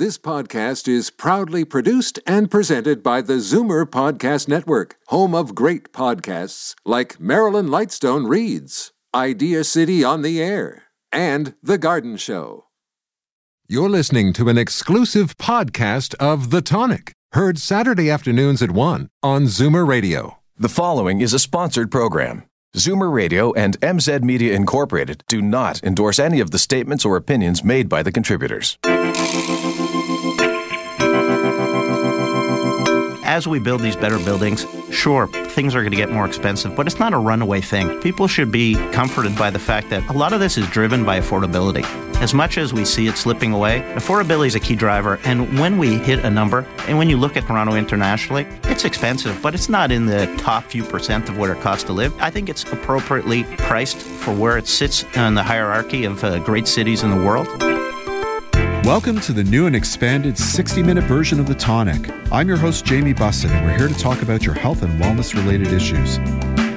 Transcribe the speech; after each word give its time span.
This 0.00 0.16
podcast 0.16 0.88
is 0.88 1.10
proudly 1.10 1.62
produced 1.62 2.20
and 2.26 2.50
presented 2.50 3.02
by 3.02 3.20
the 3.20 3.34
Zoomer 3.34 3.84
Podcast 3.84 4.48
Network, 4.48 4.96
home 5.08 5.34
of 5.34 5.54
great 5.54 5.92
podcasts 5.92 6.74
like 6.86 7.20
Marilyn 7.20 7.66
Lightstone 7.66 8.26
Reads, 8.26 8.92
Idea 9.14 9.62
City 9.62 10.02
on 10.02 10.22
the 10.22 10.42
Air, 10.42 10.84
and 11.12 11.52
The 11.62 11.76
Garden 11.76 12.16
Show. 12.16 12.64
You're 13.68 13.90
listening 13.90 14.32
to 14.32 14.48
an 14.48 14.56
exclusive 14.56 15.36
podcast 15.36 16.14
of 16.14 16.48
The 16.48 16.62
Tonic, 16.62 17.12
heard 17.32 17.58
Saturday 17.58 18.08
afternoons 18.08 18.62
at 18.62 18.70
1 18.70 19.10
on 19.22 19.42
Zoomer 19.42 19.86
Radio. 19.86 20.38
The 20.56 20.70
following 20.70 21.20
is 21.20 21.34
a 21.34 21.38
sponsored 21.38 21.90
program. 21.90 22.44
Zoomer 22.74 23.12
Radio 23.12 23.52
and 23.52 23.78
MZ 23.80 24.22
Media 24.22 24.54
Incorporated 24.54 25.24
do 25.28 25.42
not 25.42 25.84
endorse 25.84 26.18
any 26.18 26.40
of 26.40 26.52
the 26.52 26.58
statements 26.58 27.04
or 27.04 27.16
opinions 27.16 27.62
made 27.62 27.90
by 27.90 28.02
the 28.02 28.12
contributors. 28.12 28.78
As 33.30 33.46
we 33.46 33.60
build 33.60 33.80
these 33.80 33.94
better 33.94 34.18
buildings, 34.18 34.66
sure, 34.90 35.28
things 35.28 35.76
are 35.76 35.82
going 35.82 35.92
to 35.92 35.96
get 35.96 36.10
more 36.10 36.26
expensive, 36.26 36.74
but 36.74 36.84
it's 36.88 36.98
not 36.98 37.14
a 37.14 37.16
runaway 37.16 37.60
thing. 37.60 38.00
People 38.00 38.26
should 38.26 38.50
be 38.50 38.74
comforted 38.90 39.38
by 39.38 39.50
the 39.50 39.58
fact 39.58 39.88
that 39.88 40.04
a 40.10 40.12
lot 40.12 40.32
of 40.32 40.40
this 40.40 40.58
is 40.58 40.68
driven 40.70 41.04
by 41.04 41.20
affordability. 41.20 41.84
As 42.20 42.34
much 42.34 42.58
as 42.58 42.72
we 42.72 42.84
see 42.84 43.06
it 43.06 43.16
slipping 43.16 43.52
away, 43.52 43.82
affordability 43.94 44.48
is 44.48 44.56
a 44.56 44.60
key 44.60 44.74
driver. 44.74 45.20
And 45.22 45.60
when 45.60 45.78
we 45.78 45.96
hit 45.98 46.24
a 46.24 46.30
number, 46.30 46.66
and 46.88 46.98
when 46.98 47.08
you 47.08 47.16
look 47.16 47.36
at 47.36 47.46
Toronto 47.46 47.76
internationally, 47.76 48.48
it's 48.64 48.84
expensive, 48.84 49.40
but 49.40 49.54
it's 49.54 49.68
not 49.68 49.92
in 49.92 50.06
the 50.06 50.26
top 50.36 50.64
few 50.64 50.82
percent 50.82 51.28
of 51.28 51.38
what 51.38 51.50
it 51.50 51.60
costs 51.60 51.84
to 51.84 51.92
live. 51.92 52.12
I 52.20 52.30
think 52.30 52.48
it's 52.48 52.64
appropriately 52.64 53.44
priced 53.58 53.98
for 53.98 54.34
where 54.34 54.58
it 54.58 54.66
sits 54.66 55.04
in 55.14 55.36
the 55.36 55.44
hierarchy 55.44 56.04
of 56.04 56.24
uh, 56.24 56.40
great 56.40 56.66
cities 56.66 57.04
in 57.04 57.10
the 57.10 57.24
world. 57.24 57.46
Welcome 58.84 59.20
to 59.20 59.34
the 59.34 59.44
new 59.44 59.66
and 59.66 59.76
expanded 59.76 60.38
60 60.38 60.82
minute 60.82 61.04
version 61.04 61.38
of 61.38 61.46
The 61.46 61.54
Tonic. 61.54 62.10
I'm 62.32 62.48
your 62.48 62.56
host, 62.56 62.86
Jamie 62.86 63.12
Bussin, 63.12 63.50
and 63.50 63.66
we're 63.66 63.76
here 63.76 63.88
to 63.88 63.94
talk 63.94 64.22
about 64.22 64.42
your 64.42 64.54
health 64.54 64.82
and 64.82 64.98
wellness 64.98 65.34
related 65.34 65.68
issues. 65.68 66.16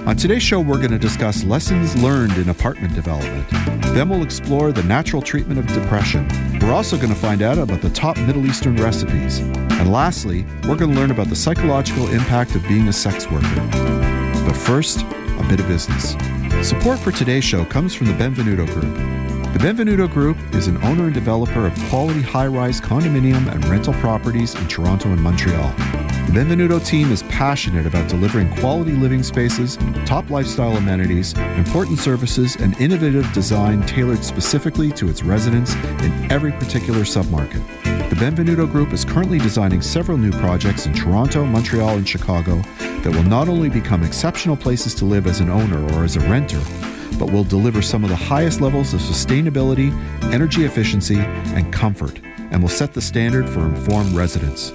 On 0.06 0.16
today's 0.18 0.44
show, 0.44 0.60
we're 0.60 0.80
going 0.80 0.92
to 0.92 1.00
discuss 1.00 1.46
lessons 1.46 1.96
learned 1.96 2.34
in 2.34 2.50
apartment 2.50 2.94
development. 2.94 3.50
Then 3.96 4.10
we'll 4.10 4.22
explore 4.22 4.74
the 4.74 4.84
natural 4.84 5.22
treatment 5.22 5.60
of 5.60 5.68
depression. 5.68 6.28
We're 6.60 6.74
also 6.74 6.98
going 6.98 7.14
to 7.14 7.16
find 7.16 7.42
out 7.42 7.58
about 7.58 7.82
the 7.82 7.90
top 7.90 8.18
Middle 8.18 8.46
Eastern 8.48 8.76
recipes. 8.76 9.40
And 9.40 9.90
lastly, 9.90 10.46
we're 10.68 10.76
going 10.76 10.92
to 10.92 11.00
learn 11.00 11.12
about 11.12 11.30
the 11.30 11.38
psychological 11.38 12.10
impact 12.10 12.54
of 12.56 12.68
being 12.68 12.90
a 12.90 12.94
sex 12.94 13.32
worker. 13.32 13.70
But 14.46 14.58
first, 14.58 15.04
a 15.04 15.46
bit 15.48 15.62
of 15.62 15.68
business. 15.70 16.18
Support 16.68 17.00
for 17.00 17.14
today's 17.14 17.46
show 17.46 17.64
comes 17.64 17.96
from 17.96 18.08
the 18.08 18.14
Benvenuto 18.14 18.68
Group. 18.68 19.23
The 19.54 19.60
Benvenuto 19.60 20.12
Group 20.12 20.38
is 20.56 20.66
an 20.66 20.84
owner 20.84 21.06
and 21.06 21.14
developer 21.14 21.68
of 21.68 21.80
quality 21.88 22.24
high 22.24 22.48
rise 22.48 22.82
condominium 22.82 23.48
and 23.54 23.64
rental 23.66 23.94
properties 23.94 24.56
in 24.56 24.68
Toronto 24.68 25.10
and 25.10 25.22
Montreal. 25.22 25.70
The 26.26 26.34
Benvenuto 26.34 26.84
team 26.84 27.12
is 27.12 27.22
passionate 27.24 27.86
about 27.86 28.10
delivering 28.10 28.50
quality 28.58 28.94
living 28.94 29.22
spaces, 29.22 29.78
top 30.08 30.32
lifestyle 30.32 30.76
amenities, 30.76 31.34
important 31.56 32.00
services, 32.00 32.56
and 32.56 32.76
innovative 32.82 33.32
design 33.32 33.86
tailored 33.86 34.26
specifically 34.26 34.92
to 34.94 35.08
its 35.08 35.22
residents 35.22 35.76
in 35.76 36.32
every 36.32 36.52
particular 36.54 37.02
submarket. 37.02 37.64
The 38.10 38.16
Benvenuto 38.16 38.70
Group 38.70 38.92
is 38.92 39.06
currently 39.06 39.38
designing 39.38 39.84
several 39.84 40.18
new 40.18 40.32
projects 40.32 40.88
in 40.88 40.94
Toronto, 40.94 41.46
Montreal, 41.46 41.98
and 41.98 42.10
Chicago 42.10 42.56
that 42.80 43.14
will 43.14 43.24
not 43.24 43.48
only 43.48 43.70
become 43.70 44.04
exceptional 44.04 44.58
places 44.58 44.96
to 44.96 45.06
live 45.06 45.28
as 45.28 45.42
an 45.42 45.52
owner 45.52 45.80
or 45.94 46.04
as 46.04 46.16
a 46.16 46.22
renter, 46.22 46.62
but 47.18 47.32
will 47.32 47.44
deliver 47.44 47.82
some 47.82 48.04
of 48.04 48.10
the 48.10 48.16
highest 48.16 48.62
levels 48.62 48.94
of 48.94 49.00
sustainability, 49.00 49.92
energy 50.34 50.66
efficiency, 50.66 51.18
and 51.18 51.72
comfort, 51.72 52.20
and 52.52 52.62
will 52.62 52.70
set 52.70 52.94
the 52.94 53.02
standard 53.02 53.48
for 53.50 53.62
informed 53.62 54.12
residents. 54.14 54.72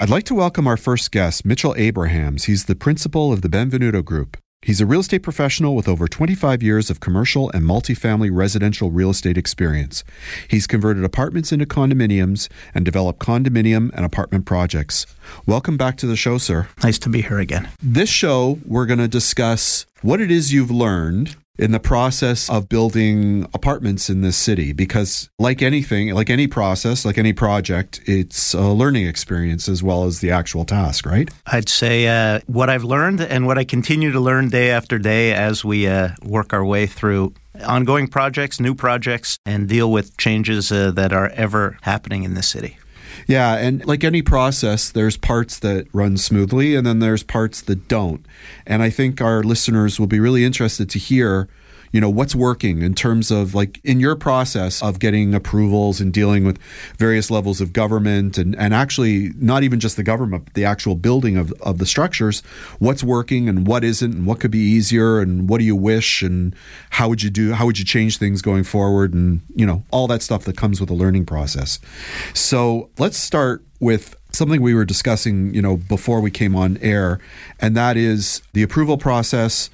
I'd 0.00 0.10
like 0.10 0.24
to 0.24 0.34
welcome 0.34 0.66
our 0.66 0.76
first 0.76 1.10
guest, 1.10 1.44
Mitchell 1.44 1.74
Abrahams. 1.76 2.44
He's 2.44 2.66
the 2.66 2.76
principal 2.76 3.32
of 3.32 3.42
the 3.42 3.48
Benvenuto 3.48 4.04
Group. 4.04 4.36
He's 4.62 4.80
a 4.80 4.86
real 4.86 5.00
estate 5.00 5.22
professional 5.22 5.76
with 5.76 5.88
over 5.88 6.08
25 6.08 6.62
years 6.62 6.90
of 6.90 6.98
commercial 7.00 7.48
and 7.50 7.64
multifamily 7.64 8.28
residential 8.32 8.90
real 8.90 9.10
estate 9.10 9.38
experience. 9.38 10.02
He's 10.48 10.66
converted 10.66 11.04
apartments 11.04 11.52
into 11.52 11.64
condominiums 11.64 12.48
and 12.74 12.84
developed 12.84 13.20
condominium 13.20 13.90
and 13.94 14.04
apartment 14.04 14.46
projects. 14.46 15.06
Welcome 15.46 15.76
back 15.76 15.96
to 15.98 16.06
the 16.06 16.16
show, 16.16 16.38
sir. 16.38 16.68
Nice 16.82 16.98
to 17.00 17.08
be 17.08 17.22
here 17.22 17.38
again. 17.38 17.68
This 17.80 18.08
show, 18.08 18.58
we're 18.66 18.86
going 18.86 18.98
to 18.98 19.08
discuss 19.08 19.86
what 20.02 20.20
it 20.20 20.30
is 20.30 20.52
you've 20.52 20.72
learned 20.72 21.36
in 21.58 21.72
the 21.72 21.80
process 21.80 22.48
of 22.48 22.68
building 22.68 23.46
apartments 23.52 24.08
in 24.08 24.20
this 24.20 24.36
city 24.36 24.72
because 24.72 25.28
like 25.38 25.60
anything 25.60 26.14
like 26.14 26.30
any 26.30 26.46
process 26.46 27.04
like 27.04 27.18
any 27.18 27.32
project 27.32 28.00
it's 28.06 28.54
a 28.54 28.68
learning 28.68 29.06
experience 29.06 29.68
as 29.68 29.82
well 29.82 30.04
as 30.04 30.20
the 30.20 30.30
actual 30.30 30.64
task 30.64 31.04
right? 31.04 31.30
I'd 31.46 31.68
say 31.68 32.06
uh, 32.06 32.40
what 32.46 32.70
i've 32.70 32.84
learned 32.84 33.20
and 33.20 33.46
what 33.46 33.58
i 33.58 33.64
continue 33.64 34.12
to 34.12 34.20
learn 34.20 34.48
day 34.48 34.70
after 34.70 34.98
day 34.98 35.32
as 35.32 35.64
we 35.64 35.86
uh, 35.86 36.10
work 36.22 36.52
our 36.52 36.64
way 36.64 36.86
through 36.86 37.34
ongoing 37.66 38.06
projects 38.06 38.60
new 38.60 38.74
projects 38.74 39.38
and 39.44 39.68
deal 39.68 39.90
with 39.90 40.16
changes 40.16 40.70
uh, 40.70 40.90
that 40.92 41.12
are 41.12 41.28
ever 41.30 41.76
happening 41.82 42.22
in 42.22 42.34
this 42.34 42.48
city 42.48 42.78
yeah, 43.28 43.56
and 43.56 43.84
like 43.84 44.04
any 44.04 44.22
process, 44.22 44.90
there's 44.90 45.18
parts 45.18 45.58
that 45.58 45.86
run 45.92 46.16
smoothly 46.16 46.74
and 46.74 46.86
then 46.86 46.98
there's 46.98 47.22
parts 47.22 47.60
that 47.60 47.86
don't. 47.86 48.24
And 48.66 48.82
I 48.82 48.88
think 48.88 49.20
our 49.20 49.42
listeners 49.42 50.00
will 50.00 50.06
be 50.06 50.18
really 50.18 50.46
interested 50.46 50.88
to 50.90 50.98
hear 50.98 51.46
you 51.92 52.00
know 52.00 52.10
what's 52.10 52.34
working 52.34 52.82
in 52.82 52.94
terms 52.94 53.30
of 53.30 53.54
like 53.54 53.80
in 53.84 54.00
your 54.00 54.16
process 54.16 54.82
of 54.82 54.98
getting 54.98 55.34
approvals 55.34 56.00
and 56.00 56.12
dealing 56.12 56.44
with 56.44 56.58
various 56.96 57.30
levels 57.30 57.60
of 57.60 57.72
government 57.72 58.38
and, 58.38 58.54
and 58.56 58.74
actually 58.74 59.30
not 59.36 59.62
even 59.62 59.80
just 59.80 59.96
the 59.96 60.02
government 60.02 60.52
the 60.54 60.64
actual 60.64 60.94
building 60.94 61.36
of, 61.36 61.52
of 61.60 61.78
the 61.78 61.86
structures 61.86 62.40
what's 62.78 63.02
working 63.02 63.48
and 63.48 63.66
what 63.66 63.84
isn't 63.84 64.12
and 64.12 64.26
what 64.26 64.40
could 64.40 64.50
be 64.50 64.58
easier 64.58 65.20
and 65.20 65.48
what 65.48 65.58
do 65.58 65.64
you 65.64 65.76
wish 65.76 66.22
and 66.22 66.54
how 66.90 67.08
would 67.08 67.22
you 67.22 67.30
do 67.30 67.52
how 67.52 67.66
would 67.66 67.78
you 67.78 67.84
change 67.84 68.18
things 68.18 68.42
going 68.42 68.64
forward 68.64 69.14
and 69.14 69.40
you 69.54 69.66
know 69.66 69.84
all 69.90 70.06
that 70.06 70.22
stuff 70.22 70.44
that 70.44 70.56
comes 70.56 70.80
with 70.80 70.90
a 70.90 70.94
learning 70.94 71.26
process. 71.26 71.78
So 72.34 72.90
let's 72.98 73.16
start 73.16 73.64
with 73.80 74.16
something 74.32 74.60
we 74.60 74.74
were 74.74 74.84
discussing 74.84 75.54
you 75.54 75.62
know 75.62 75.76
before 75.76 76.20
we 76.20 76.30
came 76.30 76.54
on 76.54 76.76
air 76.78 77.18
and 77.60 77.76
that 77.76 77.96
is 77.96 78.42
the 78.52 78.62
approval 78.62 78.98
process 78.98 79.70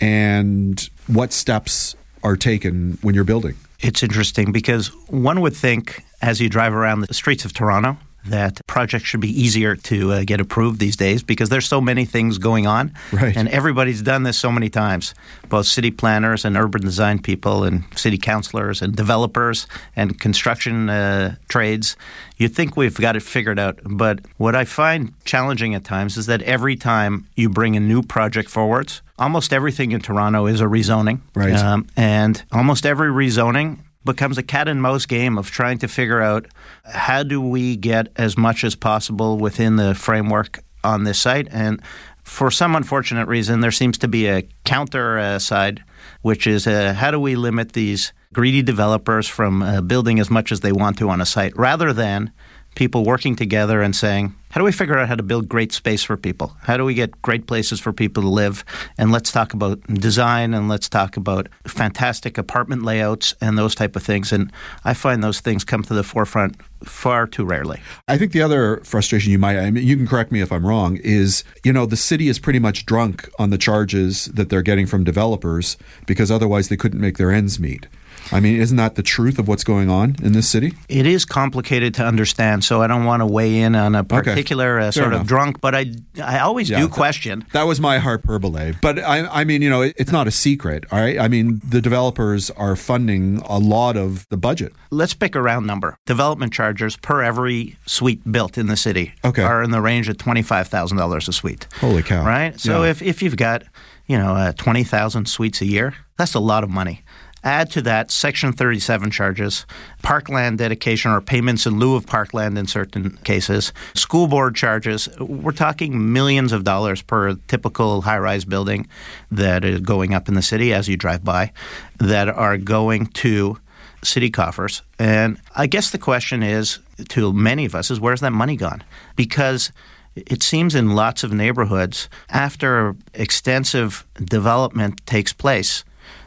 and 0.00 0.88
what 1.06 1.32
steps 1.32 1.94
are 2.22 2.36
taken 2.36 2.98
when 3.02 3.14
you're 3.14 3.24
building. 3.24 3.56
It's 3.80 4.02
interesting 4.02 4.52
because 4.52 4.88
one 5.08 5.40
would 5.42 5.54
think 5.54 6.04
as 6.22 6.40
you 6.40 6.48
drive 6.48 6.72
around 6.72 7.00
the 7.00 7.14
streets 7.14 7.44
of 7.44 7.52
Toronto 7.52 7.98
that 8.28 8.60
projects 8.66 9.06
should 9.06 9.20
be 9.20 9.40
easier 9.40 9.76
to 9.76 10.12
uh, 10.12 10.24
get 10.24 10.40
approved 10.40 10.80
these 10.80 10.96
days 10.96 11.22
because 11.22 11.48
there's 11.48 11.66
so 11.66 11.80
many 11.80 12.04
things 12.04 12.38
going 12.38 12.66
on. 12.66 12.92
Right. 13.12 13.36
And 13.36 13.48
everybody's 13.48 14.02
done 14.02 14.22
this 14.22 14.38
so 14.38 14.50
many 14.50 14.68
times, 14.68 15.14
both 15.48 15.66
city 15.66 15.90
planners 15.90 16.44
and 16.44 16.56
urban 16.56 16.82
design 16.82 17.20
people 17.20 17.64
and 17.64 17.84
city 17.96 18.18
councilors 18.18 18.82
and 18.82 18.94
developers 18.94 19.66
and 19.94 20.18
construction 20.20 20.90
uh, 20.90 21.36
trades. 21.48 21.96
You 22.36 22.48
think 22.48 22.76
we've 22.76 22.96
got 22.96 23.16
it 23.16 23.22
figured 23.22 23.58
out. 23.58 23.78
But 23.84 24.20
what 24.36 24.54
I 24.54 24.64
find 24.64 25.12
challenging 25.24 25.74
at 25.74 25.84
times 25.84 26.16
is 26.16 26.26
that 26.26 26.42
every 26.42 26.76
time 26.76 27.26
you 27.36 27.48
bring 27.48 27.76
a 27.76 27.80
new 27.80 28.02
project 28.02 28.50
forwards, 28.50 29.02
almost 29.18 29.52
everything 29.52 29.92
in 29.92 30.00
Toronto 30.00 30.46
is 30.46 30.60
a 30.60 30.64
rezoning. 30.64 31.20
Right. 31.34 31.54
Um, 31.54 31.86
and 31.96 32.42
almost 32.52 32.84
every 32.84 33.08
rezoning 33.08 33.78
becomes 34.06 34.38
a 34.38 34.42
cat 34.42 34.68
and 34.68 34.80
mouse 34.80 35.04
game 35.04 35.36
of 35.36 35.50
trying 35.50 35.76
to 35.78 35.88
figure 35.88 36.22
out 36.22 36.46
how 36.84 37.22
do 37.22 37.42
we 37.42 37.76
get 37.76 38.08
as 38.16 38.38
much 38.38 38.64
as 38.64 38.74
possible 38.74 39.36
within 39.36 39.76
the 39.76 39.94
framework 39.94 40.60
on 40.82 41.04
this 41.04 41.18
site. 41.18 41.48
And 41.50 41.82
for 42.22 42.50
some 42.50 42.74
unfortunate 42.74 43.28
reason, 43.28 43.60
there 43.60 43.70
seems 43.70 43.98
to 43.98 44.08
be 44.08 44.26
a 44.26 44.48
counter 44.64 45.18
uh, 45.18 45.38
side, 45.38 45.84
which 46.22 46.46
is 46.46 46.66
uh, 46.66 46.94
how 46.94 47.10
do 47.10 47.20
we 47.20 47.36
limit 47.36 47.72
these 47.72 48.12
greedy 48.32 48.62
developers 48.62 49.28
from 49.28 49.62
uh, 49.62 49.80
building 49.80 50.18
as 50.18 50.30
much 50.30 50.50
as 50.50 50.60
they 50.60 50.72
want 50.72 50.98
to 50.98 51.08
on 51.10 51.20
a 51.20 51.26
site 51.26 51.56
rather 51.56 51.92
than 51.92 52.32
people 52.76 53.04
working 53.04 53.34
together 53.34 53.82
and 53.82 53.96
saying, 53.96 54.34
how 54.50 54.60
do 54.60 54.64
we 54.64 54.70
figure 54.70 54.96
out 54.96 55.08
how 55.08 55.14
to 55.16 55.22
build 55.22 55.48
great 55.48 55.72
space 55.72 56.04
for 56.04 56.16
people? 56.16 56.56
How 56.62 56.76
do 56.76 56.84
we 56.84 56.94
get 56.94 57.20
great 57.20 57.46
places 57.46 57.80
for 57.80 57.92
people 57.92 58.22
to 58.22 58.28
live? 58.28 58.64
And 58.96 59.10
let's 59.10 59.32
talk 59.32 59.52
about 59.52 59.82
design 59.88 60.54
and 60.54 60.68
let's 60.68 60.88
talk 60.88 61.16
about 61.16 61.48
fantastic 61.66 62.38
apartment 62.38 62.82
layouts 62.82 63.34
and 63.40 63.58
those 63.58 63.74
type 63.74 63.96
of 63.96 64.02
things. 64.02 64.32
And 64.32 64.52
I 64.84 64.94
find 64.94 65.24
those 65.24 65.40
things 65.40 65.64
come 65.64 65.82
to 65.82 65.94
the 65.94 66.04
forefront 66.04 66.56
far 66.84 67.26
too 67.26 67.44
rarely. 67.44 67.80
I 68.08 68.16
think 68.16 68.32
the 68.32 68.42
other 68.42 68.78
frustration 68.84 69.32
you 69.32 69.38
might, 69.38 69.58
I 69.58 69.70
mean, 69.70 69.86
you 69.86 69.96
can 69.96 70.06
correct 70.06 70.30
me 70.30 70.40
if 70.40 70.52
I'm 70.52 70.64
wrong, 70.64 70.98
is, 70.98 71.44
you 71.64 71.72
know, 71.72 71.86
the 71.86 71.96
city 71.96 72.28
is 72.28 72.38
pretty 72.38 72.58
much 72.58 72.86
drunk 72.86 73.28
on 73.38 73.50
the 73.50 73.58
charges 73.58 74.26
that 74.26 74.48
they're 74.48 74.62
getting 74.62 74.86
from 74.86 75.02
developers 75.02 75.76
because 76.06 76.30
otherwise 76.30 76.68
they 76.68 76.76
couldn't 76.76 77.00
make 77.00 77.18
their 77.18 77.32
ends 77.32 77.58
meet. 77.58 77.88
I 78.32 78.40
mean, 78.40 78.60
isn't 78.60 78.76
that 78.76 78.94
the 78.94 79.02
truth 79.02 79.38
of 79.38 79.48
what's 79.48 79.64
going 79.64 79.88
on 79.88 80.16
in 80.22 80.32
this 80.32 80.48
city? 80.48 80.74
It 80.88 81.06
is 81.06 81.24
complicated 81.24 81.94
to 81.94 82.04
understand, 82.04 82.64
so 82.64 82.82
I 82.82 82.86
don't 82.86 83.04
want 83.04 83.20
to 83.20 83.26
weigh 83.26 83.58
in 83.58 83.74
on 83.74 83.94
a 83.94 84.04
particular 84.04 84.78
okay. 84.78 84.88
uh, 84.88 84.90
sort 84.90 85.08
enough. 85.08 85.22
of 85.22 85.26
drunk, 85.26 85.60
but 85.60 85.74
I, 85.74 85.92
I 86.22 86.40
always 86.40 86.70
yeah, 86.70 86.80
do 86.80 86.88
question. 86.88 87.44
That 87.52 87.64
was 87.64 87.80
my 87.80 87.98
hyperbole. 87.98 88.74
But 88.80 88.98
I, 88.98 89.26
I 89.26 89.44
mean, 89.44 89.62
you 89.62 89.70
know, 89.70 89.82
it, 89.82 89.94
it's 89.96 90.12
not 90.12 90.26
a 90.26 90.30
secret, 90.30 90.84
all 90.90 90.98
right? 90.98 91.18
I 91.18 91.28
mean, 91.28 91.60
the 91.68 91.80
developers 91.80 92.50
are 92.50 92.76
funding 92.76 93.42
a 93.46 93.58
lot 93.58 93.96
of 93.96 94.26
the 94.28 94.36
budget. 94.36 94.72
Let's 94.90 95.14
pick 95.14 95.34
a 95.34 95.42
round 95.42 95.66
number. 95.66 95.96
Development 96.06 96.52
charges 96.52 96.96
per 96.96 97.22
every 97.22 97.76
suite 97.86 98.30
built 98.30 98.58
in 98.58 98.66
the 98.66 98.76
city 98.76 99.14
okay. 99.24 99.42
are 99.42 99.62
in 99.62 99.70
the 99.70 99.80
range 99.80 100.08
of 100.08 100.16
$25,000 100.16 101.28
a 101.28 101.32
suite. 101.32 101.66
Holy 101.80 102.02
cow. 102.02 102.24
Right? 102.24 102.58
So 102.58 102.82
yeah. 102.82 102.90
if, 102.90 103.02
if 103.02 103.22
you've 103.22 103.36
got, 103.36 103.64
you 104.06 104.18
know, 104.18 104.34
uh, 104.34 104.52
20,000 104.52 105.26
suites 105.26 105.60
a 105.60 105.66
year, 105.66 105.94
that's 106.16 106.34
a 106.34 106.40
lot 106.40 106.64
of 106.64 106.70
money. 106.70 107.02
Add 107.46 107.70
to 107.70 107.82
that 107.82 108.10
Section 108.10 108.52
37 108.52 109.12
charges, 109.12 109.66
parkland 110.02 110.58
dedication 110.58 111.12
or 111.12 111.20
payments 111.20 111.64
in 111.64 111.78
lieu 111.78 111.94
of 111.94 112.04
parkland 112.04 112.58
in 112.58 112.66
certain 112.66 113.18
cases, 113.18 113.72
school 113.94 114.26
board 114.26 114.56
charges. 114.56 115.08
We're 115.20 115.52
talking 115.52 116.12
millions 116.12 116.50
of 116.50 116.64
dollars 116.64 117.02
per 117.02 117.36
typical 117.46 118.02
high 118.02 118.18
rise 118.18 118.44
building 118.44 118.88
that 119.30 119.64
is 119.64 119.78
going 119.78 120.12
up 120.12 120.26
in 120.26 120.34
the 120.34 120.42
city 120.42 120.74
as 120.74 120.88
you 120.88 120.96
drive 120.96 121.22
by 121.22 121.52
that 121.98 122.28
are 122.28 122.58
going 122.58 123.06
to 123.06 123.60
city 124.02 124.28
coffers. 124.28 124.82
And 124.98 125.38
I 125.54 125.68
guess 125.68 125.92
the 125.92 125.98
question 125.98 126.42
is 126.42 126.80
to 127.10 127.32
many 127.32 127.64
of 127.64 127.76
us 127.76 127.92
is 127.92 128.00
where's 128.00 128.22
that 128.22 128.32
money 128.32 128.56
gone? 128.56 128.82
Because 129.14 129.70
it 130.16 130.42
seems 130.42 130.74
in 130.74 130.96
lots 130.96 131.22
of 131.22 131.32
neighborhoods, 131.32 132.08
after 132.28 132.96
extensive 133.14 134.04
development 134.16 135.06
takes 135.06 135.32
place, 135.32 135.84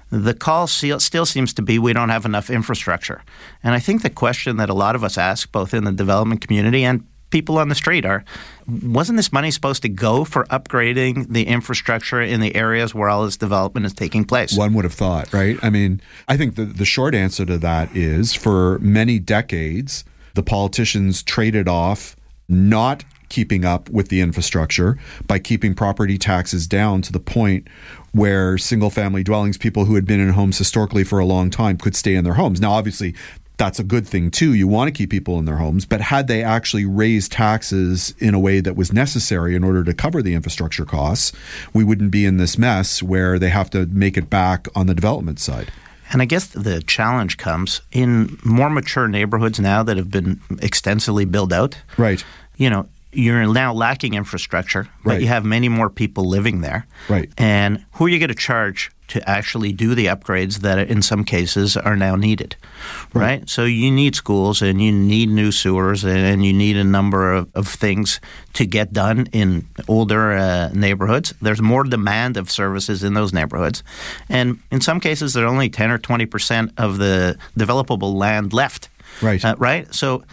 the 0.10 0.34
call 0.34 0.68
still 0.68 1.26
seems 1.26 1.54
to 1.54 1.62
be 1.62 1.80
we 1.80 1.94
don't 1.94 2.10
have 2.10 2.26
enough 2.26 2.50
infrastructure. 2.50 3.24
And 3.64 3.76
I 3.76 3.80
think 3.80 4.02
the 4.02 4.10
question 4.10 4.58
that 4.58 4.70
a 4.70 4.74
lot 4.74 4.96
of 4.96 5.04
us 5.04 5.18
ask, 5.18 5.52
both 5.52 5.74
in 5.74 5.84
the 5.84 5.92
development 5.92 6.42
community 6.42 6.84
and 6.84 7.06
people 7.30 7.60
on 7.60 7.70
the 7.70 7.76
street, 7.76 8.06
are 8.06 8.24
wasn't 8.68 9.18
this 9.18 9.32
money 9.32 9.52
supposed 9.52 9.82
to 9.84 9.90
go 9.90 10.24
for 10.24 10.46
upgrading 10.46 11.32
the 11.32 11.46
infrastructure 11.46 12.22
in 12.22 12.42
the 12.42 12.56
areas 12.56 12.96
where 12.96 13.10
all 13.10 13.26
this 13.26 13.38
development 13.38 13.86
is 13.86 13.94
taking 13.94 14.26
place? 14.26 14.58
One 14.58 14.74
would 14.74 14.86
have 14.86 14.94
thought, 14.94 15.32
right? 15.32 15.58
I 15.62 15.70
mean, 15.70 16.02
I 16.28 16.38
think 16.38 16.56
the, 16.56 16.66
the 16.66 16.86
short 16.86 17.14
answer 17.14 17.46
to 17.46 17.58
that 17.60 17.96
is 17.96 18.34
for 18.34 18.80
many 18.80 19.20
decades, 19.20 20.06
the 20.34 20.44
politicians 20.44 21.22
traded 21.22 21.68
off 21.68 22.16
not 22.48 23.04
keeping 23.30 23.64
up 23.64 23.90
with 23.90 24.10
the 24.10 24.22
infrastructure 24.22 24.98
by 25.28 25.40
keeping 25.40 25.76
property 25.76 26.18
taxes 26.18 26.68
down 26.68 27.02
to 27.04 27.12
the 27.12 27.20
point 27.20 27.68
where 28.12 28.58
single 28.58 28.90
family 28.90 29.24
dwellings, 29.24 29.58
people 29.58 29.86
who 29.86 29.96
had 29.96 30.06
been 30.06 30.20
in 30.20 30.30
homes 30.30 30.58
historically 30.58 31.04
for 31.04 31.20
a 31.20 31.26
long 31.26 31.50
time, 31.50 31.78
could 31.78 31.96
stay 31.96 32.16
in 32.16 32.24
their 32.24 32.36
homes. 32.36 32.60
Now, 32.60 32.72
obviously, 32.72 33.16
that's 33.58 33.78
a 33.78 33.84
good 33.84 34.08
thing 34.08 34.32
too. 34.32 34.54
You 34.54 34.68
want 34.68 34.88
to 34.88 34.92
keep 34.98 35.10
people 35.10 35.38
in 35.38 35.46
their 35.46 35.58
homes, 35.58 35.86
but 35.86 36.02
had 36.02 36.28
they 36.28 36.42
actually 36.42 36.86
raised 36.86 37.34
taxes 37.34 38.16
in 38.18 38.34
a 38.34 38.40
way 38.40 38.62
that 38.62 38.76
was 38.76 38.94
necessary 38.94 39.54
in 39.54 39.64
order 39.64 39.84
to 39.84 39.94
cover 39.94 40.22
the 40.22 40.34
infrastructure 40.34 40.86
costs, 40.86 41.34
we 41.74 41.84
wouldn't 41.84 42.10
be 42.10 42.26
in 42.26 42.38
this 42.38 42.58
mess 42.58 43.04
where 43.04 43.38
they 43.38 43.50
have 43.50 43.70
to 43.72 43.86
make 43.88 44.18
it 44.18 44.30
back 44.30 44.68
on 44.76 44.88
the 44.88 44.96
development 44.96 45.40
side. 45.40 45.72
And 46.12 46.22
I 46.22 46.26
guess 46.26 46.48
the 46.48 46.82
challenge 46.82 47.38
comes 47.38 47.82
in 47.92 48.40
more 48.44 48.70
mature 48.70 49.08
neighborhoods 49.08 49.60
now 49.60 49.84
that 49.84 49.98
have 49.98 50.10
been 50.10 50.40
extensively 50.62 51.26
built 51.26 51.54
out. 51.54 51.78
Right. 51.98 52.24
You 52.58 52.70
know, 52.70 52.88
you're 53.12 53.52
now 53.52 53.74
lacking 53.74 54.14
infrastructure, 54.14 54.88
but 55.04 55.12
right. 55.12 55.22
you 55.22 55.28
have 55.28 55.44
many 55.44 55.68
more 55.68 55.90
people 55.90 56.26
living 56.26 56.62
there. 56.62 56.86
Right. 57.08 57.30
And 57.38 57.86
who 57.94 58.06
are 58.06 58.10
you 58.10 58.20
going 58.20 58.30
to 58.30 58.36
charge 58.36 58.92
to 59.08 59.28
actually 59.28 59.72
do 59.72 59.96
the 59.96 60.06
upgrades 60.06 60.60
that 60.60 60.78
in 60.78 61.02
some 61.02 61.24
cases 61.24 61.76
are 61.76 61.96
now 61.96 62.16
needed? 62.16 62.56
Right. 63.14 63.22
right? 63.22 63.50
So 63.50 63.66
you 63.66 63.90
need 63.90 64.16
schools 64.16 64.62
and 64.62 64.80
you 64.80 64.92
need 64.92 65.30
new 65.30 65.52
sewers 65.52 66.06
and 66.06 66.46
you 66.46 66.54
need 66.54 66.78
a 66.78 66.84
number 66.84 67.34
of, 67.34 67.50
of 67.56 67.68
things 67.68 68.20
to 68.54 68.68
get 68.68 68.94
done 68.94 69.28
in 69.32 69.68
older 69.88 70.34
uh, 70.34 70.70
neighborhoods. 70.74 71.34
There's 71.42 71.62
more 71.62 71.84
demand 71.84 72.38
of 72.38 72.52
services 72.52 73.04
in 73.04 73.16
those 73.16 73.34
neighborhoods. 73.34 73.84
And 74.30 74.60
in 74.70 74.82
some 74.82 75.00
cases, 75.00 75.34
there 75.34 75.46
are 75.46 75.48
only 75.48 75.70
10 75.70 75.90
or 75.90 75.98
20% 75.98 76.74
of 76.78 77.00
the 77.00 77.40
developable 77.58 78.14
land 78.14 78.54
left. 78.54 78.90
Right. 79.24 79.44
Uh, 79.44 79.56
right. 79.58 79.92
So 79.94 80.24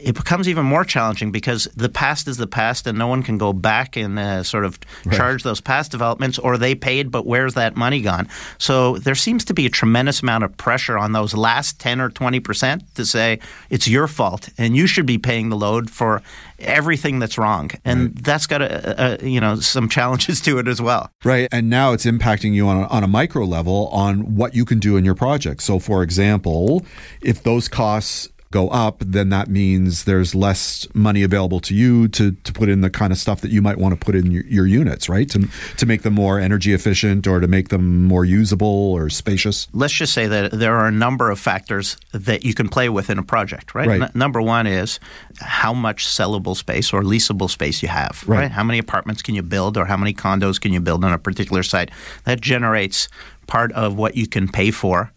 it 0.00 0.14
becomes 0.14 0.48
even 0.48 0.64
more 0.64 0.84
challenging 0.84 1.30
because 1.30 1.64
the 1.76 1.88
past 1.88 2.26
is 2.26 2.36
the 2.36 2.46
past 2.46 2.86
and 2.86 2.98
no 2.98 3.06
one 3.06 3.22
can 3.22 3.38
go 3.38 3.52
back 3.52 3.96
and 3.96 4.18
uh, 4.18 4.42
sort 4.42 4.64
of 4.64 4.78
right. 5.04 5.16
charge 5.16 5.42
those 5.42 5.60
past 5.60 5.90
developments 5.90 6.38
or 6.38 6.56
they 6.56 6.74
paid, 6.74 7.10
but 7.10 7.26
where's 7.26 7.54
that 7.54 7.76
money 7.76 8.00
gone? 8.00 8.28
So 8.58 8.96
there 8.98 9.14
seems 9.14 9.44
to 9.46 9.54
be 9.54 9.66
a 9.66 9.70
tremendous 9.70 10.22
amount 10.22 10.44
of 10.44 10.56
pressure 10.56 10.96
on 10.96 11.12
those 11.12 11.34
last 11.34 11.78
10 11.78 12.00
or 12.00 12.10
20% 12.10 12.82
to 12.94 13.04
say 13.04 13.38
it's 13.70 13.86
your 13.86 14.08
fault 14.08 14.48
and 14.56 14.76
you 14.76 14.86
should 14.86 15.06
be 15.06 15.18
paying 15.18 15.50
the 15.50 15.56
load 15.56 15.90
for 15.90 16.22
everything 16.62 17.18
that's 17.18 17.36
wrong. 17.36 17.70
And 17.84 18.00
right. 18.00 18.24
that's 18.24 18.46
got 18.46 18.62
a, 18.62 19.22
a, 19.22 19.28
you 19.28 19.40
know 19.40 19.56
some 19.56 19.88
challenges 19.88 20.40
to 20.42 20.58
it 20.58 20.68
as 20.68 20.80
well. 20.80 21.10
Right. 21.24 21.48
And 21.52 21.68
now 21.68 21.92
it's 21.92 22.06
impacting 22.06 22.54
you 22.54 22.68
on 22.68 22.84
a, 22.84 22.86
on 22.86 23.04
a 23.04 23.08
micro 23.08 23.44
level 23.44 23.88
on 23.88 24.36
what 24.36 24.54
you 24.54 24.64
can 24.64 24.78
do 24.78 24.96
in 24.96 25.04
your 25.04 25.14
project. 25.14 25.62
So 25.62 25.78
for 25.78 26.02
example, 26.02 26.84
if 27.20 27.42
those 27.42 27.68
costs 27.68 28.28
go 28.52 28.68
up, 28.68 29.02
then 29.04 29.30
that 29.30 29.48
means 29.48 30.04
there's 30.04 30.34
less 30.34 30.86
money 30.94 31.22
available 31.22 31.58
to 31.60 31.74
you 31.74 32.06
to, 32.08 32.32
to 32.32 32.52
put 32.52 32.68
in 32.68 32.82
the 32.82 32.90
kind 32.90 33.12
of 33.12 33.18
stuff 33.18 33.40
that 33.40 33.50
you 33.50 33.60
might 33.60 33.78
want 33.78 33.98
to 33.98 34.04
put 34.04 34.14
in 34.14 34.30
your, 34.30 34.44
your 34.44 34.66
units, 34.66 35.08
right? 35.08 35.28
To, 35.30 35.48
to 35.78 35.86
make 35.86 36.02
them 36.02 36.14
more 36.14 36.38
energy 36.38 36.72
efficient 36.72 37.26
or 37.26 37.40
to 37.40 37.48
make 37.48 37.70
them 37.70 38.04
more 38.04 38.24
usable 38.24 38.92
or 38.92 39.10
spacious. 39.10 39.66
Let's 39.72 39.94
just 39.94 40.12
say 40.12 40.26
that 40.28 40.52
there 40.52 40.76
are 40.76 40.86
a 40.86 40.92
number 40.92 41.30
of 41.30 41.40
factors 41.40 41.96
that 42.12 42.44
you 42.44 42.54
can 42.54 42.68
play 42.68 42.88
with 42.88 43.10
in 43.10 43.18
a 43.18 43.22
project, 43.22 43.74
right? 43.74 43.88
right. 43.88 44.02
N- 44.02 44.10
number 44.14 44.40
one 44.40 44.66
is 44.66 45.00
how 45.40 45.72
much 45.72 46.06
sellable 46.06 46.56
space 46.56 46.92
or 46.92 47.02
leasable 47.02 47.50
space 47.50 47.82
you 47.82 47.88
have, 47.88 48.22
right. 48.26 48.42
right? 48.42 48.50
How 48.52 48.62
many 48.62 48.78
apartments 48.78 49.22
can 49.22 49.34
you 49.34 49.42
build 49.42 49.76
or 49.76 49.86
how 49.86 49.96
many 49.96 50.14
condos 50.14 50.60
can 50.60 50.72
you 50.72 50.80
build 50.80 51.04
on 51.04 51.12
a 51.12 51.18
particular 51.18 51.62
site? 51.62 51.90
That 52.24 52.40
generates 52.40 53.08
part 53.46 53.72
of 53.72 53.96
what 53.96 54.16
you 54.16 54.26
can 54.26 54.48
pay 54.48 54.70
for 54.70 55.10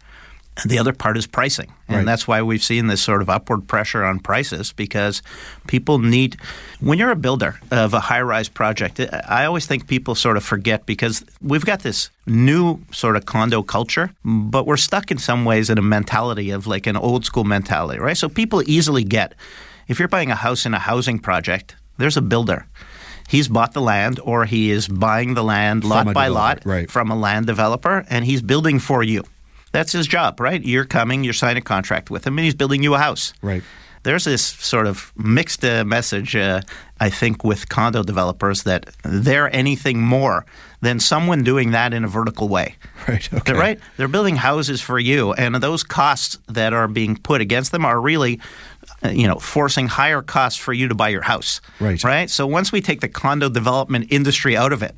the 0.64 0.78
other 0.78 0.92
part 0.92 1.16
is 1.16 1.26
pricing. 1.26 1.72
And 1.88 1.98
right. 1.98 2.06
that's 2.06 2.26
why 2.26 2.42
we've 2.42 2.62
seen 2.62 2.86
this 2.86 3.02
sort 3.02 3.20
of 3.20 3.28
upward 3.28 3.68
pressure 3.68 4.04
on 4.04 4.18
prices 4.20 4.72
because 4.72 5.22
people 5.66 5.98
need, 5.98 6.36
when 6.80 6.98
you're 6.98 7.10
a 7.10 7.16
builder 7.16 7.60
of 7.70 7.92
a 7.92 8.00
high 8.00 8.22
rise 8.22 8.48
project, 8.48 9.00
I 9.28 9.44
always 9.44 9.66
think 9.66 9.86
people 9.86 10.14
sort 10.14 10.36
of 10.36 10.44
forget 10.44 10.86
because 10.86 11.24
we've 11.42 11.64
got 11.64 11.80
this 11.80 12.10
new 12.26 12.80
sort 12.90 13.16
of 13.16 13.26
condo 13.26 13.62
culture, 13.62 14.10
but 14.24 14.66
we're 14.66 14.78
stuck 14.78 15.10
in 15.10 15.18
some 15.18 15.44
ways 15.44 15.68
in 15.68 15.78
a 15.78 15.82
mentality 15.82 16.50
of 16.50 16.66
like 16.66 16.86
an 16.86 16.96
old 16.96 17.24
school 17.24 17.44
mentality, 17.44 18.00
right? 18.00 18.16
So 18.16 18.28
people 18.28 18.62
easily 18.66 19.04
get, 19.04 19.34
if 19.88 19.98
you're 19.98 20.08
buying 20.08 20.30
a 20.30 20.36
house 20.36 20.64
in 20.64 20.74
a 20.74 20.78
housing 20.78 21.18
project, 21.18 21.76
there's 21.98 22.16
a 22.16 22.22
builder 22.22 22.66
he's 23.28 23.48
bought 23.48 23.72
the 23.72 23.80
land 23.80 24.20
or 24.22 24.44
he 24.44 24.70
is 24.70 24.88
buying 24.88 25.34
the 25.34 25.42
land 25.42 25.84
lot 25.84 26.12
by 26.14 26.28
lot 26.28 26.64
right. 26.64 26.90
from 26.90 27.10
a 27.10 27.16
land 27.16 27.46
developer 27.46 28.04
and 28.08 28.24
he's 28.24 28.42
building 28.42 28.78
for 28.78 29.02
you. 29.02 29.24
That's 29.72 29.92
his 29.92 30.06
job, 30.06 30.40
right? 30.40 30.62
You're 30.64 30.84
coming, 30.84 31.24
you're 31.24 31.34
signing 31.34 31.58
a 31.58 31.64
contract 31.64 32.10
with 32.10 32.26
him, 32.26 32.38
and 32.38 32.44
he's 32.44 32.54
building 32.54 32.82
you 32.82 32.94
a 32.94 32.98
house. 32.98 33.32
Right. 33.42 33.62
There's 34.04 34.24
this 34.24 34.44
sort 34.44 34.86
of 34.86 35.12
mixed 35.16 35.64
uh, 35.64 35.84
message, 35.84 36.36
uh, 36.36 36.60
I 37.00 37.10
think, 37.10 37.42
with 37.42 37.68
condo 37.68 38.04
developers 38.04 38.62
that 38.62 38.88
they're 39.02 39.52
anything 39.54 40.00
more 40.00 40.46
than 40.80 41.00
someone 41.00 41.42
doing 41.42 41.72
that 41.72 41.92
in 41.92 42.04
a 42.04 42.08
vertical 42.08 42.48
way. 42.48 42.76
Right. 43.08 43.32
Okay. 43.32 43.52
They're, 43.52 43.60
right. 43.60 43.80
They're 43.96 44.08
building 44.08 44.34
houses 44.34 44.80
for 44.80 44.98
you, 44.98 45.32
and 45.34 45.54
those 45.54 45.84
costs 45.84 46.40
that 46.48 46.72
are 46.72 46.88
being 46.88 47.16
put 47.16 47.40
against 47.40 47.70
them 47.70 47.84
are 47.84 48.00
really 48.00 48.40
uh, 49.04 49.10
you 49.10 49.28
know, 49.28 49.36
forcing 49.36 49.86
higher 49.86 50.22
costs 50.22 50.58
for 50.58 50.72
you 50.72 50.88
to 50.88 50.94
buy 50.94 51.08
your 51.08 51.22
house. 51.22 51.60
Right. 51.78 52.02
Right. 52.02 52.30
So 52.30 52.46
once 52.48 52.72
we 52.72 52.80
take 52.80 53.00
the 53.00 53.08
condo 53.08 53.48
development 53.48 54.08
industry 54.10 54.56
out 54.56 54.72
of 54.72 54.82
it, 54.82 54.96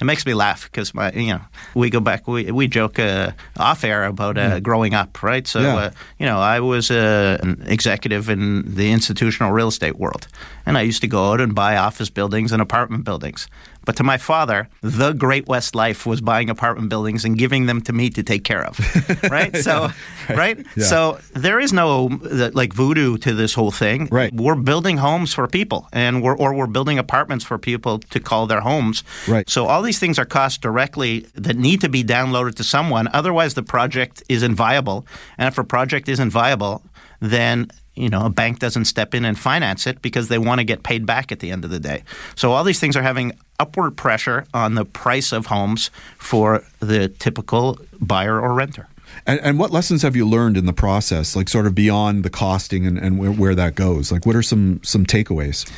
it 0.00 0.04
makes 0.04 0.24
me 0.24 0.34
laugh 0.34 0.64
because 0.64 0.94
my 0.94 1.12
you 1.12 1.32
know 1.32 1.40
we 1.74 1.90
go 1.90 2.00
back 2.00 2.26
we 2.26 2.50
we 2.50 2.66
joke 2.66 2.98
uh, 2.98 3.32
off 3.58 3.84
air 3.84 4.04
about 4.04 4.38
uh, 4.38 4.40
yeah. 4.40 4.60
growing 4.60 4.94
up 4.94 5.22
right 5.22 5.46
so 5.46 5.60
yeah. 5.60 5.76
uh, 5.76 5.90
you 6.18 6.26
know 6.26 6.38
I 6.38 6.60
was 6.60 6.90
uh, 6.90 7.38
an 7.42 7.62
executive 7.66 8.28
in 8.28 8.74
the 8.74 8.90
institutional 8.92 9.52
real 9.52 9.68
estate 9.68 9.96
world 9.96 10.28
and 10.66 10.78
I 10.78 10.82
used 10.82 11.00
to 11.02 11.08
go 11.08 11.32
out 11.32 11.40
and 11.40 11.54
buy 11.54 11.76
office 11.76 12.10
buildings 12.10 12.52
and 12.52 12.62
apartment 12.62 13.04
buildings 13.04 13.48
but 13.84 13.96
to 13.96 14.02
my 14.02 14.18
father, 14.18 14.68
the 14.82 15.12
Great 15.12 15.46
West 15.46 15.74
life 15.74 16.06
was 16.06 16.20
buying 16.20 16.50
apartment 16.50 16.88
buildings 16.88 17.24
and 17.24 17.36
giving 17.38 17.66
them 17.66 17.80
to 17.82 17.92
me 17.92 18.10
to 18.10 18.22
take 18.22 18.44
care 18.44 18.64
of. 18.64 18.78
Right? 19.30 19.56
So, 19.56 19.90
yeah, 20.28 20.36
right? 20.36 20.66
Yeah. 20.76 20.84
So 20.84 21.20
there 21.34 21.60
is 21.60 21.72
no 21.72 22.06
like 22.52 22.72
voodoo 22.72 23.16
to 23.18 23.34
this 23.34 23.54
whole 23.54 23.70
thing. 23.70 24.08
Right. 24.10 24.32
We're 24.32 24.54
building 24.56 24.96
homes 24.96 25.32
for 25.32 25.46
people 25.46 25.88
and 25.92 26.22
we're 26.22 26.36
or 26.36 26.54
we're 26.54 26.66
building 26.66 26.98
apartments 26.98 27.44
for 27.44 27.58
people 27.58 27.98
to 27.98 28.18
call 28.18 28.46
their 28.46 28.60
homes. 28.60 29.04
Right. 29.28 29.48
So 29.48 29.66
all 29.66 29.82
these 29.82 29.98
things 29.98 30.18
are 30.18 30.24
costs 30.24 30.58
directly 30.58 31.26
that 31.34 31.56
need 31.56 31.80
to 31.82 31.88
be 31.88 32.02
downloaded 32.02 32.54
to 32.56 32.64
someone. 32.64 33.08
Otherwise 33.12 33.54
the 33.54 33.62
project 33.62 34.22
isn't 34.28 34.54
viable. 34.54 35.06
And 35.38 35.48
if 35.48 35.58
a 35.58 35.64
project 35.64 36.08
isn't 36.08 36.30
viable, 36.30 36.82
then 37.20 37.70
you 37.94 38.08
know, 38.08 38.24
a 38.24 38.30
bank 38.30 38.58
doesn't 38.58 38.86
step 38.86 39.14
in 39.14 39.24
and 39.24 39.38
finance 39.38 39.86
it 39.86 40.00
because 40.00 40.28
they 40.28 40.38
want 40.38 40.58
to 40.58 40.64
get 40.64 40.82
paid 40.82 41.04
back 41.04 41.30
at 41.32 41.40
the 41.40 41.50
end 41.50 41.64
of 41.64 41.70
the 41.70 41.80
day. 41.80 42.02
So 42.34 42.52
all 42.52 42.64
these 42.64 42.80
things 42.80 42.96
are 42.96 43.02
having 43.02 43.32
upward 43.60 43.96
pressure 43.96 44.46
on 44.54 44.74
the 44.74 44.84
price 44.84 45.32
of 45.32 45.46
homes 45.46 45.90
for 46.18 46.64
the 46.80 47.08
typical 47.08 47.78
buyer 48.00 48.40
or 48.40 48.54
renter. 48.54 48.88
And, 49.26 49.40
and 49.40 49.58
what 49.58 49.70
lessons 49.70 50.02
have 50.02 50.16
you 50.16 50.26
learned 50.26 50.56
in 50.56 50.66
the 50.66 50.72
process, 50.72 51.36
like 51.36 51.48
sort 51.48 51.66
of 51.66 51.74
beyond 51.74 52.24
the 52.24 52.30
costing 52.30 52.86
and, 52.86 52.98
and 52.98 53.18
where, 53.18 53.32
where 53.32 53.54
that 53.54 53.74
goes? 53.74 54.10
Like, 54.10 54.24
what 54.24 54.36
are 54.36 54.42
some 54.42 54.80
some 54.82 55.04
takeaways? 55.04 55.70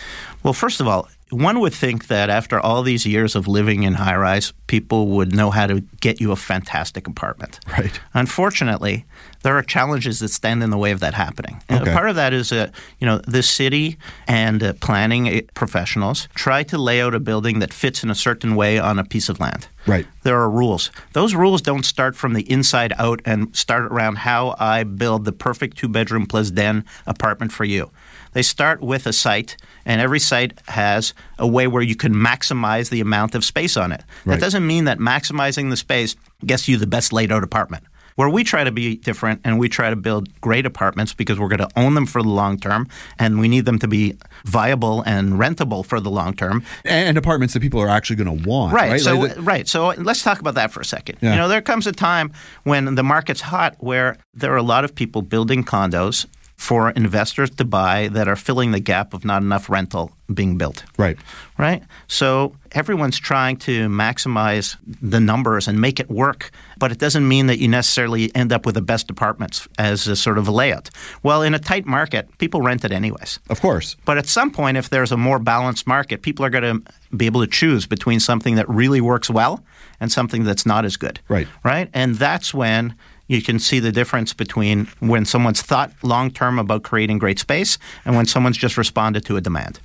Well, 0.42 0.52
first 0.54 0.80
of 0.80 0.88
all, 0.88 1.08
one 1.30 1.60
would 1.60 1.72
think 1.72 2.08
that 2.08 2.28
after 2.28 2.60
all 2.60 2.82
these 2.82 3.06
years 3.06 3.34
of 3.36 3.48
living 3.48 3.84
in 3.84 3.94
high 3.94 4.16
rise, 4.16 4.52
people 4.66 5.06
would 5.08 5.34
know 5.34 5.50
how 5.50 5.66
to 5.66 5.80
get 6.00 6.20
you 6.20 6.30
a 6.32 6.36
fantastic 6.36 7.06
apartment. 7.06 7.58
Right. 7.78 7.98
Unfortunately, 8.12 9.04
there 9.42 9.56
are 9.56 9.62
challenges 9.62 10.18
that 10.18 10.28
stand 10.28 10.62
in 10.62 10.70
the 10.70 10.76
way 10.78 10.90
of 10.92 11.00
that 11.00 11.14
happening. 11.14 11.62
Uh, 11.70 11.78
Okay. 11.82 11.92
part 11.92 12.08
of 12.10 12.16
that 12.16 12.32
is, 12.32 12.52
uh, 12.52 12.68
you 13.00 13.06
know, 13.06 13.18
the 13.26 13.42
city 13.42 13.96
and 14.28 14.62
uh, 14.62 14.72
planning 14.80 15.28
uh, 15.28 15.40
professionals 15.54 16.28
try 16.34 16.62
to 16.64 16.76
lay 16.78 17.00
out 17.00 17.14
a 17.14 17.20
building 17.20 17.60
that 17.60 17.72
fits 17.72 18.02
in 18.04 18.10
a 18.10 18.14
certain 18.14 18.54
way 18.54 18.78
on 18.78 18.98
a 18.98 19.04
piece 19.04 19.28
of 19.30 19.40
land. 19.40 19.68
Right. 19.86 20.06
There 20.22 20.38
are 20.38 20.50
rules. 20.50 20.90
Those 21.12 21.34
rules 21.34 21.62
don't 21.62 21.84
start 21.84 22.14
from 22.16 22.34
the 22.34 22.42
inside 22.50 22.92
out 22.98 23.20
and 23.24 23.54
start 23.56 23.84
around 23.84 24.18
how 24.18 24.54
I 24.60 24.84
build 24.84 25.24
the 25.24 25.32
perfect 25.32 25.76
two 25.78 25.88
bedroom 25.88 26.26
plus 26.26 26.50
den 26.50 26.84
apartment 27.06 27.52
for 27.52 27.64
you. 27.64 27.90
They 28.32 28.42
start 28.42 28.80
with 28.80 29.06
a 29.06 29.12
site, 29.12 29.56
and 29.84 30.00
every 30.00 30.18
site 30.20 30.58
has 30.68 31.12
a 31.38 31.46
way 31.46 31.66
where 31.66 31.82
you 31.82 31.96
can 31.96 32.14
maximize 32.14 32.88
the 32.90 33.00
amount 33.00 33.34
of 33.34 33.44
space 33.44 33.76
on 33.76 33.92
it. 33.92 34.02
Right. 34.24 34.34
That 34.34 34.40
doesn't 34.40 34.66
mean 34.66 34.84
that 34.84 34.98
maximizing 34.98 35.70
the 35.70 35.76
space 35.76 36.16
gets 36.46 36.66
you 36.68 36.76
the 36.78 36.86
best 36.86 37.12
laid 37.12 37.30
out 37.30 37.42
apartment. 37.44 37.84
Where 38.14 38.28
we 38.28 38.44
try 38.44 38.62
to 38.62 38.70
be 38.70 38.96
different 38.96 39.40
and 39.42 39.58
we 39.58 39.70
try 39.70 39.88
to 39.88 39.96
build 39.96 40.28
great 40.42 40.66
apartments 40.66 41.14
because 41.14 41.38
we're 41.40 41.48
going 41.48 41.66
to 41.66 41.68
own 41.76 41.94
them 41.94 42.04
for 42.04 42.22
the 42.22 42.28
long 42.28 42.58
term 42.58 42.86
and 43.18 43.40
we 43.40 43.48
need 43.48 43.64
them 43.64 43.78
to 43.78 43.88
be 43.88 44.18
viable 44.44 45.00
and 45.02 45.32
rentable 45.34 45.84
for 45.84 45.98
the 45.98 46.10
long 46.10 46.34
term. 46.34 46.62
And, 46.84 47.08
and 47.08 47.16
apartments 47.18 47.54
that 47.54 47.60
people 47.60 47.80
are 47.80 47.88
actually 47.88 48.16
going 48.16 48.42
to 48.42 48.46
want. 48.48 48.74
Right. 48.74 48.92
Right. 48.92 49.00
So 49.00 49.18
Like 49.18 49.34
the- 49.36 49.40
right. 49.42 49.66
So 49.66 49.94
let's 49.96 50.22
talk 50.22 50.40
about 50.40 50.56
that 50.56 50.72
for 50.72 50.80
a 50.80 50.84
second. 50.84 51.18
Yeah. 51.22 51.30
You 51.32 51.36
know, 51.38 51.48
there 51.48 51.62
comes 51.62 51.86
a 51.86 51.92
time 51.92 52.32
when 52.64 52.96
the 52.96 53.02
market's 53.02 53.40
hot 53.40 53.76
where 53.78 54.18
there 54.34 54.52
are 54.52 54.58
a 54.58 54.62
lot 54.62 54.84
of 54.84 54.94
people 54.94 55.22
building 55.22 55.64
condos 55.64 56.26
for 56.62 56.90
investors 56.90 57.50
to 57.50 57.64
buy 57.64 58.06
that 58.06 58.28
are 58.28 58.36
filling 58.36 58.70
the 58.70 58.78
gap 58.78 59.12
of 59.14 59.24
not 59.24 59.42
enough 59.42 59.68
rental 59.68 60.12
being 60.32 60.56
built. 60.56 60.84
right. 60.96 61.18
Right? 61.58 61.82
So 62.06 62.54
everyone's 62.70 63.18
trying 63.18 63.56
to 63.58 63.88
maximize 63.88 64.76
the 65.02 65.18
numbers 65.20 65.68
and 65.68 65.80
make 65.80 65.98
it 65.98 66.08
work, 66.08 66.50
but 66.78 66.92
it 66.92 66.98
doesn't 66.98 67.26
mean 67.26 67.46
that 67.48 67.58
you 67.58 67.68
necessarily 67.68 68.34
end 68.34 68.52
up 68.52 68.64
with 68.64 68.76
the 68.76 68.82
best 68.82 69.10
apartments 69.10 69.68
as 69.76 70.06
a 70.06 70.14
sort 70.14 70.38
of 70.38 70.46
a 70.46 70.52
layout. 70.52 70.88
Well, 71.24 71.42
in 71.42 71.52
a 71.52 71.58
tight 71.58 71.84
market, 71.84 72.38
people 72.38 72.62
rent 72.62 72.84
it 72.84 72.92
anyways. 72.92 73.40
Of 73.50 73.60
course. 73.60 73.96
But 74.04 74.18
at 74.18 74.26
some 74.26 74.50
point, 74.50 74.76
if 74.76 74.88
there's 74.88 75.12
a 75.12 75.16
more 75.16 75.40
balanced 75.40 75.86
market, 75.86 76.22
people 76.22 76.44
are 76.44 76.50
going 76.50 76.84
to 76.84 76.92
be 77.16 77.26
able 77.26 77.40
to 77.40 77.50
choose 77.50 77.86
between 77.86 78.20
something 78.20 78.54
that 78.54 78.68
really 78.68 79.00
works 79.00 79.28
well 79.28 79.64
and 80.00 80.10
something 80.10 80.44
that's 80.44 80.64
not 80.64 80.84
as 80.84 80.96
good. 80.96 81.20
Right. 81.28 81.48
Right? 81.64 81.90
And 81.92 82.14
that's 82.14 82.54
when 82.54 82.94
you 83.28 83.42
can 83.42 83.58
see 83.58 83.78
the 83.78 83.92
difference 83.92 84.32
between 84.32 84.88
when 85.00 85.24
someone's 85.24 85.62
thought 85.62 85.92
long 86.02 86.30
term 86.30 86.58
about 86.58 86.82
creating 86.82 87.18
great 87.18 87.38
space 87.38 87.78
and 88.04 88.16
when 88.16 88.26
someone's 88.26 88.56
just 88.56 88.76
responded 88.76 89.24
to 89.26 89.36
a 89.36 89.40
demand. 89.40 89.80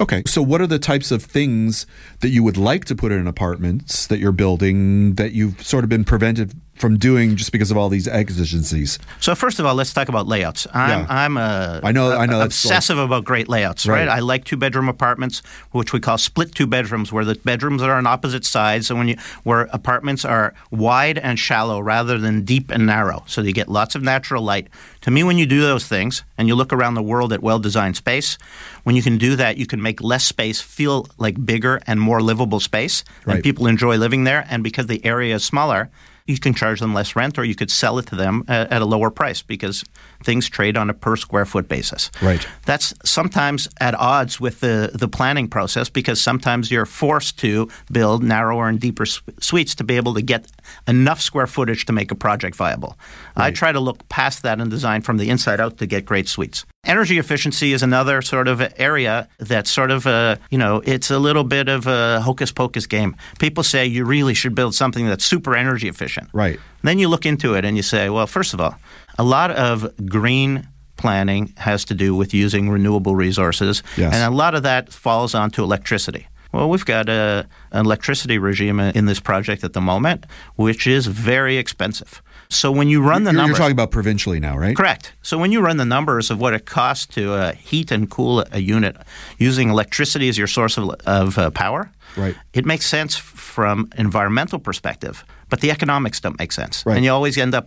Okay. 0.00 0.22
So, 0.26 0.42
what 0.42 0.60
are 0.60 0.66
the 0.66 0.78
types 0.78 1.10
of 1.10 1.22
things 1.22 1.86
that 2.20 2.30
you 2.30 2.42
would 2.42 2.56
like 2.56 2.84
to 2.86 2.94
put 2.94 3.12
in 3.12 3.26
apartments 3.26 4.06
that 4.06 4.18
you're 4.18 4.32
building 4.32 5.14
that 5.14 5.32
you've 5.32 5.64
sort 5.64 5.84
of 5.84 5.90
been 5.90 6.04
prevented 6.04 6.54
from 6.80 6.96
doing 6.98 7.36
just 7.36 7.52
because 7.52 7.70
of 7.70 7.76
all 7.76 7.88
these 7.88 8.08
exigencies? 8.08 8.98
So 9.20 9.34
first 9.34 9.58
of 9.60 9.66
all, 9.66 9.74
let's 9.74 9.92
talk 9.92 10.08
about 10.08 10.26
layouts. 10.26 10.66
I'm 10.74 10.90
Yeah. 11.00 11.06
I'm 11.08 11.36
a 11.36 11.80
I 11.84 11.92
know- 11.92 12.12
I 12.16 12.26
know 12.26 12.36
uh, 12.36 12.38
like- 12.38 12.46
obsessive 12.46 12.98
about 12.98 13.24
great 13.24 13.48
layouts, 13.48 13.86
right? 13.86 14.06
Right. 14.06 14.08
I 14.08 14.20
like 14.20 14.44
two 14.44 14.56
bedroom 14.56 14.88
apartments, 14.88 15.42
which 15.72 15.92
we 15.92 16.00
call 16.00 16.18
split 16.18 16.54
two 16.54 16.66
bedrooms, 16.66 17.12
where 17.12 17.24
the 17.24 17.34
bedrooms 17.44 17.82
are 17.82 17.94
on 17.94 18.06
opposite 18.06 18.44
sides, 18.44 18.90
and 18.90 18.98
when 18.98 19.08
you 19.08 19.16
where 19.44 19.68
apartments 19.72 20.24
are 20.24 20.54
wide 20.70 21.18
and 21.18 21.38
shallow 21.38 21.78
rather 21.80 22.18
than 22.18 22.44
deep 22.44 22.70
and 22.70 22.86
narrow, 22.86 23.22
so 23.26 23.42
you 23.42 23.52
get 23.52 23.68
lots 23.68 23.94
of 23.94 24.02
natural 24.02 24.42
light. 24.42 24.68
To 25.02 25.10
me, 25.10 25.22
when 25.22 25.38
you 25.38 25.46
do 25.46 25.60
those 25.60 25.86
things 25.86 26.24
and 26.38 26.48
you 26.48 26.54
look 26.54 26.72
around 26.72 26.94
the 26.94 27.02
world 27.02 27.32
at 27.32 27.42
well-designed 27.42 27.96
space, 27.96 28.38
when 28.84 28.96
you 28.96 29.02
can 29.02 29.18
do 29.18 29.36
that, 29.36 29.56
you 29.58 29.66
can 29.66 29.80
make 29.82 30.00
less 30.02 30.24
space 30.24 30.60
feel 30.60 31.06
like 31.18 31.44
bigger 31.44 31.80
and 31.86 32.00
more 32.00 32.20
livable 32.22 32.60
space, 32.60 33.04
Right. 33.26 33.34
and 33.36 33.44
people 33.44 33.66
enjoy 33.66 33.96
living 33.96 34.24
there. 34.24 34.46
And 34.50 34.62
because 34.62 34.86
the 34.86 35.04
area 35.04 35.34
is 35.36 35.44
smaller, 35.44 35.90
you 36.26 36.38
can 36.38 36.54
charge 36.54 36.80
them 36.80 36.94
less 36.94 37.16
rent 37.16 37.38
or 37.38 37.44
you 37.44 37.54
could 37.54 37.70
sell 37.70 37.98
it 37.98 38.06
to 38.06 38.16
them 38.16 38.44
at, 38.48 38.70
at 38.72 38.82
a 38.82 38.84
lower 38.84 39.10
price 39.10 39.42
because 39.42 39.84
things 40.22 40.48
trade 40.48 40.76
on 40.76 40.90
a 40.90 40.94
per 40.94 41.16
square 41.16 41.44
foot 41.44 41.68
basis. 41.68 42.10
Right. 42.22 42.46
That's 42.66 42.94
sometimes 43.04 43.68
at 43.80 43.94
odds 43.94 44.40
with 44.40 44.60
the, 44.60 44.90
the 44.94 45.08
planning 45.08 45.48
process 45.48 45.88
because 45.88 46.20
sometimes 46.20 46.70
you're 46.70 46.86
forced 46.86 47.38
to 47.40 47.68
build 47.90 48.22
narrower 48.22 48.68
and 48.68 48.78
deeper 48.80 49.06
suites 49.06 49.74
to 49.76 49.84
be 49.84 49.96
able 49.96 50.14
to 50.14 50.22
get 50.22 50.46
enough 50.86 51.20
square 51.20 51.46
footage 51.46 51.86
to 51.86 51.92
make 51.92 52.10
a 52.10 52.14
project 52.14 52.56
viable. 52.56 52.96
I 53.36 53.50
try 53.50 53.72
to 53.72 53.80
look 53.80 54.08
past 54.08 54.42
that 54.42 54.60
and 54.60 54.70
design 54.70 55.02
from 55.02 55.16
the 55.16 55.30
inside 55.30 55.60
out 55.60 55.78
to 55.78 55.86
get 55.86 56.04
great 56.04 56.28
suites. 56.28 56.66
Energy 56.84 57.18
efficiency 57.18 57.74
is 57.74 57.82
another 57.82 58.22
sort 58.22 58.48
of 58.48 58.62
area 58.76 59.28
that's 59.38 59.70
sort 59.70 59.90
of 59.90 60.06
a, 60.06 60.38
you 60.50 60.56
know, 60.56 60.82
it's 60.86 61.10
a 61.10 61.18
little 61.18 61.44
bit 61.44 61.68
of 61.68 61.86
a 61.86 62.20
hocus 62.22 62.52
pocus 62.52 62.86
game. 62.86 63.16
People 63.38 63.62
say 63.62 63.84
you 63.84 64.04
really 64.04 64.32
should 64.32 64.54
build 64.54 64.74
something 64.74 65.06
that's 65.06 65.24
super 65.24 65.54
energy 65.54 65.88
efficient. 65.88 66.30
Right. 66.32 66.58
Then 66.82 66.98
you 66.98 67.08
look 67.08 67.26
into 67.26 67.54
it 67.54 67.66
and 67.66 67.76
you 67.76 67.82
say, 67.82 68.08
well, 68.08 68.26
first 68.26 68.54
of 68.54 68.60
all, 68.60 68.76
a 69.20 69.24
lot 69.36 69.50
of 69.50 69.84
green 70.06 70.66
planning 70.96 71.52
has 71.56 71.84
to 71.84 71.94
do 71.94 72.14
with 72.20 72.32
using 72.34 72.70
renewable 72.70 73.14
resources, 73.26 73.82
Yes. 73.96 74.14
and 74.14 74.22
a 74.32 74.34
lot 74.36 74.54
of 74.54 74.62
that 74.62 74.92
falls 74.92 75.34
onto 75.34 75.62
electricity. 75.62 76.26
Well, 76.52 76.68
we've 76.68 76.84
got 76.84 77.08
a, 77.08 77.46
an 77.70 77.84
electricity 77.86 78.38
regime 78.38 78.80
in 78.80 79.04
this 79.06 79.20
project 79.20 79.62
at 79.64 79.72
the 79.72 79.80
moment, 79.80 80.26
which 80.56 80.86
is 80.86 81.06
very 81.06 81.56
expensive. 81.58 82.22
So 82.48 82.72
when 82.72 82.88
you 82.88 83.00
run 83.02 83.22
the 83.24 83.30
You're, 83.30 83.34
you're 83.34 83.42
numbers, 83.42 83.58
talking 83.58 83.72
about 83.80 83.90
provincially 83.92 84.40
now, 84.40 84.56
right? 84.58 84.76
Correct. 84.76 85.12
So 85.22 85.38
when 85.38 85.52
you 85.52 85.60
run 85.60 85.76
the 85.76 85.84
numbers 85.84 86.30
of 86.30 86.40
what 86.40 86.52
it 86.52 86.64
costs 86.66 87.06
to 87.14 87.22
uh, 87.34 87.52
heat 87.52 87.92
and 87.92 88.10
cool 88.10 88.44
a 88.52 88.58
unit 88.76 88.96
using 89.38 89.70
electricity 89.70 90.28
as 90.28 90.36
your 90.36 90.48
source 90.48 90.76
of, 90.80 90.90
of 91.06 91.38
uh, 91.38 91.50
power, 91.50 91.90
Right. 92.16 92.34
it 92.52 92.64
makes 92.66 92.86
sense 92.86 93.14
from 93.16 93.88
environmental 93.96 94.58
perspective, 94.58 95.24
but 95.48 95.60
the 95.60 95.70
economics 95.70 96.20
don't 96.20 96.38
make 96.40 96.50
sense. 96.52 96.84
Right. 96.84 96.96
And 96.96 97.04
you 97.04 97.12
always 97.12 97.38
end 97.38 97.54
up 97.54 97.66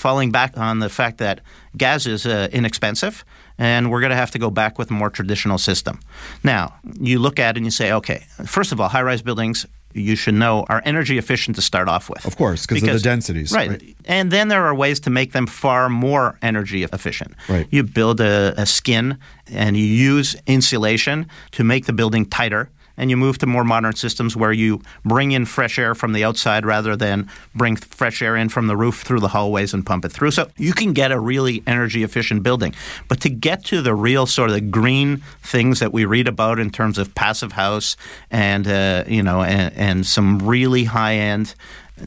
falling 0.00 0.30
back 0.32 0.56
on 0.56 0.78
the 0.78 0.88
fact 0.88 1.18
that 1.18 1.40
gas 1.76 2.06
is 2.06 2.24
uh, 2.26 2.48
inexpensive 2.52 3.24
and 3.58 3.90
we're 3.90 4.00
going 4.00 4.10
to 4.10 4.16
have 4.16 4.30
to 4.30 4.38
go 4.38 4.50
back 4.50 4.78
with 4.78 4.90
a 4.90 4.94
more 4.94 5.10
traditional 5.10 5.58
system. 5.58 6.00
Now, 6.42 6.74
you 6.98 7.18
look 7.18 7.38
at 7.38 7.56
it 7.56 7.58
and 7.58 7.66
you 7.66 7.70
say, 7.70 7.92
okay, 7.92 8.24
first 8.46 8.72
of 8.72 8.80
all, 8.80 8.88
high-rise 8.88 9.20
buildings 9.22 9.66
you 9.92 10.16
should 10.16 10.34
know 10.34 10.64
are 10.68 10.80
energy 10.84 11.18
efficient 11.18 11.56
to 11.56 11.62
start 11.62 11.88
off 11.88 12.08
with. 12.08 12.24
Of 12.24 12.36
course, 12.36 12.66
because 12.66 12.82
of 12.84 12.92
the 12.94 13.00
densities, 13.00 13.52
Right. 13.52 13.70
right. 13.70 13.96
And 14.06 14.30
then 14.30 14.48
there 14.48 14.64
are 14.64 14.74
ways 14.74 15.00
to 15.00 15.10
make 15.10 15.32
them 15.32 15.46
far 15.46 15.88
more 15.88 16.38
energy 16.40 16.84
efficient. 16.84 17.34
Right. 17.48 17.66
You 17.70 17.82
build 17.82 18.20
a, 18.20 18.54
a 18.56 18.64
skin 18.66 19.18
and 19.52 19.76
you 19.76 19.84
use 19.84 20.36
insulation 20.46 21.26
to 21.52 21.64
make 21.64 21.84
the 21.86 21.92
building 21.92 22.24
tighter. 22.24 22.70
And 23.00 23.08
you 23.08 23.16
move 23.16 23.38
to 23.38 23.46
more 23.46 23.64
modern 23.64 23.94
systems 23.94 24.36
where 24.36 24.52
you 24.52 24.82
bring 25.04 25.32
in 25.32 25.46
fresh 25.46 25.78
air 25.78 25.94
from 25.94 26.12
the 26.12 26.22
outside 26.22 26.66
rather 26.66 26.96
than 26.96 27.30
bring 27.54 27.76
fresh 27.76 28.20
air 28.20 28.36
in 28.36 28.50
from 28.50 28.66
the 28.66 28.76
roof 28.76 29.00
through 29.00 29.20
the 29.20 29.28
hallways 29.28 29.72
and 29.72 29.84
pump 29.86 30.04
it 30.04 30.12
through. 30.12 30.32
So 30.32 30.50
you 30.58 30.74
can 30.74 30.92
get 30.92 31.10
a 31.10 31.18
really 31.18 31.62
energy 31.66 32.02
efficient 32.02 32.42
building. 32.42 32.74
But 33.08 33.22
to 33.22 33.30
get 33.30 33.64
to 33.64 33.80
the 33.80 33.94
real 33.94 34.26
sort 34.26 34.50
of 34.50 34.54
the 34.54 34.60
green 34.60 35.22
things 35.42 35.80
that 35.80 35.94
we 35.94 36.04
read 36.04 36.28
about 36.28 36.58
in 36.58 36.68
terms 36.68 36.98
of 36.98 37.14
passive 37.14 37.52
house 37.52 37.96
and 38.30 38.68
uh, 38.68 39.04
you 39.06 39.22
know 39.22 39.42
and, 39.42 39.74
and 39.74 40.06
some 40.06 40.38
really 40.38 40.84
high 40.84 41.14
end 41.14 41.54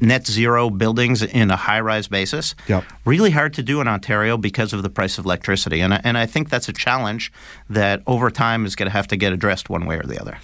net 0.01 0.25
zero 0.27 0.69
buildings 0.69 1.21
in 1.21 1.51
a 1.51 1.55
high 1.55 1.79
rise 1.79 2.07
basis. 2.07 2.55
Yep. 2.67 2.83
Really 3.05 3.31
hard 3.31 3.53
to 3.55 3.63
do 3.63 3.81
in 3.81 3.87
Ontario 3.87 4.37
because 4.37 4.73
of 4.73 4.83
the 4.83 4.89
price 4.89 5.17
of 5.17 5.25
electricity. 5.25 5.81
And 5.81 5.93
I, 5.93 6.01
and 6.03 6.17
I 6.17 6.25
think 6.25 6.49
that's 6.49 6.69
a 6.69 6.73
challenge 6.73 7.31
that 7.73 8.01
over 8.07 8.31
time 8.31 8.65
is 8.65 8.75
going 8.75 8.87
to 8.87 8.93
have 8.93 9.07
to 9.07 9.17
get 9.17 9.33
addressed 9.33 9.69
one 9.69 9.85
way 9.85 9.97
or 9.97 10.03
the 10.03 10.19
other. 10.19 10.37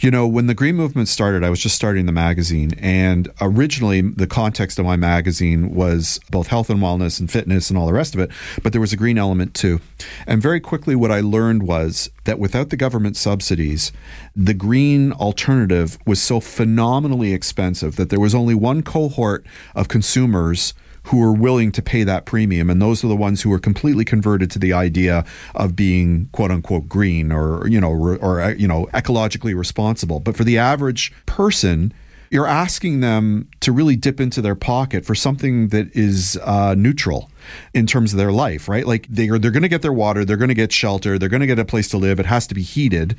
You 0.00 0.10
know, 0.10 0.26
when 0.26 0.46
the 0.46 0.54
Green 0.54 0.76
Movement 0.76 1.08
started, 1.08 1.44
I 1.44 1.50
was 1.50 1.60
just 1.60 1.74
starting 1.74 2.06
the 2.06 2.12
magazine, 2.12 2.72
and 2.78 3.28
originally 3.40 4.00
the 4.00 4.26
context 4.26 4.78
of 4.78 4.86
my 4.86 4.96
magazine 4.96 5.74
was 5.74 6.18
both 6.30 6.48
health 6.48 6.70
and 6.70 6.80
wellness 6.80 7.20
and 7.20 7.30
fitness 7.30 7.70
and 7.70 7.78
all 7.78 7.86
the 7.86 7.92
rest 7.92 8.14
of 8.14 8.20
it, 8.20 8.30
but 8.62 8.72
there 8.72 8.80
was 8.80 8.92
a 8.92 8.96
green 8.96 9.18
element 9.18 9.54
too. 9.54 9.80
And 10.26 10.40
very 10.40 10.60
quickly, 10.60 10.96
what 10.96 11.10
I 11.10 11.20
learned 11.20 11.64
was 11.64 12.10
that 12.24 12.38
without 12.38 12.70
the 12.70 12.76
government 12.76 13.16
subsidies, 13.16 13.92
the 14.34 14.54
green 14.54 15.12
alternative 15.12 15.98
was 16.06 16.20
so 16.20 16.40
phenomenally 16.40 17.32
expensive 17.32 17.96
that 17.96 18.10
there 18.10 18.20
was 18.20 18.34
only 18.34 18.54
one 18.54 18.82
cohort 18.82 19.46
of 19.74 19.88
consumers 19.88 20.74
who 21.06 21.22
are 21.22 21.32
willing 21.32 21.72
to 21.72 21.82
pay 21.82 22.02
that 22.02 22.24
premium 22.24 22.70
and 22.70 22.80
those 22.80 23.04
are 23.04 23.08
the 23.08 23.16
ones 23.16 23.42
who 23.42 23.52
are 23.52 23.58
completely 23.58 24.04
converted 24.04 24.50
to 24.50 24.58
the 24.58 24.72
idea 24.72 25.24
of 25.54 25.76
being 25.76 26.28
quote 26.32 26.50
unquote 26.50 26.88
green 26.88 27.32
or 27.32 27.66
you 27.68 27.80
know 27.80 27.90
or, 27.90 28.16
or 28.16 28.50
you 28.52 28.68
know 28.68 28.86
ecologically 28.92 29.56
responsible 29.56 30.20
but 30.20 30.36
for 30.36 30.44
the 30.44 30.58
average 30.58 31.12
person 31.26 31.92
you're 32.30 32.46
asking 32.46 33.00
them 33.00 33.48
to 33.60 33.72
really 33.72 33.96
dip 33.96 34.20
into 34.20 34.40
their 34.42 34.54
pocket 34.54 35.04
for 35.04 35.14
something 35.14 35.68
that 35.68 35.94
is 35.94 36.38
uh, 36.42 36.74
neutral 36.76 37.30
in 37.72 37.86
terms 37.86 38.12
of 38.12 38.18
their 38.18 38.32
life, 38.32 38.68
right? 38.68 38.86
Like 38.86 39.06
they 39.08 39.28
are, 39.28 39.38
they're 39.38 39.50
going 39.50 39.62
to 39.62 39.68
get 39.68 39.82
their 39.82 39.92
water, 39.92 40.24
they're 40.24 40.36
going 40.36 40.48
to 40.48 40.54
get 40.54 40.72
shelter, 40.72 41.18
they're 41.18 41.28
going 41.28 41.40
to 41.40 41.46
get 41.46 41.58
a 41.58 41.64
place 41.64 41.88
to 41.90 41.98
live. 41.98 42.18
It 42.18 42.26
has 42.26 42.46
to 42.48 42.54
be 42.54 42.62
heated. 42.62 43.16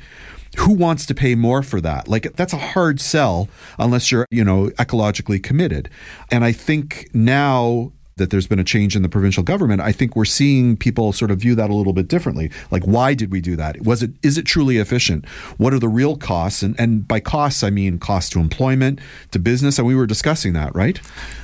Who 0.60 0.74
wants 0.74 1.06
to 1.06 1.14
pay 1.14 1.34
more 1.34 1.62
for 1.62 1.80
that? 1.80 2.08
Like 2.08 2.34
that's 2.36 2.52
a 2.52 2.58
hard 2.58 3.00
sell 3.00 3.48
unless 3.78 4.10
you're, 4.10 4.26
you 4.30 4.44
know, 4.44 4.68
ecologically 4.78 5.42
committed. 5.42 5.88
And 6.30 6.44
I 6.44 6.52
think 6.52 7.08
now 7.14 7.92
that 8.18 8.30
there's 8.30 8.46
been 8.46 8.58
a 8.58 8.64
change 8.64 8.94
in 8.94 9.02
the 9.02 9.08
provincial 9.08 9.42
government, 9.42 9.80
I 9.80 9.92
think 9.92 10.14
we're 10.14 10.24
seeing 10.24 10.76
people 10.76 11.12
sort 11.12 11.30
of 11.30 11.38
view 11.38 11.54
that 11.54 11.70
a 11.70 11.74
little 11.74 11.92
bit 11.92 12.08
differently. 12.08 12.50
Like, 12.70 12.84
why 12.84 13.14
did 13.14 13.32
we 13.32 13.40
do 13.40 13.56
that? 13.56 13.82
Was 13.82 14.02
it 14.02 14.10
is 14.22 14.38
it 14.38 14.44
truly 14.44 14.78
efficient? 14.78 15.26
What 15.56 15.72
are 15.72 15.78
the 15.78 15.88
real 15.88 16.16
costs? 16.16 16.62
And 16.62 16.78
and 16.78 17.06
by 17.06 17.20
costs, 17.20 17.62
I 17.62 17.70
mean 17.70 17.98
cost 17.98 18.32
to 18.32 18.40
employment, 18.40 19.00
to 19.30 19.38
business, 19.38 19.78
and 19.78 19.86
we 19.86 19.94
were 19.94 20.06
discussing 20.06 20.52
that, 20.52 20.74
right? 20.74 21.00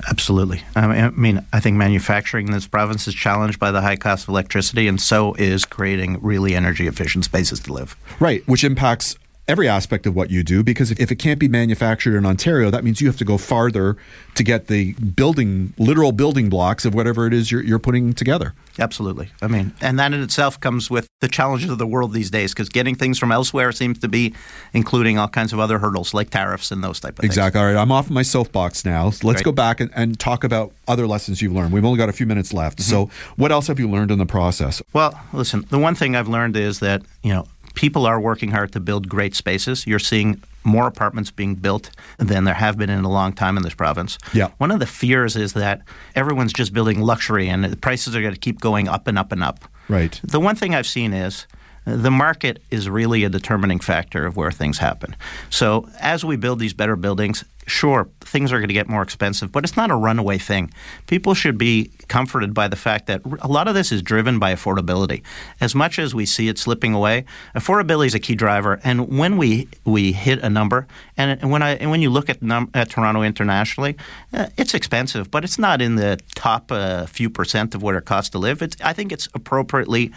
Absolutely. 0.08 0.62
I 0.76 0.86
mean, 0.86 1.04
I, 1.04 1.10
mean, 1.10 1.46
I 1.52 1.60
think 1.60 1.76
manufacturing 1.76 2.46
in 2.46 2.52
this 2.52 2.66
province 2.66 3.08
is 3.08 3.14
challenged 3.14 3.58
by 3.58 3.70
the 3.70 3.80
high 3.80 3.96
cost 3.96 4.24
of 4.24 4.28
electricity, 4.30 4.88
and 4.88 5.00
so 5.00 5.34
is 5.34 5.64
creating 5.64 6.20
really 6.20 6.54
energy 6.54 6.86
efficient 6.86 7.24
spaces 7.24 7.60
to 7.60 7.72
live. 7.72 7.96
Right, 8.20 8.46
which 8.46 8.64
impacts 8.64 9.16
every 9.46 9.68
aspect 9.68 10.06
of 10.06 10.14
what 10.14 10.30
you 10.30 10.42
do 10.42 10.62
because 10.62 10.90
if, 10.90 10.98
if 10.98 11.12
it 11.12 11.16
can't 11.16 11.38
be 11.38 11.48
manufactured 11.48 12.16
in 12.16 12.24
Ontario, 12.24 12.70
that 12.70 12.84
means 12.84 13.00
you 13.00 13.06
have 13.06 13.16
to 13.18 13.24
go 13.24 13.36
farther 13.36 13.96
to 14.34 14.42
get 14.42 14.68
the 14.68 14.94
building, 14.94 15.74
literal 15.78 16.12
building 16.12 16.48
blocks 16.48 16.84
of 16.84 16.94
whatever 16.94 17.26
it 17.26 17.34
is 17.34 17.52
you're, 17.52 17.62
you're 17.62 17.78
putting 17.78 18.12
together. 18.12 18.54
Absolutely. 18.78 19.30
I 19.42 19.46
mean, 19.46 19.72
and 19.80 19.98
that 19.98 20.12
in 20.12 20.22
itself 20.22 20.58
comes 20.58 20.90
with 20.90 21.08
the 21.20 21.28
challenges 21.28 21.70
of 21.70 21.78
the 21.78 21.86
world 21.86 22.12
these 22.12 22.30
days 22.30 22.52
because 22.52 22.68
getting 22.68 22.94
things 22.94 23.18
from 23.18 23.30
elsewhere 23.30 23.70
seems 23.72 23.98
to 24.00 24.08
be 24.08 24.34
including 24.72 25.18
all 25.18 25.28
kinds 25.28 25.52
of 25.52 25.60
other 25.60 25.78
hurdles 25.78 26.14
like 26.14 26.30
tariffs 26.30 26.70
and 26.72 26.82
those 26.82 26.98
type 26.98 27.12
of 27.12 27.18
things. 27.18 27.32
Exactly. 27.32 27.60
All 27.60 27.66
right. 27.66 27.76
I'm 27.76 27.92
off 27.92 28.10
my 28.10 28.22
soapbox 28.22 28.84
now. 28.84 29.10
So 29.10 29.28
let's 29.28 29.42
Great. 29.42 29.44
go 29.44 29.52
back 29.52 29.80
and, 29.80 29.90
and, 29.94 30.18
talk 30.18 30.44
about 30.44 30.72
other 30.86 31.06
lessons 31.06 31.42
you've 31.42 31.52
learned. 31.52 31.72
We've 31.72 31.84
only 31.84 31.98
got 31.98 32.08
a 32.08 32.12
few 32.12 32.24
minutes 32.24 32.52
left. 32.52 32.78
Mm-hmm. 32.78 32.90
So, 32.90 33.10
what 33.36 33.50
else 33.50 33.66
have 33.66 33.80
you 33.80 33.90
learned 33.90 34.10
in 34.10 34.18
the 34.18 34.26
process? 34.26 34.80
Well, 34.92 35.20
listen, 35.32 35.66
the 35.70 35.78
one 35.78 35.96
thing 35.96 36.14
I've 36.14 36.28
learned 36.28 36.56
is 36.56 36.78
that, 36.78 37.02
you 37.22 37.32
know, 37.32 37.46
people 37.74 38.06
are 38.06 38.20
working 38.20 38.50
hard 38.50 38.72
to 38.72 38.80
build 38.80 39.08
great 39.08 39.34
spaces. 39.34 39.86
You're 39.86 39.98
seeing 39.98 40.42
more 40.64 40.86
apartments 40.86 41.30
being 41.30 41.54
built 41.56 41.90
than 42.18 42.44
there 42.44 42.54
have 42.54 42.78
been 42.78 42.90
in 42.90 43.04
a 43.04 43.10
long 43.10 43.32
time 43.32 43.56
in 43.56 43.62
this 43.62 43.74
province. 43.74 44.16
Yeah. 44.32 44.50
One 44.58 44.70
of 44.70 44.80
the 44.80 44.86
fears 44.86 45.36
is 45.36 45.52
that 45.52 45.82
everyone's 46.14 46.52
just 46.52 46.72
building 46.72 47.00
luxury 47.00 47.48
and 47.48 47.64
the 47.64 47.76
prices 47.76 48.16
are 48.16 48.22
going 48.22 48.34
to 48.34 48.40
keep 48.40 48.60
going 48.60 48.88
up 48.88 49.06
and 49.06 49.18
up 49.18 49.30
and 49.30 49.44
up. 49.44 49.64
Right. 49.88 50.18
The 50.24 50.40
one 50.40 50.56
thing 50.56 50.74
I've 50.74 50.86
seen 50.86 51.12
is 51.12 51.46
the 51.84 52.10
market 52.10 52.62
is 52.70 52.88
really 52.88 53.24
a 53.24 53.28
determining 53.28 53.80
factor 53.80 54.26
of 54.26 54.36
where 54.36 54.50
things 54.50 54.78
happen. 54.78 55.14
So 55.50 55.88
as 56.00 56.24
we 56.24 56.36
build 56.36 56.58
these 56.58 56.72
better 56.72 56.96
buildings, 56.96 57.44
sure, 57.66 58.08
things 58.20 58.52
are 58.52 58.58
going 58.58 58.68
to 58.68 58.74
get 58.74 58.88
more 58.88 59.02
expensive, 59.02 59.50
but 59.50 59.64
it's 59.64 59.76
not 59.76 59.90
a 59.90 59.94
runaway 59.96 60.38
thing. 60.38 60.72
People 61.06 61.34
should 61.34 61.56
be 61.56 61.90
comforted 62.08 62.52
by 62.52 62.68
the 62.68 62.76
fact 62.76 63.06
that 63.06 63.22
a 63.40 63.48
lot 63.48 63.68
of 63.68 63.74
this 63.74 63.90
is 63.90 64.02
driven 64.02 64.38
by 64.38 64.54
affordability. 64.54 65.22
As 65.60 65.74
much 65.74 65.98
as 65.98 66.14
we 66.14 66.26
see 66.26 66.48
it 66.48 66.58
slipping 66.58 66.94
away, 66.94 67.24
affordability 67.54 68.06
is 68.06 68.14
a 68.14 68.20
key 68.20 68.34
driver. 68.34 68.80
And 68.84 69.18
when 69.18 69.36
we 69.36 69.68
we 69.84 70.12
hit 70.12 70.40
a 70.40 70.50
number, 70.50 70.86
and 71.16 71.50
when 71.50 71.62
I 71.62 71.76
and 71.76 71.90
when 71.90 72.02
you 72.02 72.10
look 72.10 72.28
at, 72.28 72.42
num- 72.42 72.70
at 72.74 72.90
Toronto 72.90 73.22
internationally, 73.22 73.96
uh, 74.32 74.48
it's 74.56 74.74
expensive, 74.74 75.30
but 75.30 75.44
it's 75.44 75.58
not 75.58 75.80
in 75.80 75.96
the 75.96 76.18
top 76.34 76.70
uh, 76.70 77.06
few 77.06 77.30
percent 77.30 77.74
of 77.74 77.82
what 77.82 77.94
it 77.94 78.04
costs 78.04 78.30
to 78.30 78.38
live. 78.38 78.62
It's, 78.62 78.76
I 78.82 78.92
think 78.92 79.12
it's 79.12 79.28
appropriately 79.34 80.12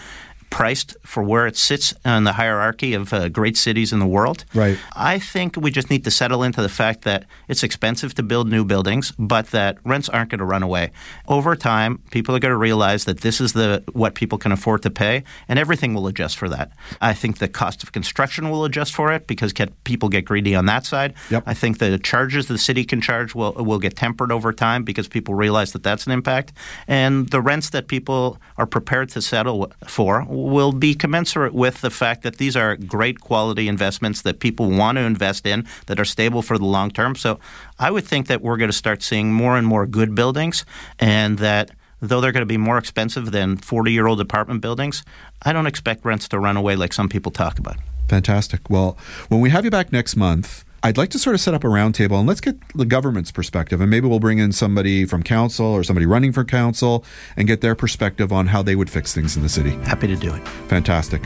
priced 0.49 0.95
for 1.03 1.23
where 1.23 1.45
it 1.47 1.57
sits 1.57 1.93
on 2.05 2.23
the 2.23 2.33
hierarchy 2.33 2.93
of 2.93 3.13
uh, 3.13 3.29
great 3.29 3.57
cities 3.57 3.93
in 3.93 3.99
the 3.99 4.07
world. 4.07 4.45
Right. 4.53 4.77
I 4.95 5.19
think 5.19 5.55
we 5.55 5.71
just 5.71 5.89
need 5.89 6.03
to 6.05 6.11
settle 6.11 6.43
into 6.43 6.61
the 6.61 6.69
fact 6.69 7.03
that 7.03 7.25
it's 7.47 7.63
expensive 7.63 8.13
to 8.15 8.23
build 8.23 8.49
new 8.49 8.63
buildings, 8.63 9.11
but 9.19 9.47
that 9.47 9.77
rents 9.83 10.09
aren't 10.09 10.31
going 10.31 10.39
to 10.39 10.45
run 10.45 10.63
away. 10.63 10.91
Over 11.27 11.55
time, 11.55 11.99
people 12.11 12.35
are 12.35 12.39
going 12.39 12.51
to 12.51 12.57
realize 12.57 13.05
that 13.05 13.21
this 13.21 13.41
is 13.41 13.53
the 13.53 13.83
what 13.93 14.15
people 14.15 14.37
can 14.37 14.51
afford 14.51 14.81
to 14.83 14.89
pay, 14.89 15.23
and 15.47 15.59
everything 15.59 15.93
will 15.93 16.07
adjust 16.07 16.37
for 16.37 16.49
that. 16.49 16.71
I 17.01 17.13
think 17.13 17.37
the 17.37 17.47
cost 17.47 17.83
of 17.83 17.91
construction 17.91 18.49
will 18.49 18.65
adjust 18.65 18.93
for 18.93 19.11
it 19.11 19.27
because 19.27 19.53
get, 19.53 19.83
people 19.83 20.09
get 20.09 20.25
greedy 20.25 20.55
on 20.55 20.65
that 20.65 20.85
side. 20.85 21.13
Yep. 21.29 21.43
I 21.45 21.53
think 21.53 21.79
the 21.79 21.97
charges 21.97 22.47
the 22.47 22.57
city 22.57 22.83
can 22.83 23.01
charge 23.01 23.35
will 23.35 23.53
will 23.53 23.79
get 23.79 23.95
tempered 23.95 24.31
over 24.31 24.53
time 24.53 24.83
because 24.83 25.07
people 25.07 25.33
realize 25.35 25.73
that 25.73 25.83
that's 25.83 26.05
an 26.05 26.11
impact, 26.11 26.53
and 26.87 27.29
the 27.29 27.41
rents 27.41 27.69
that 27.71 27.87
people 27.87 28.39
are 28.57 28.65
prepared 28.65 29.09
to 29.09 29.21
settle 29.21 29.71
for 29.87 30.25
will 30.45 30.71
be 30.71 30.93
commensurate 30.93 31.53
with 31.53 31.81
the 31.81 31.89
fact 31.89 32.23
that 32.23 32.37
these 32.37 32.55
are 32.55 32.75
great 32.75 33.19
quality 33.21 33.67
investments 33.67 34.21
that 34.21 34.39
people 34.39 34.69
want 34.69 34.97
to 34.97 35.01
invest 35.01 35.45
in 35.45 35.65
that 35.87 35.99
are 35.99 36.05
stable 36.05 36.41
for 36.41 36.57
the 36.57 36.65
long 36.65 36.91
term. 36.91 37.15
So 37.15 37.39
I 37.79 37.91
would 37.91 38.05
think 38.05 38.27
that 38.27 38.41
we're 38.41 38.57
going 38.57 38.69
to 38.69 38.77
start 38.77 39.01
seeing 39.01 39.33
more 39.33 39.57
and 39.57 39.65
more 39.65 39.85
good 39.85 40.15
buildings 40.15 40.65
and 40.99 41.39
that 41.39 41.71
though 41.99 42.21
they're 42.21 42.31
going 42.31 42.41
to 42.41 42.45
be 42.45 42.57
more 42.57 42.77
expensive 42.77 43.31
than 43.31 43.57
40 43.57 43.91
year 43.91 44.07
old 44.07 44.21
apartment 44.21 44.61
buildings, 44.61 45.03
I 45.41 45.53
don't 45.53 45.67
expect 45.67 46.05
rents 46.05 46.27
to 46.29 46.39
run 46.39 46.57
away 46.57 46.75
like 46.75 46.93
some 46.93 47.09
people 47.09 47.31
talk 47.31 47.57
about. 47.59 47.77
Fantastic. 48.07 48.69
Well, 48.69 48.97
when 49.29 49.41
we 49.41 49.49
have 49.49 49.65
you 49.65 49.71
back 49.71 49.91
next 49.91 50.15
month, 50.15 50.63
I'd 50.83 50.97
like 50.97 51.09
to 51.09 51.19
sort 51.19 51.33
of 51.33 51.41
set 51.41 51.53
up 51.53 51.63
a 51.63 51.67
roundtable 51.67 52.19
and 52.19 52.27
let's 52.27 52.39
get 52.39 52.55
the 52.75 52.85
government's 52.85 53.31
perspective. 53.31 53.81
And 53.81 53.89
maybe 53.89 54.07
we'll 54.07 54.19
bring 54.19 54.37
in 54.37 54.51
somebody 54.51 55.05
from 55.05 55.23
council 55.23 55.65
or 55.65 55.83
somebody 55.83 56.05
running 56.05 56.31
for 56.31 56.43
council 56.43 57.03
and 57.35 57.47
get 57.47 57.61
their 57.61 57.73
perspective 57.73 58.31
on 58.31 58.47
how 58.47 58.61
they 58.61 58.75
would 58.75 58.89
fix 58.89 59.13
things 59.13 59.35
in 59.35 59.41
the 59.41 59.49
city. 59.49 59.71
Happy 59.83 60.07
to 60.07 60.15
do 60.15 60.33
it. 60.33 60.47
Fantastic. 60.69 61.23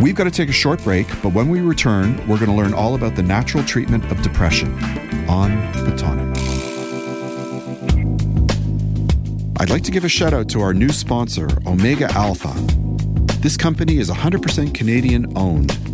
We've 0.00 0.14
got 0.14 0.24
to 0.24 0.30
take 0.30 0.48
a 0.48 0.52
short 0.52 0.82
break, 0.84 1.08
but 1.22 1.32
when 1.32 1.48
we 1.48 1.60
return, 1.60 2.16
we're 2.28 2.38
going 2.38 2.50
to 2.50 2.56
learn 2.56 2.72
all 2.72 2.94
about 2.94 3.16
the 3.16 3.22
natural 3.22 3.64
treatment 3.64 4.04
of 4.12 4.22
depression 4.22 4.72
on 5.28 5.50
the 5.84 5.94
tonic. 5.96 6.24
I'd 9.58 9.70
like 9.70 9.82
to 9.84 9.90
give 9.90 10.04
a 10.04 10.08
shout 10.08 10.32
out 10.32 10.48
to 10.50 10.60
our 10.60 10.72
new 10.72 10.90
sponsor, 10.90 11.48
Omega 11.66 12.10
Alpha. 12.12 12.52
This 13.40 13.56
company 13.56 13.98
is 13.98 14.08
100% 14.08 14.72
Canadian 14.72 15.36
owned. 15.36 15.93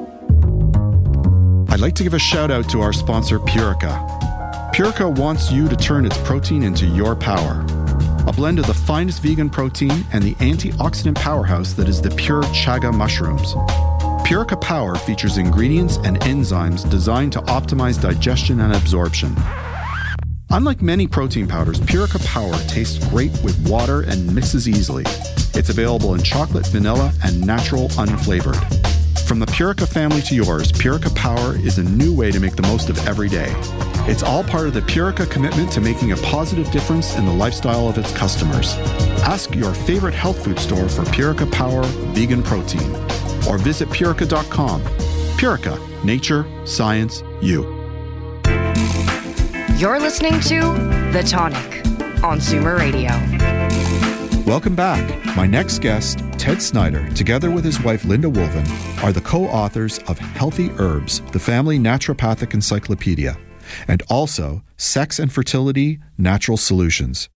I'd 1.81 1.85
like 1.85 1.95
to 1.95 2.03
give 2.03 2.13
a 2.13 2.19
shout 2.19 2.51
out 2.51 2.69
to 2.69 2.81
our 2.81 2.93
sponsor, 2.93 3.39
Purica. 3.39 4.07
Purica 4.71 5.17
wants 5.17 5.51
you 5.51 5.67
to 5.67 5.75
turn 5.75 6.05
its 6.05 6.15
protein 6.19 6.61
into 6.61 6.85
your 6.85 7.15
power. 7.15 7.65
A 8.27 8.31
blend 8.31 8.59
of 8.59 8.67
the 8.67 8.73
finest 8.75 9.23
vegan 9.23 9.49
protein 9.49 10.05
and 10.13 10.23
the 10.23 10.35
antioxidant 10.35 11.15
powerhouse 11.15 11.73
that 11.73 11.89
is 11.89 11.99
the 11.99 12.11
pure 12.11 12.43
chaga 12.53 12.93
mushrooms. 12.93 13.55
Purica 14.27 14.61
Power 14.61 14.93
features 14.93 15.39
ingredients 15.39 15.97
and 16.03 16.19
enzymes 16.19 16.87
designed 16.87 17.33
to 17.33 17.39
optimize 17.39 17.99
digestion 17.99 18.61
and 18.61 18.75
absorption. 18.75 19.35
Unlike 20.51 20.83
many 20.83 21.07
protein 21.07 21.47
powders, 21.47 21.79
Purica 21.79 22.23
Power 22.27 22.53
tastes 22.67 23.03
great 23.09 23.31
with 23.43 23.57
water 23.67 24.01
and 24.01 24.35
mixes 24.35 24.69
easily. 24.69 25.05
It's 25.55 25.69
available 25.69 26.13
in 26.13 26.21
chocolate, 26.21 26.67
vanilla, 26.67 27.11
and 27.23 27.43
natural 27.43 27.89
unflavored. 27.97 28.80
From 29.25 29.39
the 29.39 29.45
Purica 29.45 29.87
family 29.87 30.21
to 30.23 30.35
yours, 30.35 30.71
Purica 30.71 31.13
Power 31.15 31.55
is 31.55 31.77
a 31.77 31.83
new 31.83 32.13
way 32.13 32.31
to 32.31 32.39
make 32.39 32.55
the 32.55 32.61
most 32.63 32.89
of 32.89 33.07
every 33.07 33.29
day. 33.29 33.53
It's 34.07 34.23
all 34.23 34.43
part 34.43 34.67
of 34.67 34.73
the 34.73 34.81
Purica 34.81 35.29
commitment 35.29 35.71
to 35.71 35.81
making 35.81 36.11
a 36.11 36.17
positive 36.17 36.69
difference 36.71 37.15
in 37.15 37.25
the 37.25 37.31
lifestyle 37.31 37.87
of 37.87 37.97
its 37.97 38.11
customers. 38.11 38.75
Ask 39.23 39.55
your 39.55 39.73
favorite 39.73 40.13
health 40.13 40.43
food 40.43 40.59
store 40.59 40.89
for 40.89 41.03
Purica 41.03 41.49
Power 41.51 41.83
vegan 42.13 42.43
protein 42.43 42.93
or 43.47 43.57
visit 43.57 43.87
purica.com. 43.89 44.81
Purica, 45.37 46.03
nature, 46.03 46.45
science, 46.65 47.23
you. 47.41 47.63
You're 49.77 49.99
listening 49.99 50.39
to 50.41 50.59
The 51.13 51.23
Tonic 51.25 51.85
on 52.23 52.39
Zoomer 52.39 52.77
Radio. 52.77 53.11
Welcome 54.45 54.75
back. 54.75 55.25
My 55.37 55.47
next 55.47 55.79
guest, 55.79 56.19
Ted 56.41 56.59
Snider, 56.59 57.07
together 57.09 57.51
with 57.51 57.63
his 57.63 57.79
wife 57.81 58.03
Linda 58.03 58.27
Woolven, 58.27 58.65
are 59.03 59.11
the 59.11 59.21
co 59.21 59.45
authors 59.45 59.99
of 60.07 60.17
Healthy 60.17 60.71
Herbs, 60.79 61.21
the 61.33 61.39
Family 61.39 61.77
Naturopathic 61.77 62.55
Encyclopedia, 62.55 63.37
and 63.87 64.01
also 64.09 64.63
Sex 64.75 65.19
and 65.19 65.31
Fertility 65.31 65.99
Natural 66.17 66.57
Solutions. 66.57 67.29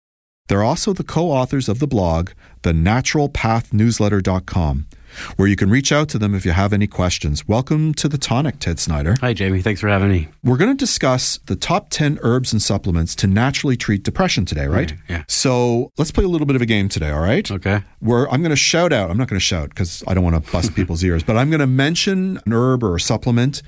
They're 0.47 0.63
also 0.63 0.91
the 0.91 1.03
co 1.03 1.29
authors 1.29 1.69
of 1.69 1.77
the 1.77 1.85
blog, 1.85 2.31
the 2.63 2.71
naturopathnewsletter.com, 2.71 4.87
where 5.35 5.47
you 5.47 5.55
can 5.55 5.69
reach 5.69 5.91
out 5.91 6.09
to 6.09 6.17
them 6.17 6.35
if 6.35 6.45
you 6.45 6.51
have 6.51 6.73
any 6.73 6.87
questions. 6.87 7.47
Welcome 7.47 7.93
to 7.95 8.07
the 8.07 8.17
Tonic, 8.17 8.59
Ted 8.59 8.79
Snider. 8.79 9.15
Hi, 9.21 9.33
Jamie. 9.33 9.61
Thanks 9.61 9.81
for 9.81 9.87
having 9.87 10.09
me. 10.09 10.27
We're 10.43 10.57
going 10.57 10.71
to 10.71 10.77
discuss 10.77 11.39
the 11.45 11.55
top 11.55 11.89
10 11.89 12.19
herbs 12.21 12.51
and 12.51 12.61
supplements 12.61 13.15
to 13.15 13.27
naturally 13.27 13.77
treat 13.77 14.03
depression 14.03 14.45
today, 14.45 14.67
right? 14.67 14.93
Yeah. 15.07 15.23
So 15.27 15.91
let's 15.97 16.11
play 16.11 16.23
a 16.23 16.27
little 16.27 16.47
bit 16.47 16.55
of 16.55 16.61
a 16.61 16.65
game 16.65 16.89
today, 16.89 17.09
all 17.09 17.21
right? 17.21 17.49
Okay. 17.49 17.81
Where 17.99 18.29
I'm 18.31 18.41
going 18.41 18.51
to 18.51 18.55
shout 18.55 18.93
out, 18.93 19.09
I'm 19.09 19.17
not 19.17 19.27
going 19.27 19.39
to 19.39 19.45
shout 19.45 19.69
because 19.69 20.03
I 20.07 20.13
don't 20.13 20.23
want 20.23 20.43
to 20.43 20.51
bust 20.51 20.75
people's 20.75 21.03
ears, 21.03 21.23
but 21.23 21.37
I'm 21.37 21.49
going 21.49 21.59
to 21.59 21.67
mention 21.67 22.39
an 22.45 22.53
herb 22.53 22.83
or 22.83 22.95
a 22.95 22.99
supplement. 22.99 23.61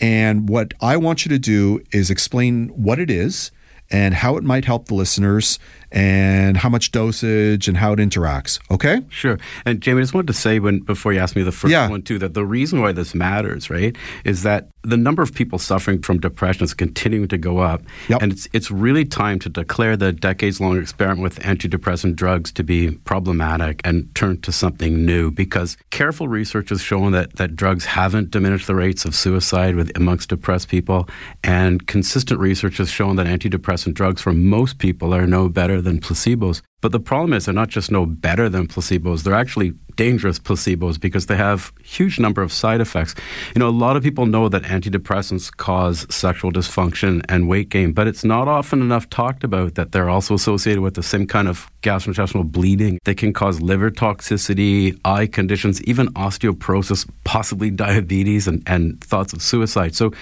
And 0.00 0.48
what 0.48 0.74
I 0.80 0.96
want 0.96 1.24
you 1.24 1.28
to 1.30 1.38
do 1.38 1.82
is 1.92 2.10
explain 2.10 2.68
what 2.68 2.98
it 2.98 3.10
is 3.10 3.50
and 3.90 4.14
how 4.14 4.36
it 4.36 4.44
might 4.44 4.64
help 4.64 4.86
the 4.86 4.94
listeners 4.94 5.58
and 5.92 6.56
how 6.56 6.68
much 6.68 6.92
dosage 6.92 7.68
and 7.68 7.76
how 7.76 7.92
it 7.92 7.98
interacts. 7.98 8.58
Okay? 8.70 9.02
Sure. 9.08 9.38
And 9.64 9.80
Jamie, 9.80 10.00
I 10.00 10.02
just 10.02 10.14
wanted 10.14 10.28
to 10.28 10.32
say 10.32 10.58
when 10.58 10.80
before 10.80 11.12
you 11.12 11.20
asked 11.20 11.36
me 11.36 11.42
the 11.42 11.52
first 11.52 11.72
Yeah. 11.72 11.88
one 11.88 12.02
too, 12.02 12.18
that 12.18 12.34
the 12.34 12.44
reason 12.44 12.80
why 12.80 12.92
this 12.92 13.14
matters, 13.14 13.70
right, 13.70 13.96
is 14.24 14.42
that 14.42 14.68
the 14.82 14.96
number 14.96 15.22
of 15.22 15.34
people 15.34 15.58
suffering 15.58 16.00
from 16.00 16.18
depression 16.20 16.62
is 16.64 16.72
continuing 16.74 17.28
to 17.28 17.38
go 17.38 17.58
up. 17.58 17.82
Yep. 18.08 18.22
And 18.22 18.32
it's 18.32 18.48
it's 18.52 18.70
really 18.70 19.04
time 19.04 19.38
to 19.40 19.48
declare 19.48 19.96
the 19.96 20.12
decades 20.12 20.60
long 20.60 20.78
experiment 20.78 21.22
with 21.22 21.38
antidepressant 21.40 22.14
drugs 22.16 22.52
to 22.52 22.62
be 22.62 22.92
problematic 23.04 23.80
and 23.84 24.12
turn 24.14 24.40
to 24.42 24.52
something 24.52 25.04
new 25.04 25.30
because 25.30 25.76
careful 25.90 26.28
research 26.28 26.68
has 26.68 26.80
shown 26.80 27.12
that, 27.12 27.36
that 27.36 27.56
drugs 27.56 27.84
haven't 27.86 28.30
diminished 28.30 28.66
the 28.66 28.74
rates 28.74 29.04
of 29.04 29.14
suicide 29.14 29.74
with 29.74 29.90
amongst 29.96 30.28
depressed 30.28 30.68
people 30.68 31.08
and 31.42 31.86
consistent 31.86 32.38
research 32.40 32.76
has 32.78 32.88
shown 32.90 33.16
that 33.16 33.26
antidepressant 33.26 33.94
drugs 33.94 34.20
for 34.22 34.32
most 34.32 34.78
people 34.78 35.12
are 35.14 35.26
no 35.26 35.48
better 35.48 35.75
than 35.80 36.00
placebos. 36.00 36.62
But 36.80 36.92
the 36.92 37.00
problem 37.00 37.32
is 37.32 37.44
they're 37.44 37.54
not 37.54 37.68
just 37.68 37.90
no 37.90 38.06
better 38.06 38.48
than 38.48 38.66
placebos, 38.66 39.22
they're 39.22 39.34
actually 39.34 39.72
dangerous 39.96 40.38
placebos 40.38 41.00
because 41.00 41.26
they 41.26 41.36
have 41.36 41.72
huge 41.82 42.18
number 42.20 42.42
of 42.42 42.52
side 42.52 42.80
effects. 42.80 43.14
You 43.54 43.60
know, 43.60 43.68
a 43.68 43.70
lot 43.70 43.96
of 43.96 44.02
people 44.02 44.26
know 44.26 44.48
that 44.48 44.62
antidepressants 44.62 45.54
cause 45.56 46.06
sexual 46.14 46.52
dysfunction 46.52 47.24
and 47.28 47.48
weight 47.48 47.68
gain, 47.68 47.92
but 47.92 48.06
it's 48.06 48.24
not 48.24 48.48
often 48.48 48.80
enough 48.80 49.08
talked 49.10 49.42
about 49.44 49.74
that 49.74 49.92
they're 49.92 50.08
also 50.10 50.34
associated 50.34 50.82
with 50.82 50.94
the 50.94 51.02
same 51.02 51.26
kind 51.26 51.48
of 51.48 51.70
gastrointestinal 51.82 52.50
bleeding. 52.50 52.98
They 53.04 53.14
can 53.14 53.32
cause 53.32 53.60
liver 53.60 53.90
toxicity, 53.90 54.98
eye 55.04 55.26
conditions, 55.26 55.82
even 55.84 56.08
osteoporosis, 56.14 57.08
possibly 57.24 57.70
diabetes 57.70 58.46
and, 58.48 58.62
and 58.66 59.02
thoughts 59.02 59.32
of 59.32 59.42
suicide. 59.42 59.94
So 59.94 60.12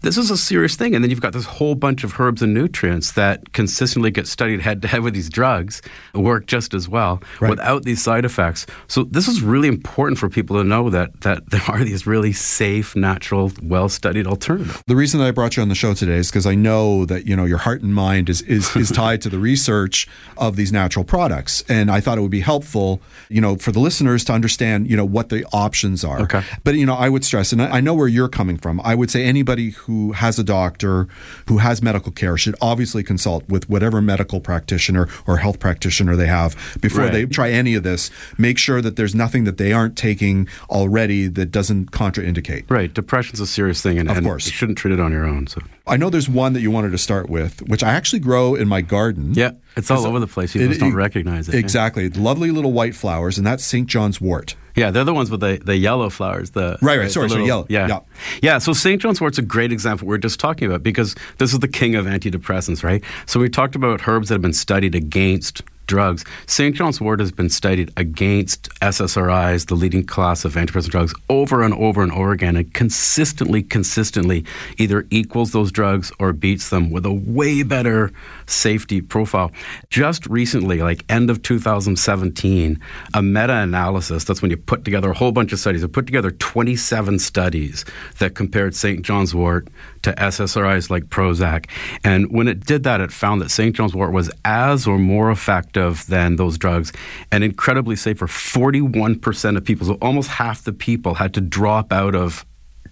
this 0.00 0.16
is 0.16 0.30
a 0.30 0.36
serious 0.36 0.76
thing. 0.76 0.94
And 0.94 1.04
then 1.04 1.10
you've 1.10 1.20
got 1.20 1.32
this 1.32 1.44
whole 1.44 1.74
bunch 1.74 2.04
of 2.04 2.18
herbs 2.18 2.42
and 2.42 2.54
nutrients 2.54 3.12
that 3.12 3.52
consistently 3.52 4.10
get 4.10 4.26
studied 4.26 4.60
head 4.60 4.82
to 4.82 4.88
head 4.88 5.02
with 5.02 5.14
these 5.14 5.28
drugs, 5.28 5.82
work 6.14 6.46
just 6.46 6.74
as 6.74 6.88
well 6.88 7.22
Right. 7.40 7.50
without 7.50 7.84
these 7.84 8.02
side 8.02 8.24
effects. 8.24 8.66
So 8.88 9.04
this 9.04 9.19
is 9.28 9.42
really 9.42 9.68
important 9.68 10.18
for 10.18 10.28
people 10.28 10.56
to 10.58 10.64
know 10.64 10.90
that 10.90 11.20
that 11.22 11.50
there 11.50 11.62
are 11.68 11.84
these 11.84 12.06
really 12.06 12.32
safe, 12.32 12.94
natural, 12.96 13.52
well 13.62 13.88
studied 13.88 14.26
alternatives. 14.26 14.82
The 14.86 14.96
reason 14.96 15.20
that 15.20 15.26
I 15.26 15.30
brought 15.30 15.56
you 15.56 15.62
on 15.62 15.68
the 15.68 15.74
show 15.74 15.94
today 15.94 16.16
is 16.16 16.30
because 16.30 16.46
I 16.46 16.54
know 16.54 17.04
that 17.06 17.26
you 17.26 17.34
know 17.36 17.44
your 17.44 17.58
heart 17.58 17.82
and 17.82 17.94
mind 17.94 18.28
is, 18.28 18.42
is 18.42 18.74
is 18.76 18.90
tied 19.02 19.20
to 19.22 19.28
the 19.28 19.38
research 19.38 20.06
of 20.36 20.56
these 20.56 20.72
natural 20.72 21.04
products, 21.04 21.64
and 21.68 21.90
I 21.90 22.00
thought 22.00 22.18
it 22.18 22.22
would 22.22 22.30
be 22.30 22.40
helpful, 22.40 23.00
you 23.28 23.40
know, 23.40 23.56
for 23.56 23.72
the 23.72 23.80
listeners 23.80 24.24
to 24.26 24.32
understand, 24.32 24.88
you 24.90 24.96
know, 24.96 25.04
what 25.04 25.28
the 25.28 25.44
options 25.52 26.04
are. 26.04 26.20
Okay. 26.22 26.42
But 26.64 26.74
you 26.76 26.86
know, 26.86 26.94
I 26.94 27.08
would 27.08 27.24
stress, 27.24 27.52
and 27.52 27.60
I 27.62 27.78
I 27.78 27.80
know 27.80 27.94
where 27.94 28.08
you're 28.08 28.28
coming 28.28 28.58
from. 28.58 28.80
I 28.84 28.94
would 28.94 29.10
say 29.10 29.24
anybody 29.24 29.70
who 29.70 30.12
has 30.12 30.38
a 30.38 30.44
doctor 30.44 31.08
who 31.48 31.58
has 31.58 31.82
medical 31.82 32.12
care 32.12 32.36
should 32.36 32.54
obviously 32.60 33.02
consult 33.02 33.48
with 33.48 33.68
whatever 33.70 34.00
medical 34.02 34.40
practitioner 34.40 35.08
or 35.26 35.38
health 35.38 35.58
practitioner 35.58 36.14
they 36.16 36.26
have 36.26 36.54
before 36.80 37.00
Right. 37.04 37.12
they 37.12 37.24
try 37.26 37.50
any 37.50 37.74
of 37.74 37.82
this. 37.82 38.10
Make 38.36 38.58
sure 38.58 38.82
that 38.82 38.96
there's 38.96 39.09
nothing 39.14 39.44
that 39.44 39.56
they 39.58 39.72
aren't 39.72 39.96
taking 39.96 40.48
already 40.70 41.26
that 41.28 41.46
doesn't 41.50 41.90
contraindicate. 41.92 42.64
Right. 42.70 42.92
Depression's 42.92 43.40
a 43.40 43.46
serious 43.46 43.82
thing 43.82 43.98
and, 43.98 44.10
Of 44.10 44.16
and 44.18 44.26
course. 44.26 44.46
you 44.46 44.52
shouldn't 44.52 44.78
treat 44.78 44.92
it 44.92 45.00
on 45.00 45.12
your 45.12 45.26
own. 45.26 45.46
So 45.46 45.60
I 45.86 45.96
know 45.96 46.10
there's 46.10 46.28
one 46.28 46.52
that 46.52 46.60
you 46.60 46.70
wanted 46.70 46.90
to 46.92 46.98
start 46.98 47.28
with, 47.28 47.60
which 47.68 47.82
I 47.82 47.90
actually 47.92 48.20
grow 48.20 48.54
in 48.54 48.68
my 48.68 48.80
garden. 48.80 49.34
Yeah, 49.34 49.52
it's 49.76 49.90
all 49.90 50.06
over 50.06 50.20
the 50.20 50.26
place. 50.26 50.52
People 50.52 50.68
just 50.68 50.80
don't 50.80 50.94
recognize 50.94 51.48
it. 51.48 51.54
Exactly. 51.54 52.08
Lovely 52.10 52.50
little 52.50 52.72
white 52.72 52.94
flowers, 52.94 53.38
and 53.38 53.46
that's 53.46 53.64
St. 53.64 53.86
John's 53.88 54.20
wort. 54.20 54.54
Yeah, 54.76 54.92
they're 54.92 55.04
the 55.04 55.12
ones 55.12 55.30
with 55.32 55.40
the, 55.40 55.60
the 55.62 55.76
yellow 55.76 56.10
flowers. 56.10 56.50
The 56.50 56.78
Right, 56.80 56.96
right. 56.98 57.04
the 57.06 57.10
Sorry, 57.10 57.28
sorry, 57.28 57.44
yellow. 57.44 57.66
Yeah. 57.68 57.88
Yeah. 57.88 58.00
yeah, 58.40 58.58
So 58.58 58.72
St. 58.72 59.02
John's 59.02 59.20
wort's 59.20 59.36
a 59.38 59.42
great 59.42 59.72
example 59.72 60.06
we 60.06 60.14
are 60.14 60.18
just 60.18 60.38
talking 60.38 60.66
about 60.68 60.82
because 60.84 61.16
this 61.38 61.52
is 61.52 61.58
the 61.58 61.68
king 61.68 61.96
of 61.96 62.06
antidepressants, 62.06 62.84
right? 62.84 63.02
So 63.26 63.40
we 63.40 63.48
talked 63.48 63.74
about 63.74 64.06
herbs 64.06 64.28
that 64.28 64.34
have 64.36 64.42
been 64.42 64.52
studied 64.52 64.94
against 64.94 65.62
drugs. 65.90 66.24
St. 66.46 66.74
John's 66.76 67.00
wort 67.00 67.18
has 67.18 67.32
been 67.32 67.50
studied 67.50 67.92
against 67.96 68.70
SSRIs, 68.80 69.66
the 69.66 69.74
leading 69.74 70.06
class 70.06 70.44
of 70.44 70.54
antidepressant 70.54 70.90
drugs, 70.90 71.12
over 71.28 71.62
and 71.62 71.74
over 71.74 72.00
and 72.00 72.12
over 72.12 72.30
again, 72.30 72.54
and 72.54 72.72
consistently, 72.72 73.60
consistently 73.60 74.44
either 74.78 75.04
equals 75.10 75.50
those 75.50 75.72
drugs 75.72 76.12
or 76.20 76.32
beats 76.32 76.70
them 76.70 76.92
with 76.92 77.04
a 77.04 77.12
way 77.12 77.64
better 77.64 78.12
safety 78.46 79.00
profile. 79.00 79.50
Just 79.90 80.26
recently, 80.26 80.78
like 80.78 81.04
end 81.08 81.28
of 81.28 81.42
2017, 81.42 82.80
a 83.12 83.22
meta-analysis, 83.22 84.22
that's 84.22 84.40
when 84.40 84.52
you 84.52 84.56
put 84.56 84.84
together 84.84 85.10
a 85.10 85.14
whole 85.14 85.32
bunch 85.32 85.52
of 85.52 85.58
studies, 85.58 85.82
it 85.82 85.92
put 85.92 86.06
together 86.06 86.30
27 86.30 87.18
studies 87.18 87.84
that 88.20 88.36
compared 88.36 88.76
St. 88.76 89.02
John's 89.02 89.34
wort 89.34 89.66
to 90.02 90.12
SSRIs 90.12 90.88
like 90.88 91.04
Prozac. 91.06 91.68
And 92.04 92.30
when 92.30 92.46
it 92.46 92.64
did 92.64 92.84
that, 92.84 93.00
it 93.00 93.10
found 93.10 93.42
that 93.42 93.50
St. 93.50 93.74
John's 93.74 93.94
wort 93.94 94.12
was 94.12 94.30
as 94.44 94.86
or 94.86 94.98
more 94.98 95.32
effective 95.32 95.79
than 95.88 96.36
those 96.36 96.58
drugs 96.58 96.92
and 97.32 97.42
incredibly 97.44 97.96
safe 97.96 98.18
for 98.18 98.26
41% 98.26 99.56
of 99.56 99.64
people. 99.64 99.86
So 99.86 99.94
almost 100.02 100.28
half 100.30 100.62
the 100.64 100.72
people 100.72 101.14
had 101.14 101.34
to 101.34 101.40
drop 101.40 101.92
out 101.92 102.14
of 102.14 102.44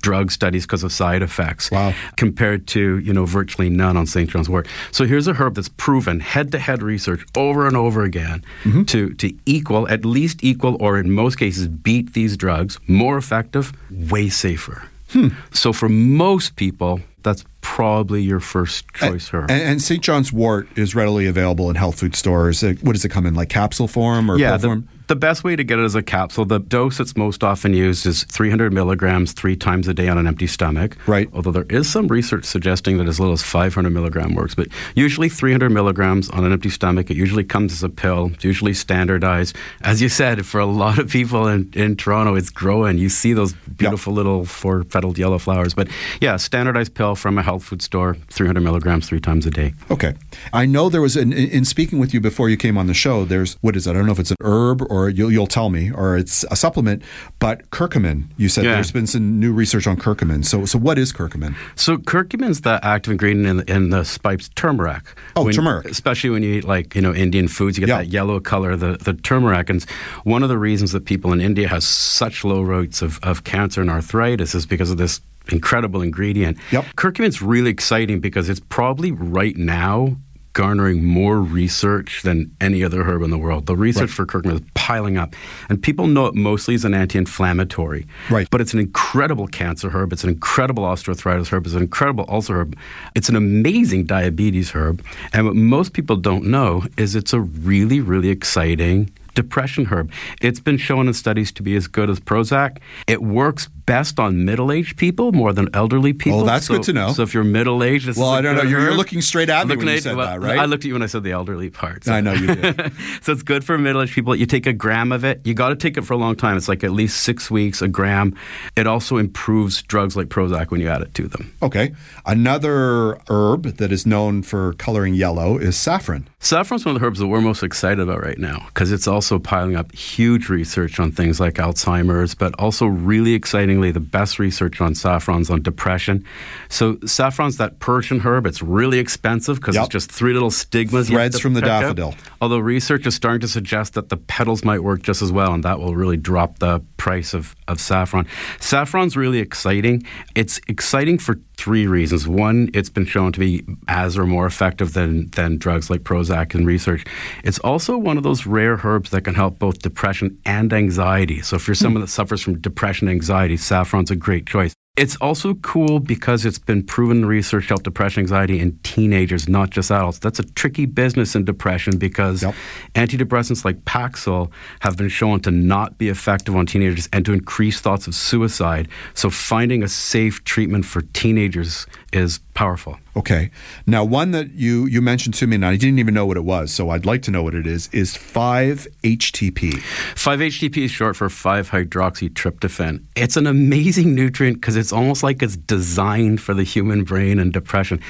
drug 0.03 0.31
studies 0.31 0.65
because 0.65 0.85
of 0.85 0.93
side 0.93 1.23
effects 1.23 1.71
Wow. 1.71 1.93
compared 2.17 2.67
to 2.69 2.99
you 2.99 3.13
know 3.13 3.27
virtually 3.27 3.69
none 3.69 3.97
on 3.97 4.07
St. 4.07 4.31
John's 4.31 4.49
wort. 4.49 4.69
So 4.93 5.05
here's 5.05 5.27
a 5.27 5.35
herb 5.35 5.55
that's 5.57 5.69
proven 5.69 6.21
head-to-head 6.21 6.83
research 6.83 7.25
over 7.37 7.67
and 7.67 7.77
over 7.77 8.05
again 8.05 8.45
mm-hmm. 8.63 8.85
to 8.85 9.13
to 9.15 9.33
equal, 9.45 9.89
at 9.89 10.05
least 10.05 10.45
equal, 10.45 10.77
or 10.81 10.99
in 10.99 11.11
most 11.11 11.37
cases 11.37 11.67
beat 11.69 12.13
these 12.13 12.37
drugs. 12.37 12.79
More 12.87 13.17
effective, 13.19 13.73
way 13.91 14.29
safer. 14.29 14.85
Hmm. 15.11 15.29
So 15.53 15.73
for 15.73 15.89
most 15.89 16.57
people, 16.57 17.01
that's 17.23 17.45
probably 17.61 18.23
your 18.23 18.41
first 18.41 18.87
choice 18.95 19.29
herb. 19.29 19.51
And, 19.51 19.63
and 19.63 19.83
St. 19.83 20.03
John's 20.03 20.33
wort 20.33 20.69
is 20.77 20.95
readily 20.95 21.27
available 21.27 21.71
in 21.71 21.77
health 21.77 21.99
food 21.99 22.15
stores. 22.15 22.63
What 22.63 22.93
does 22.93 23.05
it 23.05 23.11
come 23.11 23.27
in, 23.27 23.35
like 23.35 23.49
capsule 23.49 23.89
form 23.89 24.31
or 24.31 24.39
yeah, 24.39 24.51
pill 24.51 24.59
the, 24.59 24.69
form? 24.69 24.89
The 25.09 25.17
best 25.17 25.43
way 25.43 25.57
to 25.57 25.65
get 25.65 25.79
it 25.79 25.85
is 25.87 25.95
a 25.95 26.03
capsule. 26.03 26.45
The 26.45 26.61
dose 26.61 26.99
that's 26.99 27.17
most 27.17 27.43
often 27.43 27.73
used 27.73 28.07
is 28.07 28.25
300 28.25 28.73
milligrams 28.73 29.33
three 29.33 29.57
times 29.57 29.89
a 29.89 29.95
day 29.95 30.09
on 30.09 30.19
an 30.19 30.27
empty 30.27 30.47
stomach. 30.47 30.97
Right. 31.07 31.29
Although 31.33 31.51
there 31.51 31.67
is 31.71 31.91
some 31.91 32.09
research 32.09 32.45
suggesting 32.45 32.99
that 32.99 33.09
as 33.09 33.19
little 33.19 33.33
as 33.33 33.43
500 33.43 33.89
milligram 33.91 34.35
works, 34.35 34.55
but 34.55 34.69
usually 34.95 35.31
300 35.31 35.71
milligrams 35.71 36.29
on 36.31 36.45
an 36.45 36.53
empty 36.53 36.69
stomach. 36.69 37.11
It 37.11 37.17
usually 37.17 37.43
comes 37.43 37.73
as 37.73 37.83
a 37.83 37.89
pill. 37.89 38.31
It's 38.35 38.45
usually 38.45 38.75
standardized. 38.75 39.57
As 39.81 40.03
you 40.03 40.11
said, 40.11 40.45
for 40.45 40.61
a 40.61 40.67
lot 40.67 40.99
of 40.99 41.09
people 41.09 41.49
in, 41.49 41.71
in 41.75 41.97
Toronto, 41.97 42.35
it's 42.35 42.51
growing. 42.51 42.99
You 42.99 43.09
see 43.09 43.33
those 43.33 43.55
beautiful 43.55 44.13
little 44.13 44.45
four 44.45 44.85
petaled 44.85 45.17
yellow 45.17 45.39
flowers. 45.39 45.73
But 45.73 45.89
yeah, 46.21 46.37
standardized 46.37 46.95
pill 46.95 47.15
from 47.15 47.39
a 47.39 47.43
health 47.43 47.65
food 47.65 47.81
store, 47.81 48.19
300 48.29 48.61
milligrams 48.61 49.09
three 49.09 49.21
times 49.21 49.47
a 49.47 49.51
day. 49.51 49.73
Okay. 49.91 50.15
I 50.53 50.67
know 50.67 50.91
there 50.91 51.01
was, 51.01 51.17
an, 51.17 51.33
in, 51.33 51.49
in 51.49 51.65
speaking 51.65 51.99
with 51.99 52.13
you 52.13 52.21
before 52.21 52.51
you 52.51 52.59
came 52.59 52.77
on 52.77 52.89
the 52.89 52.95
show, 52.95 53.25
there's, 53.25 53.55
what 53.63 53.75
is 53.75 53.87
it? 53.87 53.91
I 53.91 53.95
don't 53.95 54.05
know 54.05 54.13
if 54.13 54.19
it's 54.19 54.33
an 54.33 54.37
herb 54.43 54.83
or 54.91 54.98
you'll, 55.09 55.31
you'll 55.31 55.47
tell 55.47 55.69
me, 55.71 55.91
or 55.93 56.17
it's 56.17 56.45
a 56.51 56.57
supplement, 56.57 57.03
but 57.39 57.71
curcumin. 57.71 58.25
You 58.37 58.49
said 58.49 58.65
Yeah. 58.65 58.75
there's 58.75 58.91
been 58.91 59.07
some 59.07 59.39
new 59.39 59.53
research 59.53 59.87
on 59.87 59.97
curcumin. 59.97 60.45
So, 60.45 60.65
so 60.65 60.79
what 60.79 60.99
is 60.99 61.13
curcumin? 61.13 61.55
So 61.77 61.97
curcumin's 61.99 62.63
the 62.63 62.81
active 62.83 63.13
ingredient 63.13 63.47
in, 63.69 63.77
in 63.77 63.91
the 63.91 64.03
spice 64.05 64.49
turmeric. 64.57 65.05
Oh, 65.37 65.45
When- 65.45 65.55
turmeric. 65.55 65.87
Especially 65.89 66.31
when 66.31 66.43
you 66.43 66.55
eat 66.55 66.65
like 66.65 66.95
you 66.97 67.03
know 67.03 67.15
Indian 67.15 67.47
foods, 67.49 67.79
you 67.79 67.87
get 67.87 67.93
Yeah. 67.93 67.99
that 68.03 68.09
yellow 68.09 68.41
color, 68.41 68.75
the 68.77 68.97
the 68.97 69.15
turmeric. 69.15 69.71
And 69.71 69.85
one 70.25 70.43
of 70.43 70.49
the 70.49 70.59
reasons 70.59 70.91
that 70.93 71.05
people 71.05 71.33
in 71.33 71.41
India 71.41 71.69
has 71.69 71.85
such 71.87 72.45
low 72.45 72.63
rates 72.63 73.03
of, 73.03 73.19
of 73.23 73.45
cancer 73.45 73.81
and 73.81 73.91
arthritis 73.91 74.55
is 74.55 74.67
because 74.67 74.91
of 74.91 74.97
this 74.97 75.21
incredible 75.51 76.03
ingredient. 76.03 76.59
Yep. 76.73 76.85
Curcumin's 76.97 77.41
really 77.41 77.71
exciting 77.71 78.21
because 78.21 78.51
it's 78.51 78.61
probably 78.69 79.13
right 79.13 79.57
now 79.57 80.17
garnering 80.53 81.05
more 81.05 81.41
research 81.41 82.23
than 82.23 82.55
any 82.61 82.83
other 82.83 83.05
herb 83.05 83.23
in 83.23 83.31
the 83.31 83.39
world. 83.39 83.67
The 83.67 83.77
research 83.77 84.11
for 84.11 84.27
curcumin 84.27 84.55
is 84.55 84.61
piling 84.75 85.17
up. 85.17 85.35
And 85.69 85.83
people 85.83 86.07
know 86.07 86.27
it 86.27 86.35
mostly 86.35 86.75
as 86.75 86.85
an 86.85 86.95
anti-inflammatory. 86.95 88.07
Right. 88.31 88.49
But 88.51 88.61
it's 88.61 88.75
an 88.75 88.81
incredible 88.81 89.47
cancer 89.47 89.91
herb. 89.91 90.13
It's 90.13 90.25
an 90.25 90.31
incredible 90.31 90.85
osteoarthritis 90.85 91.53
herb. 91.53 91.67
It's 91.67 91.75
an 91.75 91.83
incredible 91.83 92.25
ulcer 92.29 92.61
herb. 92.61 92.77
It's 93.15 93.29
an 93.29 93.37
amazing 93.37 94.05
diabetes 94.05 94.71
herb. 94.73 95.05
And 95.33 95.47
what 95.47 95.57
most 95.57 95.93
people 95.93 96.17
don't 96.17 96.45
know 96.45 96.85
is 96.97 97.15
it's 97.15 97.33
a 97.33 97.41
really, 97.41 98.01
really 98.01 98.31
exciting 98.31 99.11
depression 99.43 99.87
herb. 99.87 100.11
It's 100.41 100.59
been 100.59 100.79
shown 100.79 101.07
in 101.07 101.15
studies 101.15 101.53
to 101.53 101.63
be 101.63 101.77
as 101.77 101.87
good 101.87 102.11
as 102.11 102.19
Prozac. 102.19 102.79
It 103.07 103.23
works 103.23 103.69
best 103.69 104.19
on 104.19 104.45
middle-aged 104.45 104.97
people 104.97 105.31
more 105.31 105.53
than 105.53 105.69
elderly 105.73 106.11
oh, 106.11 106.15
people. 106.15 106.41
Oh, 106.41 106.45
that's 106.45 106.67
So- 106.67 106.75
good 106.75 106.83
to 106.85 106.93
know. 106.93 107.13
So 107.13 107.23
if 107.23 107.33
you're 107.33 107.45
middle-aged, 107.45 108.17
Well, 108.17 108.31
I 108.31 108.41
don't 108.41 108.57
know. 108.57 108.63
You're- 108.63 108.97
looking 108.97 109.23
straight 109.23 109.49
at 109.49 109.67
me 109.67 109.75
Looking 109.75 109.87
when 109.87 109.93
you 109.93 109.99
at- 109.99 110.03
said 110.03 110.17
well, 110.17 110.27
that, 110.27 110.41
right? 110.45 110.59
I 110.59 110.65
looked 110.65 110.85
at 110.85 110.89
you 110.89 110.95
when 110.95 111.03
I 111.03 111.07
said 111.07 111.23
the 111.23 111.31
elderly 111.31 111.71
part. 111.71 112.09
I 112.09 112.21
know 112.21 112.33
you 112.33 112.49
did. 112.49 112.93
so 113.23 113.31
it's 113.33 113.45
good 113.45 113.63
for 113.65 113.79
middle-aged 113.79 114.13
people. 114.13 114.35
You 114.35 114.45
take 114.45 114.67
a 114.67 114.73
gram 114.73 115.13
of 115.13 115.25
it. 115.25 115.41
You 115.45 115.55
got 115.55 115.69
to 115.69 115.77
take 115.77 115.97
it 115.97 116.03
for 116.03 116.15
a 116.15 116.17
long 116.17 116.35
time. 116.35 116.57
It's 116.57 116.69
like 116.69 116.83
at 116.83 116.91
least 116.91 117.21
six 117.23 117.49
weeks, 117.49 117.81
a 117.81 117.87
gram. 117.87 118.35
It 118.75 118.89
also 118.89 119.19
improves 119.19 119.83
drugs 119.83 120.17
like 120.17 120.27
Prozac 120.29 120.73
when 120.73 120.81
you 120.81 120.89
add 120.89 121.03
it 121.03 121.15
to 121.15 121.29
them. 121.29 121.55
Okay. 121.63 121.93
Another 122.27 123.19
herb 123.31 123.65
that 123.79 123.93
is 123.93 124.07
known 124.07 124.43
for 124.43 124.73
coloring 124.75 125.15
yellow 125.15 125.59
is 125.59 125.77
saffron. 125.77 126.29
Saffron's 126.41 126.85
one 126.85 126.95
of 126.95 127.01
the 127.01 127.07
herbs 127.07 127.19
that 127.19 127.27
we're 127.27 127.41
most 127.41 127.63
excited 127.63 128.01
about 128.01 128.23
right 128.23 128.39
now 128.39 128.65
because 128.69 128.93
it's 128.93 129.07
also 129.09 129.28
also 129.29 129.39
piling 129.39 129.77
up 129.77 129.95
huge 129.95 130.49
research 130.49 130.99
on 130.99 131.13
things 131.13 131.39
like 131.39 131.55
Alzheimer's, 131.55 132.35
but 132.35 132.55
also 132.59 132.87
really 132.87 133.35
excitingly, 133.35 133.91
the 133.91 134.01
best 134.01 134.39
research 134.39 134.81
on 134.81 134.95
saffron's 134.95 135.51
on 135.51 135.61
depression. 135.61 136.25
So 136.71 136.97
saffron's 137.05 137.59
that 137.59 137.79
Persian 137.79 138.21
herb. 138.21 138.47
It's 138.47 138.63
really 138.63 138.99
expensive 138.99 139.57
because 139.61 139.75
Yep. 139.75 139.85
it's 139.85 139.93
just 139.93 140.11
three 140.11 140.33
little 140.33 140.51
stigmas. 140.51 141.09
Threads 141.09 141.39
from 141.39 141.53
the 141.53 141.61
daffodil. 141.61 142.15
Although 142.41 142.59
research 142.59 143.07
is 143.07 143.15
starting 143.15 143.41
to 143.41 143.49
suggest 143.49 143.95
that 143.95 144.09
the 144.09 144.17
petals 144.17 144.65
might 144.65 144.83
work 144.83 145.03
just 145.03 145.21
as 145.21 145.31
well, 145.31 145.53
and 145.53 145.63
that 145.63 145.79
will 145.79 145.95
really 145.95 146.17
drop 146.17 146.59
the 146.59 146.81
price 146.97 147.35
of, 147.35 147.55
of 147.67 147.81
saffron. 147.81 148.27
Saffron's 148.61 149.15
really 149.15 149.41
exciting. 149.41 150.05
It's 150.35 150.59
exciting 150.69 151.19
for 151.19 151.39
three 151.59 151.87
reasons. 151.89 152.27
One, 152.29 152.71
it's 152.73 152.89
been 152.89 153.05
shown 153.05 153.33
to 153.33 153.41
be 153.41 153.65
as 153.89 154.17
or 154.17 154.25
more 154.25 154.47
effective 154.47 154.93
than, 154.95 155.29
than 155.31 155.59
drugs 155.59 155.91
like 155.91 156.03
Prozac 156.03 156.55
in 156.55 156.65
research. 156.65 157.05
It's 157.43 157.59
also 157.59 157.99
one 157.99 158.17
of 158.17 158.23
those 158.23 158.47
rare 158.47 158.81
herbs 158.83 159.11
that 159.11 159.23
can 159.23 159.35
help 159.35 159.59
both 159.59 159.81
depression 159.81 160.39
and 160.47 160.73
anxiety. 160.73 161.43
So 161.43 161.57
if 161.57 161.67
you're 161.67 161.75
hmm. 161.75 161.83
someone 161.83 162.01
that 162.01 162.09
suffers 162.09 162.41
from 162.41 162.61
depression 162.61 163.09
and 163.09 163.17
anxiety, 163.17 163.57
saffron's 163.57 164.11
a 164.11 164.17
great 164.17 164.47
choice. 164.47 164.73
It's 164.99 165.15
also 165.21 165.55
cool 165.55 166.01
because 166.01 166.45
it's 166.45 166.59
been 166.59 166.83
proven 166.83 167.19
in 167.19 167.27
research 167.27 167.65
to 167.65 167.69
help 167.69 167.85
depression, 167.85 168.21
anxiety 168.23 168.59
in 168.59 168.77
teenagers, 168.83 169.49
not 169.49 169.71
just 169.71 169.93
adults. 169.93 170.19
That's 170.19 170.41
a 170.41 170.43
tricky 170.43 170.87
business 170.87 171.37
in 171.37 171.45
depression 171.45 171.99
because 171.99 172.43
Yep. 172.43 172.55
antidepressants 172.97 173.65
like 173.65 173.85
Paxil 173.85 174.51
have 174.81 174.97
been 174.97 175.09
shown 175.09 175.39
to 175.43 175.53
not 175.53 175.99
be 175.99 176.09
effective 176.09 176.57
on 176.57 176.67
teenagers 176.67 177.09
and 177.13 177.25
to 177.27 177.33
increase 177.33 177.79
thoughts 177.79 178.09
of 178.09 178.15
suicide. 178.17 178.89
So 179.15 179.31
finding 179.31 179.85
a 179.85 179.89
safe 179.89 180.43
treatment 180.43 180.85
for 180.85 181.03
teenagers 181.03 181.87
is 182.13 182.41
powerful. 182.55 182.99
Okay. 183.17 183.51
Now, 183.87 184.05
one 184.05 184.31
that 184.31 184.53
you 184.53 184.87
you 184.87 185.03
mentioned 185.03 185.35
to 185.35 185.47
me, 185.47 185.57
and 185.57 185.67
I 185.67 185.77
didn't 185.77 185.99
even 185.99 186.15
know 186.15 186.25
what 186.27 186.37
it 186.37 186.45
was, 186.45 186.73
so 186.73 186.91
I'd 186.91 187.05
like 187.05 187.23
to 187.23 187.31
know 187.31 187.43
what 187.43 187.55
it 187.55 187.67
is. 187.67 187.89
Is 187.93 188.17
five 188.17 188.87
HTP? 189.03 189.73
5-HTP 190.15 190.85
is 190.85 190.91
short 190.91 191.17
for 191.17 191.29
5-hydroxytryptophan. 191.29 193.05
It's 193.17 193.37
an 193.37 193.47
amazing 193.47 194.15
nutrient 194.15 194.61
because 194.61 194.77
it's 194.77 194.93
almost 194.93 195.23
like 195.23 195.43
it's 195.43 195.57
designed 195.57 196.41
for 196.41 196.55
the 196.55 196.63
human 196.63 197.05
brain 197.05 197.39
and 197.39 197.53
depression. 197.53 198.01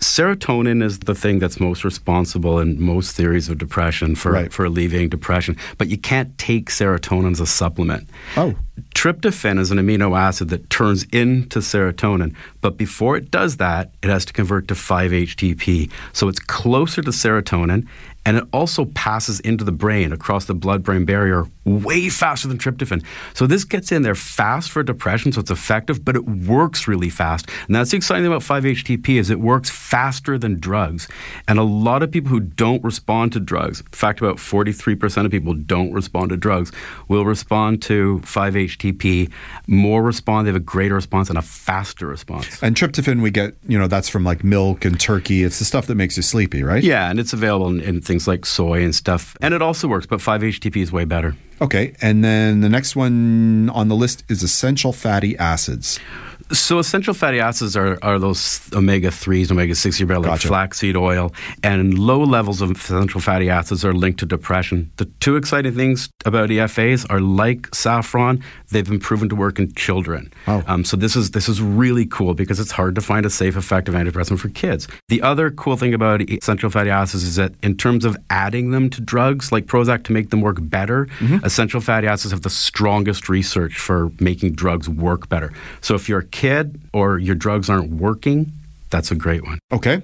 Serotonin 0.00 0.82
is 0.82 1.00
the 1.00 1.14
thing 1.14 1.38
that's 1.38 1.58
most 1.60 1.84
responsible 1.84 2.58
in 2.58 2.80
most 2.80 3.16
theories 3.16 3.48
of 3.48 3.58
depression 3.58 4.14
for, 4.14 4.32
Right. 4.32 4.52
for 4.52 4.64
alleviating 4.64 5.08
depression, 5.08 5.56
but 5.78 5.88
you 5.88 5.98
can't 5.98 6.36
take 6.38 6.70
serotonin 6.70 7.32
as 7.32 7.40
a 7.40 7.46
supplement. 7.46 8.08
Oh. 8.36 8.54
Tryptophan 8.94 9.58
is 9.58 9.70
an 9.70 9.78
amino 9.78 10.18
acid 10.18 10.48
that 10.48 10.70
turns 10.70 11.04
into 11.12 11.60
serotonin, 11.60 12.34
but 12.60 12.76
before 12.76 13.16
it 13.16 13.30
does 13.30 13.56
that, 13.58 13.90
it 14.02 14.10
has 14.10 14.24
to 14.26 14.32
convert 14.32 14.68
to 14.68 14.74
5-HTP. 14.74 15.90
So 16.12 16.28
it's 16.28 16.40
closer 16.40 17.02
to 17.02 17.10
serotonin, 17.10 17.86
and 18.28 18.36
it 18.36 18.44
also 18.52 18.84
passes 18.84 19.40
into 19.40 19.64
the 19.64 19.72
brain 19.72 20.12
across 20.12 20.44
the 20.44 20.52
blood-brain 20.52 21.06
barrier 21.06 21.46
way 21.64 22.10
faster 22.10 22.46
than 22.46 22.58
tryptophan. 22.58 23.02
So 23.32 23.46
this 23.46 23.64
gets 23.64 23.90
in 23.90 24.02
there 24.02 24.14
fast 24.14 24.70
for 24.70 24.82
depression, 24.82 25.32
so 25.32 25.40
it's 25.40 25.50
effective, 25.50 26.04
but 26.04 26.14
it 26.14 26.26
works 26.26 26.86
really 26.86 27.08
fast. 27.08 27.48
And 27.66 27.74
that's 27.74 27.90
the 27.90 27.96
exciting 27.96 28.24
thing 28.24 28.32
about 28.32 28.42
5-HTP 28.42 29.18
is 29.18 29.30
it 29.30 29.40
works 29.40 29.70
faster 29.70 30.36
than 30.36 30.60
drugs. 30.60 31.08
And 31.46 31.58
a 31.58 31.62
lot 31.62 32.02
of 32.02 32.10
people 32.10 32.28
who 32.28 32.40
don't 32.40 32.84
respond 32.84 33.32
to 33.32 33.40
drugs, 33.40 33.80
in 33.80 33.86
fact, 33.92 34.20
about 34.20 34.36
43% 34.36 35.24
of 35.24 35.30
people 35.30 35.54
don't 35.54 35.94
respond 35.94 36.28
to 36.28 36.36
drugs, 36.36 36.70
will 37.08 37.24
respond 37.24 37.80
to 37.84 38.20
5-HTP, 38.24 39.32
more 39.66 40.02
respond, 40.02 40.46
they 40.46 40.50
have 40.50 40.56
a 40.56 40.60
greater 40.60 40.96
response 40.96 41.30
and 41.30 41.38
a 41.38 41.42
faster 41.42 42.06
response. 42.06 42.62
And 42.62 42.76
tryptophan, 42.76 43.22
we 43.22 43.30
get, 43.30 43.54
you 43.66 43.78
know, 43.78 43.86
that's 43.86 44.10
from 44.10 44.22
like 44.22 44.44
milk 44.44 44.84
and 44.84 45.00
turkey. 45.00 45.44
It's 45.44 45.60
the 45.60 45.64
stuff 45.64 45.86
that 45.86 45.94
makes 45.94 46.18
you 46.18 46.22
sleepy, 46.22 46.62
right? 46.62 46.84
Yeah, 46.84 47.08
and 47.08 47.18
it's 47.18 47.32
available 47.32 47.68
in, 47.68 47.80
in 47.80 48.02
things 48.18 48.26
like 48.26 48.44
soy 48.44 48.82
and 48.82 48.94
stuff. 48.94 49.36
And 49.40 49.54
it 49.54 49.62
also 49.62 49.86
works, 49.86 50.06
but 50.06 50.18
5-HTP 50.18 50.76
is 50.82 50.90
way 50.90 51.04
better. 51.04 51.36
Okay. 51.60 51.94
And 52.00 52.24
then 52.24 52.60
the 52.60 52.68
next 52.68 52.96
one 52.96 53.70
on 53.70 53.88
the 53.88 53.94
list 53.94 54.24
is 54.28 54.42
essential 54.42 54.92
fatty 54.92 55.36
acids. 55.38 56.00
So 56.50 56.78
essential 56.78 57.12
fatty 57.14 57.40
acids 57.40 57.76
are, 57.76 57.98
are 58.02 58.18
those 58.18 58.60
omega 58.72 59.10
threes, 59.10 59.50
omega 59.50 59.74
six, 59.74 60.00
like 60.00 60.22
Gotcha. 60.22 60.48
flaxseed 60.48 60.96
oil, 60.96 61.32
and 61.62 61.98
low 61.98 62.22
levels 62.22 62.62
of 62.62 62.70
essential 62.70 63.20
fatty 63.20 63.50
acids 63.50 63.84
are 63.84 63.92
linked 63.92 64.20
to 64.20 64.26
depression. 64.26 64.90
The 64.96 65.04
two 65.20 65.36
exciting 65.36 65.74
things 65.74 66.08
about 66.24 66.48
EFAs 66.48 67.06
are 67.10 67.20
like 67.20 67.74
saffron; 67.74 68.42
they've 68.70 68.88
been 68.88 68.98
proven 68.98 69.28
to 69.28 69.36
work 69.36 69.58
in 69.58 69.72
children. 69.74 70.32
Oh. 70.46 70.62
Um, 70.66 70.84
so 70.84 70.96
this 70.96 71.16
is 71.16 71.32
this 71.32 71.48
is 71.48 71.60
really 71.60 72.06
cool 72.06 72.34
because 72.34 72.58
it's 72.60 72.72
hard 72.72 72.94
to 72.94 73.00
find 73.00 73.26
a 73.26 73.30
safe, 73.30 73.56
effective 73.56 73.94
antidepressant 73.94 74.38
for 74.38 74.48
kids. 74.48 74.88
The 75.08 75.20
other 75.22 75.50
cool 75.50 75.76
thing 75.76 75.92
about 75.92 76.22
essential 76.30 76.70
fatty 76.70 76.90
acids 76.90 77.24
is 77.24 77.36
that 77.36 77.52
in 77.62 77.76
terms 77.76 78.04
of 78.04 78.16
adding 78.30 78.70
them 78.70 78.88
to 78.90 79.00
drugs 79.00 79.52
like 79.52 79.66
Prozac 79.66 80.04
to 80.04 80.12
make 80.12 80.30
them 80.30 80.40
work 80.40 80.56
better, 80.60 81.06
Mm-hmm. 81.18 81.44
essential 81.44 81.80
fatty 81.80 82.06
acids 82.06 82.32
have 82.32 82.42
the 82.42 82.50
strongest 82.50 83.28
research 83.28 83.76
for 83.78 84.10
making 84.20 84.52
drugs 84.52 84.88
work 84.88 85.28
better. 85.28 85.52
So 85.80 85.94
if 85.94 86.08
you're 86.08 86.20
a 86.20 86.26
kid 86.38 86.80
or 86.92 87.18
your 87.18 87.34
drugs 87.34 87.68
aren't 87.68 87.90
working, 87.90 88.52
that's 88.90 89.10
a 89.10 89.16
great 89.16 89.44
one. 89.44 89.58
Okay. 89.72 90.02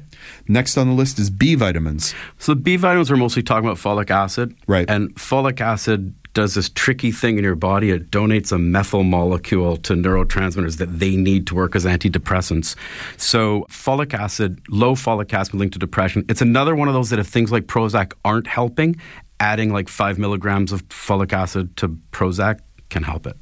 Next 0.49 0.77
on 0.77 0.89
the 0.89 0.93
list 0.93 1.21
is 1.21 1.31
B 1.31 1.55
vitamins. 1.55 2.13
So 2.39 2.55
the 2.55 2.61
B 2.61 2.75
vitamins 2.75 3.09
are 3.13 3.17
mostly 3.17 3.43
talking 3.43 3.69
about 3.69 3.79
folic 3.79 4.11
acid. 4.11 4.53
Right. 4.67 4.91
And 4.91 5.15
folic 5.15 5.61
acid 5.61 6.13
does 6.35 6.55
this 6.55 6.69
tricky 6.71 7.13
thing 7.13 7.39
in 7.39 7.45
your 7.45 7.55
body. 7.55 7.91
It 7.91 8.11
donates 8.11 8.51
a 8.51 8.59
methyl 8.59 9.05
molecule 9.05 9.77
to 9.77 9.95
neurotransmitters 9.95 10.79
that 10.79 10.99
they 10.99 11.15
need 11.15 11.47
to 11.47 11.55
work 11.55 11.77
as 11.77 11.85
antidepressants. 11.85 12.75
So 13.17 13.65
folic 13.71 14.13
acid, 14.13 14.61
low 14.69 14.97
folic 14.97 15.33
acid 15.33 15.55
linked 15.55 15.75
to 15.75 15.79
depression. 15.79 16.25
It's 16.29 16.43
another 16.43 16.75
one 16.75 16.89
of 16.89 16.95
those 16.95 17.11
that 17.11 17.21
if 17.21 17.29
things 17.29 17.53
like 17.53 17.67
Prozac 17.67 18.13
aren't 18.25 18.49
helping, 18.49 18.97
adding 19.39 19.73
like 19.73 19.89
five 19.89 20.19
milligrams 20.19 20.73
of 20.73 20.83
folic 20.89 21.33
acid 21.33 21.77
to 21.77 21.91
Prozac 22.11 22.59
can 22.91 23.05
help 23.05 23.29
it. 23.29 23.37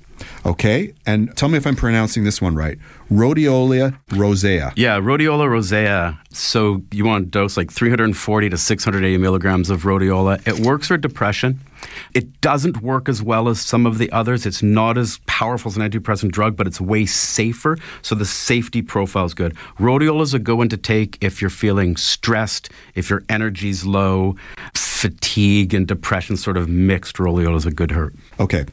Okay. 0.46 0.94
And 1.06 1.37
tell 1.37 1.48
me 1.48 1.58
if 1.58 1.66
I'm 1.66 1.76
pronouncing 1.76 2.24
this 2.24 2.40
one 2.40 2.54
right. 2.54 2.78
Rhodiola 3.11 3.96
rosea. 4.12 4.72
Yeah, 4.76 4.98
rhodiola 4.98 5.48
rosea. 5.48 6.18
So 6.30 6.82
you 6.90 7.04
want 7.04 7.26
to 7.26 7.30
dose 7.30 7.56
like 7.56 7.70
340 7.70 8.48
to 8.48 8.56
680 8.56 9.18
milligrams 9.18 9.70
of 9.70 9.82
rhodiola. 9.82 10.46
It 10.46 10.64
works 10.64 10.88
for 10.88 10.96
depression. 10.96 11.61
It 12.14 12.40
doesn't 12.40 12.82
work 12.82 13.08
as 13.08 13.22
well 13.22 13.48
as 13.48 13.61
some 13.61 13.87
of 13.87 13.98
the 13.98 14.11
others. 14.12 14.46
It's 14.46 14.62
not 14.62 14.96
as 14.96 15.18
powerful 15.26 15.70
as 15.70 15.76
an 15.76 15.82
antidepressant 15.82 16.30
drug, 16.30 16.56
but 16.56 16.66
it's 16.66 16.80
way 16.80 17.04
safer. 17.04 17.76
So 18.00 18.14
the 18.14 18.24
safety 18.24 18.82
profile 18.82 19.26
is 19.26 19.35
good. 19.35 19.54
Rhodiola 19.78 20.22
is 20.22 20.32
a 20.32 20.38
good 20.38 20.56
one 20.56 20.68
to 20.70 20.76
take 20.76 21.18
if 21.20 21.40
you're 21.40 21.50
feeling 21.50 21.96
stressed, 21.96 22.70
if 22.94 23.11
your 23.11 23.24
energy's 23.28 23.85
low, 23.85 24.37
fatigue 25.02 25.74
and 25.74 25.86
depression 25.88 26.36
sort 26.36 26.56
of 26.56 26.68
mixed. 26.68 27.16
Rhodiola 27.16 27.56
is 27.56 27.66
a 27.66 27.72
good 27.72 27.90
herb. 27.90 28.12
Okay. 28.38 28.64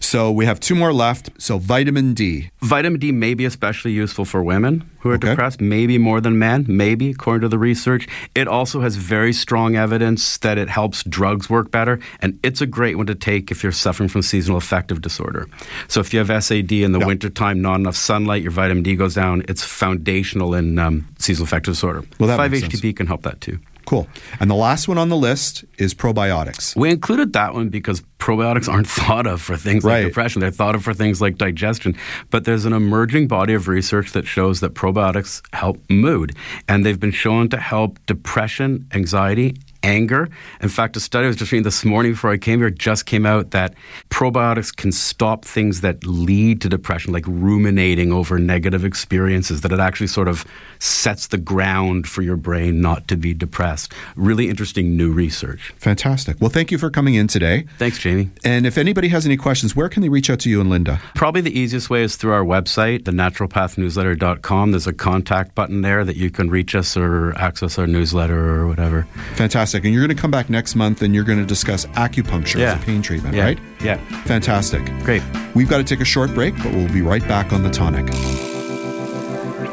So 0.00 0.30
we 0.30 0.44
have 0.44 0.60
two 0.60 0.74
more 0.74 0.92
left. 0.92 1.30
So 1.38 1.56
vitamin 1.58 2.12
D. 2.14 2.50
Vitamin 2.60 3.00
D 3.00 3.12
may 3.12 3.32
be 3.34 3.44
especially 3.46 3.92
useful 3.92 4.24
for 4.26 4.42
women 4.42 4.74
who 5.00 5.08
are 5.10 5.14
Okay. 5.14 5.30
depressed, 5.30 5.58
maybe 5.62 5.96
more 5.96 6.20
than 6.20 6.38
men, 6.38 6.66
maybe, 6.68 7.08
according 7.10 7.40
to 7.40 7.48
the 7.48 7.58
research. 7.58 8.06
It 8.34 8.46
also 8.46 8.82
has 8.82 8.96
very 8.96 9.32
strong 9.32 9.74
evidence 9.74 10.36
that 10.38 10.58
it 10.58 10.68
helps 10.68 11.02
drugs 11.04 11.48
work 11.48 11.70
better, 11.70 11.98
and 12.20 12.38
it's 12.42 12.60
a 12.60 12.66
great 12.66 12.96
one 12.98 13.06
to 13.06 13.14
take 13.14 13.50
if 13.50 13.62
you're 13.62 13.72
suffering 13.72 14.10
from 14.10 14.20
seasonal 14.20 14.58
affective 14.58 15.00
disorder. 15.00 15.46
So 15.88 16.00
if 16.00 16.12
you 16.12 16.18
have 16.18 16.30
SAD 16.30 16.82
in 16.82 16.92
the 16.92 16.98
Yeah. 16.98 17.06
wintertime, 17.06 17.62
not 17.62 17.76
enough 17.80 17.96
sunlight, 17.96 18.42
your 18.42 18.52
vitamin 18.52 18.82
D 18.82 18.94
goes 18.94 19.14
down, 19.14 19.42
it's 19.48 19.64
foundational 19.64 20.54
in 20.54 20.78
um, 20.78 21.06
seasonal 21.18 21.44
affective 21.44 21.72
disorder. 21.74 22.04
Well, 22.18 22.28
that 22.28 22.38
5-HTP 22.38 22.94
can 22.94 23.06
help 23.06 23.22
that 23.22 23.40
too. 23.40 23.58
Cool. 23.90 24.06
And 24.38 24.48
the 24.48 24.54
last 24.54 24.86
one 24.86 24.98
on 24.98 25.08
the 25.08 25.16
list 25.16 25.64
is 25.76 25.94
probiotics. 25.94 26.76
We 26.76 26.90
included 26.90 27.32
that 27.32 27.54
one 27.54 27.70
because 27.70 28.02
probiotics 28.20 28.68
aren't 28.68 28.86
thought 29.00 29.26
of 29.26 29.42
for 29.42 29.56
things 29.56 29.82
Right. 29.82 30.04
like 30.04 30.12
depression. 30.12 30.38
They're 30.40 30.52
thought 30.52 30.76
of 30.76 30.84
for 30.84 30.94
things 30.94 31.20
like 31.20 31.38
digestion. 31.38 31.96
But 32.30 32.44
there's 32.44 32.66
an 32.66 32.72
emerging 32.72 33.26
body 33.26 33.52
of 33.52 33.66
research 33.66 34.12
that 34.12 34.28
shows 34.28 34.60
that 34.60 34.74
probiotics 34.74 35.42
help 35.52 35.82
mood. 35.90 36.36
And 36.68 36.86
they've 36.86 37.00
been 37.00 37.10
shown 37.10 37.48
to 37.48 37.56
help 37.56 37.98
depression, 38.06 38.86
anxiety, 38.94 39.56
anger. 39.82 40.28
In 40.60 40.68
fact, 40.68 40.96
a 40.96 41.00
study 41.00 41.24
I 41.24 41.28
was 41.28 41.36
just 41.36 41.52
reading 41.52 41.64
this 41.64 41.84
morning 41.84 42.12
before 42.12 42.30
I 42.30 42.36
came 42.36 42.60
here 42.60 42.70
just 42.70 43.06
came 43.06 43.26
out 43.26 43.50
that 43.52 43.74
probiotics 44.10 44.74
can 44.74 44.92
stop 44.92 45.44
things 45.44 45.80
that 45.80 46.06
lead 46.06 46.60
to 46.62 46.68
depression, 46.68 47.12
like 47.12 47.24
ruminating 47.26 48.12
over 48.12 48.38
negative 48.38 48.84
experiences, 48.84 49.62
that 49.62 49.72
it 49.72 49.80
actually 49.80 50.06
sort 50.06 50.28
of 50.28 50.44
sets 50.78 51.28
the 51.28 51.38
ground 51.38 52.06
for 52.08 52.22
your 52.22 52.36
brain 52.36 52.80
not 52.80 53.08
to 53.08 53.16
be 53.16 53.34
depressed. 53.34 53.92
Really 54.16 54.48
interesting 54.48 54.96
new 54.96 55.12
research. 55.12 55.72
Fantastic. 55.78 56.40
Well, 56.40 56.50
thank 56.50 56.70
you 56.70 56.78
for 56.78 56.90
coming 56.90 57.14
in 57.14 57.26
today. 57.26 57.66
Thanks, 57.78 57.98
Jamie. 57.98 58.30
And 58.44 58.66
if 58.66 58.76
anybody 58.76 59.08
has 59.08 59.24
any 59.26 59.36
questions, 59.36 59.74
where 59.74 59.88
can 59.88 60.02
they 60.02 60.08
reach 60.08 60.30
out 60.30 60.40
to 60.40 60.50
you 60.50 60.60
and 60.60 60.70
Linda? 60.70 61.00
Probably 61.14 61.40
the 61.40 61.58
easiest 61.58 61.90
way 61.90 62.02
is 62.02 62.16
through 62.16 62.32
our 62.32 62.44
website, 62.44 63.04
thenaturopathnewsletter.com. 63.04 64.70
There's 64.72 64.86
a 64.86 64.92
contact 64.92 65.54
button 65.54 65.82
there 65.82 66.04
that 66.04 66.16
you 66.16 66.30
can 66.30 66.50
reach 66.50 66.74
us 66.74 66.96
or 66.96 67.36
access 67.38 67.78
our 67.78 67.86
newsletter 67.86 68.60
or 68.60 68.66
whatever. 68.66 69.06
Fantastic. 69.34 69.69
And 69.74 69.94
you're 69.94 70.04
going 70.04 70.14
to 70.14 70.20
come 70.20 70.30
back 70.30 70.50
next 70.50 70.74
month 70.74 71.02
and 71.02 71.14
you're 71.14 71.24
going 71.24 71.38
to 71.38 71.46
discuss 71.46 71.86
acupuncture 71.86 72.60
as 72.60 72.80
a 72.80 72.84
pain 72.84 73.02
treatment, 73.02 73.34
yeah. 73.34 73.44
right? 73.44 73.58
Yeah. 73.82 73.96
Fantastic. 74.24 74.84
Great. 75.04 75.22
We've 75.54 75.68
got 75.68 75.78
to 75.78 75.84
take 75.84 76.00
a 76.00 76.04
short 76.04 76.34
break, 76.34 76.56
but 76.56 76.72
we'll 76.72 76.92
be 76.92 77.02
right 77.02 77.26
back 77.26 77.52
on 77.52 77.62
the 77.62 77.70
tonic. 77.70 78.12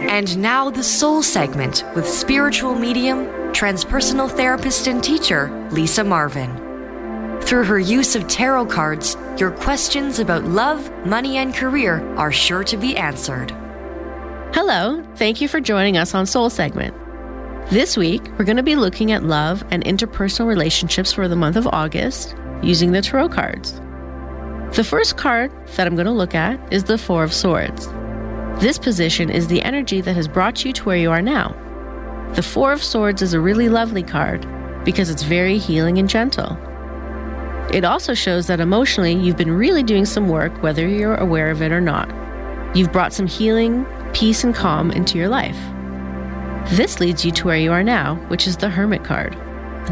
And 0.10 0.38
now 0.38 0.70
the 0.70 0.84
soul 0.84 1.22
segment 1.22 1.84
with 1.96 2.08
spiritual 2.08 2.76
medium, 2.76 3.26
transpersonal 3.52 4.30
therapist, 4.32 4.88
and 4.88 5.04
teacher 5.04 5.70
Lisa 5.72 6.04
Marvin. 6.04 6.68
Through 7.42 7.66
her 7.66 7.80
use 7.80 8.16
of 8.16 8.28
tarot 8.28 8.66
cards, 8.66 9.16
your 9.38 9.52
questions 9.52 10.20
about 10.20 10.44
love, 10.44 10.92
money, 11.06 11.38
and 11.38 11.54
career 11.54 12.06
are 12.18 12.32
sure 12.32 12.64
to 12.66 12.78
be 12.78 12.98
answered. 12.98 13.52
Hello, 14.54 15.04
thank 15.16 15.40
you 15.40 15.48
for 15.48 15.60
joining 15.62 15.98
us 15.98 16.14
on 16.14 16.26
Soul 16.26 16.50
Segment. 16.50 16.96
This 17.70 17.98
week, 17.98 18.24
we're 18.40 18.46
going 18.46 18.56
to 18.56 18.64
be 18.64 18.78
looking 18.78 19.12
at 19.12 19.24
love 19.24 19.62
and 19.72 19.84
interpersonal 19.84 20.48
relationships 20.48 21.12
for 21.12 21.28
the 21.28 21.36
month 21.36 21.58
of 21.58 21.68
August 21.68 22.34
using 22.64 22.94
the 22.94 23.02
tarot 23.02 23.28
cards. 23.28 23.74
The 24.78 24.86
first 24.86 25.18
card 25.18 25.52
that 25.76 25.86
I'm 25.86 25.96
going 25.96 26.06
to 26.06 26.14
look 26.14 26.34
at 26.34 26.62
is 26.72 26.86
the 26.86 26.98
Four 26.98 27.26
of 27.26 27.34
Swords. 27.34 27.90
This 28.62 28.78
position 28.78 29.30
is 29.30 29.48
the 29.48 29.62
energy 29.64 30.00
that 30.00 30.16
has 30.16 30.30
brought 30.30 30.64
you 30.64 30.72
to 30.72 30.84
where 30.86 30.96
you 30.96 31.12
are 31.12 31.22
now. 31.22 31.58
The 32.36 32.42
Four 32.42 32.72
of 32.72 32.82
Swords 32.82 33.22
is 33.22 33.34
a 33.34 33.42
really 33.42 33.68
lovely 33.68 34.04
card 34.04 34.48
because 34.86 35.10
it's 35.10 35.24
very 35.24 35.58
healing 35.58 35.98
and 35.98 36.08
gentle. 36.08 36.58
It 37.74 37.84
also 37.84 38.14
shows 38.14 38.48
that 38.48 38.62
emotionally 38.62 39.12
you've 39.12 39.36
been 39.36 39.52
really 39.52 39.84
doing 39.84 40.06
some 40.06 40.30
work, 40.30 40.64
whether 40.64 40.88
you're 40.88 41.16
aware 41.16 41.52
of 41.52 41.62
it 41.62 41.74
or 41.74 41.82
not. 41.82 42.08
You've 42.74 42.94
brought 42.94 43.12
some 43.12 43.28
healing, 43.28 43.86
peace, 44.14 44.46
and 44.46 44.56
calm 44.56 44.90
into 44.90 45.18
your 45.18 45.28
life. 45.28 45.60
This 46.72 47.00
leads 47.00 47.24
you 47.24 47.32
to 47.32 47.46
where 47.46 47.58
you 47.58 47.72
are 47.72 47.84
now, 47.84 48.16
which 48.28 48.46
is 48.46 48.58
the 48.58 48.70
Hermit 48.70 49.06
card. 49.06 49.34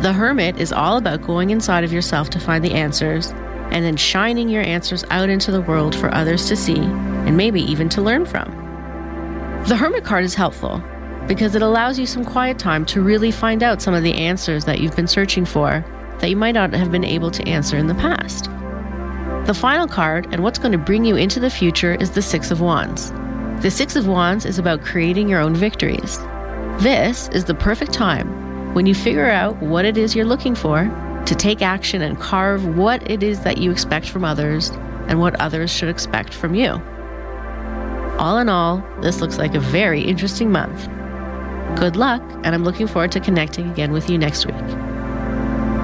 The 0.02 0.12
Hermit 0.12 0.60
is 0.60 0.74
all 0.74 0.98
about 0.98 1.22
going 1.22 1.52
inside 1.52 1.86
of 1.86 1.94
yourself 1.94 2.30
to 2.32 2.40
find 2.40 2.66
the 2.66 2.74
answers 2.74 3.32
and 3.72 3.86
then 3.86 3.96
shining 3.96 4.50
your 4.50 4.62
answers 4.62 5.06
out 5.10 5.30
into 5.30 5.52
the 5.52 5.62
world 5.62 5.96
for 5.96 6.14
others 6.14 6.48
to 6.50 6.56
see 6.58 6.78
and 6.78 7.38
maybe 7.38 7.62
even 7.62 7.88
to 7.90 8.02
learn 8.02 8.26
from. 8.26 8.52
The 9.70 9.78
Hermit 9.78 10.04
card 10.04 10.26
is 10.26 10.36
helpful 10.36 10.84
because 11.28 11.56
it 11.56 11.62
allows 11.62 11.98
you 11.98 12.06
some 12.06 12.26
quiet 12.26 12.60
time 12.60 12.86
to 12.88 13.02
really 13.02 13.32
find 13.32 13.64
out 13.64 13.82
some 13.82 13.94
of 13.94 14.04
the 14.04 14.14
answers 14.14 14.66
that 14.66 14.82
you've 14.82 14.98
been 14.98 15.08
searching 15.08 15.46
for 15.46 15.84
that 16.20 16.30
you 16.30 16.36
might 16.36 16.52
not 16.52 16.74
have 16.74 16.92
been 16.92 17.06
able 17.06 17.32
to 17.32 17.48
answer 17.48 17.78
in 17.78 17.88
the 17.88 17.96
past. 17.96 18.50
The 19.48 19.54
final 19.58 19.88
card 19.88 20.28
and 20.34 20.44
what's 20.44 20.60
going 20.60 20.74
to 20.74 20.78
bring 20.78 21.06
you 21.06 21.16
into 21.16 21.40
the 21.40 21.50
future 21.50 21.96
is 21.96 22.12
the 22.12 22.22
Six 22.22 22.52
of 22.52 22.60
Wands. 22.60 23.12
The 23.62 23.72
Six 23.72 23.96
of 23.96 24.08
Wands 24.08 24.46
is 24.46 24.60
about 24.60 24.84
creating 24.84 25.30
your 25.30 25.40
own 25.40 25.56
victories. 25.56 26.20
This 26.80 27.30
is 27.30 27.46
the 27.46 27.56
perfect 27.56 27.94
time 27.94 28.74
when 28.74 28.86
you 28.86 28.94
figure 28.94 29.30
out 29.30 29.56
what 29.62 29.86
it 29.86 29.98
is 29.98 30.14
you're 30.14 30.26
looking 30.26 30.56
for 30.56 30.84
to 31.26 31.36
take 31.36 31.62
action 31.62 32.02
and 32.02 32.20
carve 32.20 32.78
what 32.78 33.10
it 33.10 33.24
is 33.24 33.40
that 33.42 33.58
you 33.58 33.72
expect 33.72 34.10
from 34.10 34.26
others 34.26 34.70
and 35.08 35.20
what 35.20 35.40
others 35.40 35.72
should 35.72 35.88
expect 35.88 36.34
from 36.34 36.54
you. 36.54 36.72
All 38.20 38.38
in 38.38 38.50
all, 38.50 38.86
this 39.02 39.22
looks 39.22 39.38
like 39.38 39.56
a 39.56 39.60
very 39.60 40.02
interesting 40.02 40.52
month. 40.52 40.88
Good 41.80 41.96
luck, 41.96 42.22
and 42.44 42.54
I'm 42.54 42.64
looking 42.64 42.88
forward 42.88 43.12
to 43.14 43.20
connecting 43.20 43.72
again 43.72 43.92
with 43.92 44.10
you 44.10 44.18
next 44.18 44.46
week. 44.46 44.68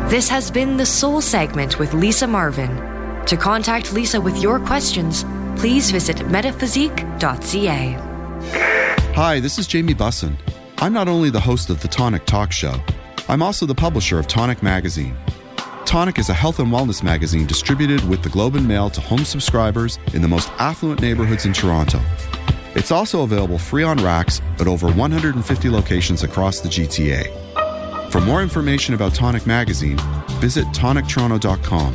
This 0.09 0.27
has 0.27 0.51
been 0.51 0.75
the 0.75 0.85
Soul 0.85 1.21
segment 1.21 1.79
with 1.79 1.93
Lisa 1.93 2.27
Marvin. 2.27 2.75
To 3.27 3.37
contact 3.37 3.93
Lisa 3.93 4.19
with 4.19 4.41
your 4.41 4.59
questions, 4.59 5.23
please 5.55 5.89
visit 5.89 6.17
metaphysique.ca. 6.27 7.97
Hi, 9.15 9.39
this 9.39 9.57
is 9.57 9.67
Jamie 9.67 9.95
Bussin. 9.95 10.35
I'm 10.83 10.93
not 10.93 11.07
only 11.07 11.29
the 11.29 11.39
host 11.39 11.69
of 11.69 11.79
the 11.79 11.87
Tonic 11.87 12.25
Talk 12.25 12.51
Show, 12.51 12.73
I'm 13.29 13.43
also 13.43 13.67
the 13.67 13.75
publisher 13.75 14.17
of 14.17 14.27
Tonic 14.27 14.63
Magazine. 14.63 15.15
Tonic 15.85 16.17
is 16.17 16.29
a 16.29 16.33
health 16.33 16.57
and 16.57 16.69
wellness 16.71 17.03
magazine 17.03 17.45
distributed 17.45 18.03
with 18.09 18.23
the 18.23 18.29
Globe 18.29 18.55
and 18.55 18.67
Mail 18.67 18.89
to 18.89 18.99
home 18.99 19.23
subscribers 19.23 19.99
in 20.15 20.23
the 20.23 20.27
most 20.27 20.49
affluent 20.57 20.99
neighborhoods 20.99 21.45
in 21.45 21.53
Toronto. 21.53 22.01
It's 22.73 22.91
also 22.91 23.21
available 23.21 23.59
free 23.59 23.83
on 23.83 23.97
racks 23.97 24.41
at 24.59 24.67
over 24.67 24.89
150 24.89 25.69
locations 25.69 26.23
across 26.23 26.61
the 26.61 26.69
GTA. 26.69 28.11
For 28.11 28.19
more 28.19 28.41
information 28.41 28.95
about 28.95 29.13
Tonic 29.13 29.45
Magazine, 29.45 29.99
visit 30.39 30.65
tonictoronto.com. 30.69 31.93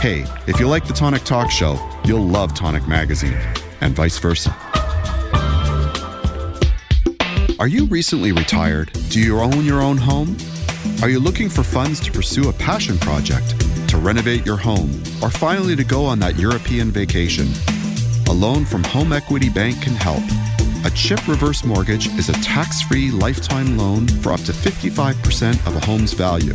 Hey, 0.00 0.24
if 0.46 0.60
you 0.60 0.68
like 0.68 0.86
the 0.86 0.94
Tonic 0.94 1.24
Talk 1.24 1.50
Show, 1.50 1.76
you'll 2.04 2.24
love 2.24 2.54
Tonic 2.54 2.86
Magazine, 2.86 3.36
and 3.80 3.96
vice 3.96 4.18
versa. 4.18 4.56
Are 7.60 7.66
you 7.66 7.86
recently 7.86 8.30
retired? 8.30 8.92
Do 9.08 9.18
you 9.18 9.40
own 9.40 9.64
your 9.64 9.82
own 9.82 9.96
home? 9.96 10.36
Are 11.02 11.08
you 11.08 11.18
looking 11.18 11.48
for 11.48 11.64
funds 11.64 11.98
to 12.00 12.12
pursue 12.12 12.48
a 12.48 12.52
passion 12.52 12.96
project, 12.98 13.58
to 13.88 13.96
renovate 13.96 14.46
your 14.46 14.56
home, 14.56 14.90
or 15.20 15.28
finally 15.28 15.74
to 15.74 15.82
go 15.82 16.04
on 16.04 16.20
that 16.20 16.38
European 16.38 16.92
vacation? 16.92 17.48
A 18.28 18.32
loan 18.32 18.64
from 18.64 18.84
Home 18.84 19.12
Equity 19.12 19.48
Bank 19.48 19.82
can 19.82 19.94
help. 19.94 20.22
A 20.84 20.90
CHIP 20.90 21.26
reverse 21.26 21.64
mortgage 21.64 22.06
is 22.16 22.28
a 22.28 22.40
tax 22.44 22.80
free 22.82 23.10
lifetime 23.10 23.76
loan 23.76 24.06
for 24.06 24.32
up 24.32 24.40
to 24.42 24.52
55% 24.52 25.66
of 25.66 25.74
a 25.74 25.84
home's 25.84 26.12
value. 26.12 26.54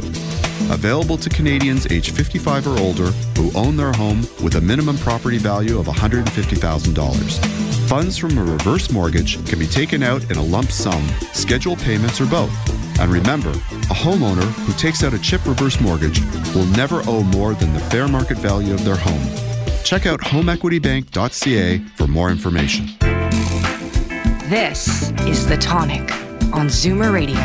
Available 0.71 1.17
to 1.17 1.29
Canadians 1.29 1.85
aged 1.91 2.15
55 2.15 2.65
or 2.65 2.79
older 2.79 3.07
who 3.37 3.51
own 3.57 3.75
their 3.75 3.91
home 3.91 4.21
with 4.41 4.55
a 4.55 4.61
minimum 4.61 4.97
property 4.99 5.37
value 5.37 5.77
of 5.79 5.87
$150,000. 5.87 7.72
Funds 7.93 8.17
from 8.17 8.35
a 8.39 8.43
reverse 8.43 8.91
mortgage 8.91 9.35
can 9.47 9.59
be 9.59 9.67
taken 9.67 10.01
out 10.01 10.23
in 10.31 10.37
a 10.37 10.43
lump 10.43 10.71
sum, 10.71 11.07
scheduled 11.31 11.77
payments, 11.77 12.19
or 12.19 12.25
both. 12.25 12.51
And 12.99 13.11
remember, 13.11 13.51
a 13.51 13.93
homeowner 13.93 14.45
who 14.65 14.73
takes 14.73 15.03
out 15.03 15.13
a 15.13 15.19
CHIP 15.19 15.45
reverse 15.45 15.79
mortgage 15.79 16.19
will 16.55 16.65
never 16.75 17.03
owe 17.05 17.21
more 17.21 17.53
than 17.53 17.71
the 17.71 17.79
fair 17.79 18.07
market 18.07 18.39
value 18.39 18.73
of 18.73 18.83
their 18.83 18.95
home. 18.95 19.21
Check 19.83 20.07
out 20.07 20.21
homeequitybank.ca 20.21 21.77
for 21.95 22.07
more 22.07 22.31
information. 22.31 22.87
This 24.49 25.11
is 25.27 25.45
The 25.45 25.57
Tonic 25.57 26.11
on 26.51 26.69
Zoomer 26.69 27.13
Radio. 27.13 27.37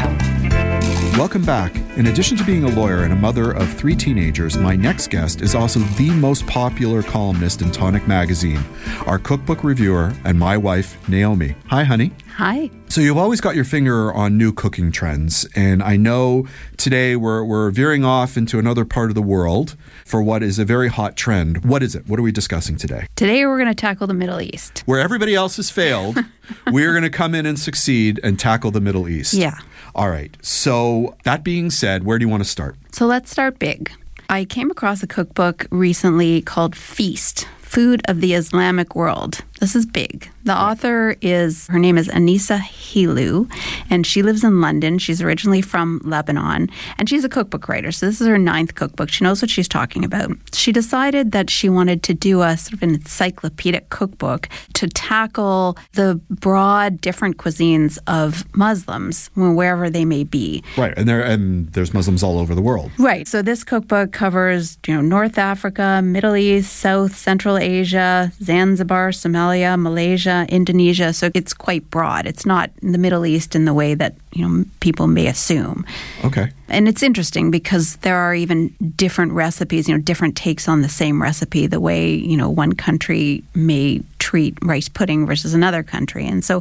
Welcome 1.18 1.44
back. 1.44 1.74
In 1.98 2.06
addition 2.06 2.36
to 2.36 2.44
being 2.44 2.62
a 2.62 2.68
lawyer 2.68 3.02
and 3.02 3.12
a 3.12 3.16
mother 3.16 3.50
of 3.50 3.68
three 3.72 3.96
teenagers, 3.96 4.56
my 4.56 4.76
next 4.76 5.10
guest 5.10 5.40
is 5.40 5.56
also 5.56 5.80
the 5.80 6.10
most 6.10 6.46
popular 6.46 7.02
columnist 7.02 7.60
in 7.60 7.72
Tonic 7.72 8.06
Magazine, 8.06 8.62
our 9.06 9.18
cookbook 9.18 9.64
reviewer, 9.64 10.12
and 10.22 10.38
my 10.38 10.56
wife, 10.56 10.96
Naomi. 11.08 11.56
Hi, 11.66 11.82
honey. 11.82 12.12
Hi. 12.36 12.70
So 12.86 13.00
you've 13.00 13.16
always 13.16 13.40
got 13.40 13.56
your 13.56 13.64
finger 13.64 14.12
on 14.12 14.38
new 14.38 14.52
cooking 14.52 14.92
trends, 14.92 15.44
and 15.56 15.82
I 15.82 15.96
know 15.96 16.46
today 16.76 17.16
we're, 17.16 17.42
we're 17.42 17.72
veering 17.72 18.04
off 18.04 18.36
into 18.36 18.60
another 18.60 18.84
part 18.84 19.10
of 19.10 19.16
the 19.16 19.22
world 19.22 19.76
for 20.04 20.22
what 20.22 20.44
is 20.44 20.60
a 20.60 20.64
very 20.64 20.86
hot 20.86 21.16
trend. 21.16 21.64
What 21.64 21.82
is 21.82 21.96
it? 21.96 22.06
What 22.06 22.20
are 22.20 22.22
we 22.22 22.30
discussing 22.30 22.76
today? 22.76 23.08
Today 23.16 23.44
we're 23.44 23.58
going 23.58 23.66
to 23.66 23.74
tackle 23.74 24.06
the 24.06 24.14
Middle 24.14 24.40
East. 24.40 24.84
Where 24.86 25.00
everybody 25.00 25.34
else 25.34 25.56
has 25.56 25.68
failed, 25.68 26.16
we're 26.70 26.92
going 26.92 27.02
to 27.02 27.10
come 27.10 27.34
in 27.34 27.44
and 27.44 27.58
succeed 27.58 28.20
and 28.22 28.38
tackle 28.38 28.70
the 28.70 28.80
Middle 28.80 29.08
East. 29.08 29.34
Yeah. 29.34 29.58
All 29.98 30.10
right. 30.10 30.36
So 30.42 31.16
that 31.24 31.42
being 31.42 31.70
said, 31.70 32.04
where 32.04 32.20
do 32.20 32.24
you 32.24 32.28
want 32.28 32.44
to 32.44 32.48
start? 32.48 32.76
So 32.92 33.04
let's 33.06 33.32
start 33.32 33.58
big. 33.58 33.90
I 34.30 34.44
came 34.44 34.70
across 34.70 35.02
a 35.02 35.08
cookbook 35.08 35.66
recently 35.72 36.40
called 36.40 36.76
Feast 36.76 37.48
Food 37.58 38.00
of 38.04 38.20
the 38.20 38.34
Islamic 38.34 38.94
World. 38.94 39.40
This 39.58 39.74
is 39.74 39.86
big. 39.86 40.30
The 40.48 40.58
author 40.58 41.14
is, 41.20 41.66
her 41.66 41.78
name 41.78 41.98
is 41.98 42.08
Anissa 42.08 42.58
Helou, 42.58 43.52
and 43.90 44.06
she 44.06 44.22
lives 44.22 44.42
in 44.42 44.62
London. 44.62 44.98
She's 44.98 45.20
originally 45.20 45.60
from 45.60 46.00
Lebanon, 46.04 46.70
and 46.96 47.06
she's 47.06 47.22
a 47.22 47.28
cookbook 47.28 47.68
writer. 47.68 47.92
So 47.92 48.06
this 48.06 48.18
is 48.18 48.26
her 48.26 48.38
ninth 48.38 48.74
cookbook. 48.74 49.10
She 49.10 49.24
knows 49.24 49.42
what 49.42 49.50
she's 49.50 49.68
talking 49.68 50.06
about. 50.06 50.30
She 50.54 50.72
decided 50.72 51.32
that 51.32 51.50
she 51.50 51.68
wanted 51.68 52.02
to 52.04 52.14
do 52.14 52.40
a 52.40 52.56
sort 52.56 52.72
of 52.72 52.82
an 52.82 52.94
encyclopedic 52.94 53.90
cookbook 53.90 54.48
to 54.72 54.88
tackle 54.88 55.76
the 55.92 56.18
broad, 56.30 57.02
different 57.02 57.36
cuisines 57.36 57.98
of 58.06 58.46
Muslims, 58.56 59.28
wherever 59.34 59.90
they 59.90 60.06
may 60.06 60.24
be. 60.24 60.64
Right, 60.78 60.96
and 60.96 61.06
there 61.06 61.20
and 61.20 61.70
there's 61.74 61.92
Muslims 61.92 62.22
all 62.22 62.38
over 62.38 62.54
the 62.54 62.62
world. 62.62 62.90
Right. 62.98 63.28
So 63.28 63.42
this 63.42 63.64
cookbook 63.64 64.12
covers, 64.12 64.78
you 64.86 64.94
know, 64.94 65.02
North 65.02 65.36
Africa, 65.36 66.00
Middle 66.02 66.36
East, 66.36 66.74
South, 66.76 67.14
Central 67.14 67.58
Asia, 67.58 68.32
Zanzibar, 68.42 69.10
Somalia, 69.10 69.78
Malaysia, 69.78 70.37
Indonesia. 70.48 71.12
So 71.12 71.30
it's 71.34 71.52
quite 71.52 71.88
broad. 71.90 72.26
It's 72.26 72.46
not 72.46 72.70
in 72.82 72.92
the 72.92 72.98
Middle 72.98 73.26
East 73.26 73.54
in 73.54 73.64
the 73.64 73.74
way 73.74 73.94
that, 73.94 74.14
you 74.32 74.46
know, 74.46 74.64
people 74.80 75.06
may 75.06 75.26
assume. 75.26 75.86
Okay. 76.24 76.50
And 76.68 76.86
it's 76.88 77.02
interesting 77.02 77.50
because 77.50 77.96
there 77.96 78.16
are 78.16 78.34
even 78.34 78.68
different 78.96 79.32
recipes, 79.32 79.88
you 79.88 79.94
know, 79.94 80.00
different 80.00 80.36
takes 80.36 80.68
on 80.68 80.82
the 80.82 80.88
same 80.88 81.20
recipe, 81.22 81.66
the 81.66 81.80
way, 81.80 82.10
you 82.10 82.36
know, 82.36 82.48
one 82.50 82.74
country 82.74 83.42
may 83.54 84.02
treat 84.28 84.58
rice 84.62 84.90
pudding 84.90 85.26
versus 85.26 85.54
another 85.54 85.82
country. 85.82 86.26
And 86.26 86.44
so 86.44 86.60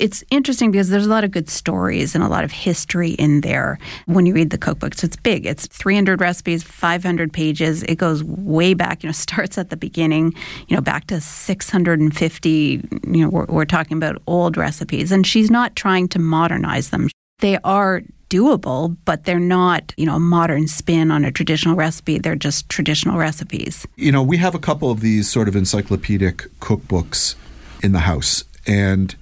it's 0.00 0.24
interesting 0.32 0.72
because 0.72 0.88
there's 0.88 1.06
a 1.06 1.08
lot 1.08 1.22
of 1.22 1.30
good 1.30 1.48
stories 1.48 2.16
and 2.16 2.24
a 2.24 2.28
lot 2.28 2.42
of 2.42 2.50
history 2.50 3.10
in 3.10 3.42
there 3.42 3.78
when 4.06 4.26
you 4.26 4.34
read 4.34 4.50
the 4.50 4.58
cookbook. 4.58 4.94
So 4.94 5.04
it's 5.04 5.14
big. 5.14 5.46
It's 5.46 5.68
300 5.68 6.20
recipes, 6.20 6.64
500 6.64 7.32
pages. 7.32 7.84
It 7.84 7.98
goes 7.98 8.24
way 8.24 8.74
back, 8.74 9.04
you 9.04 9.08
know, 9.08 9.12
starts 9.28 9.56
at 9.58 9.70
the 9.70 9.76
beginning, 9.76 10.34
you 10.66 10.74
know, 10.74 10.82
back 10.82 11.06
to 11.06 11.20
650, 11.20 12.50
you 12.50 12.80
know, 13.04 13.28
we're, 13.28 13.46
we're 13.46 13.64
talking 13.64 13.96
about 13.96 14.20
old 14.26 14.56
recipes. 14.56 15.12
And 15.12 15.24
she's 15.24 15.52
not 15.52 15.76
trying 15.76 16.08
to 16.08 16.18
modernize 16.18 16.90
them. 16.90 17.08
They 17.38 17.58
are 17.62 18.02
doable, 18.28 18.96
but 19.04 19.24
they're 19.24 19.38
not, 19.38 19.92
you 19.96 20.06
know, 20.06 20.16
a 20.16 20.20
modern 20.20 20.66
spin 20.68 21.10
on 21.10 21.24
a 21.24 21.30
traditional 21.30 21.74
recipe. 21.74 22.18
They're 22.18 22.34
just 22.36 22.68
traditional 22.68 23.18
recipes. 23.18 23.86
You 23.96 24.12
know, 24.12 24.22
we 24.22 24.36
have 24.38 24.54
a 24.54 24.58
couple 24.58 24.90
of 24.90 25.00
these 25.00 25.30
sort 25.30 25.48
of 25.48 25.56
encyclopedic 25.56 26.48
cookbooks 26.60 27.34
in 27.82 27.92
the 27.92 28.00
house, 28.00 28.44
and 28.66 29.14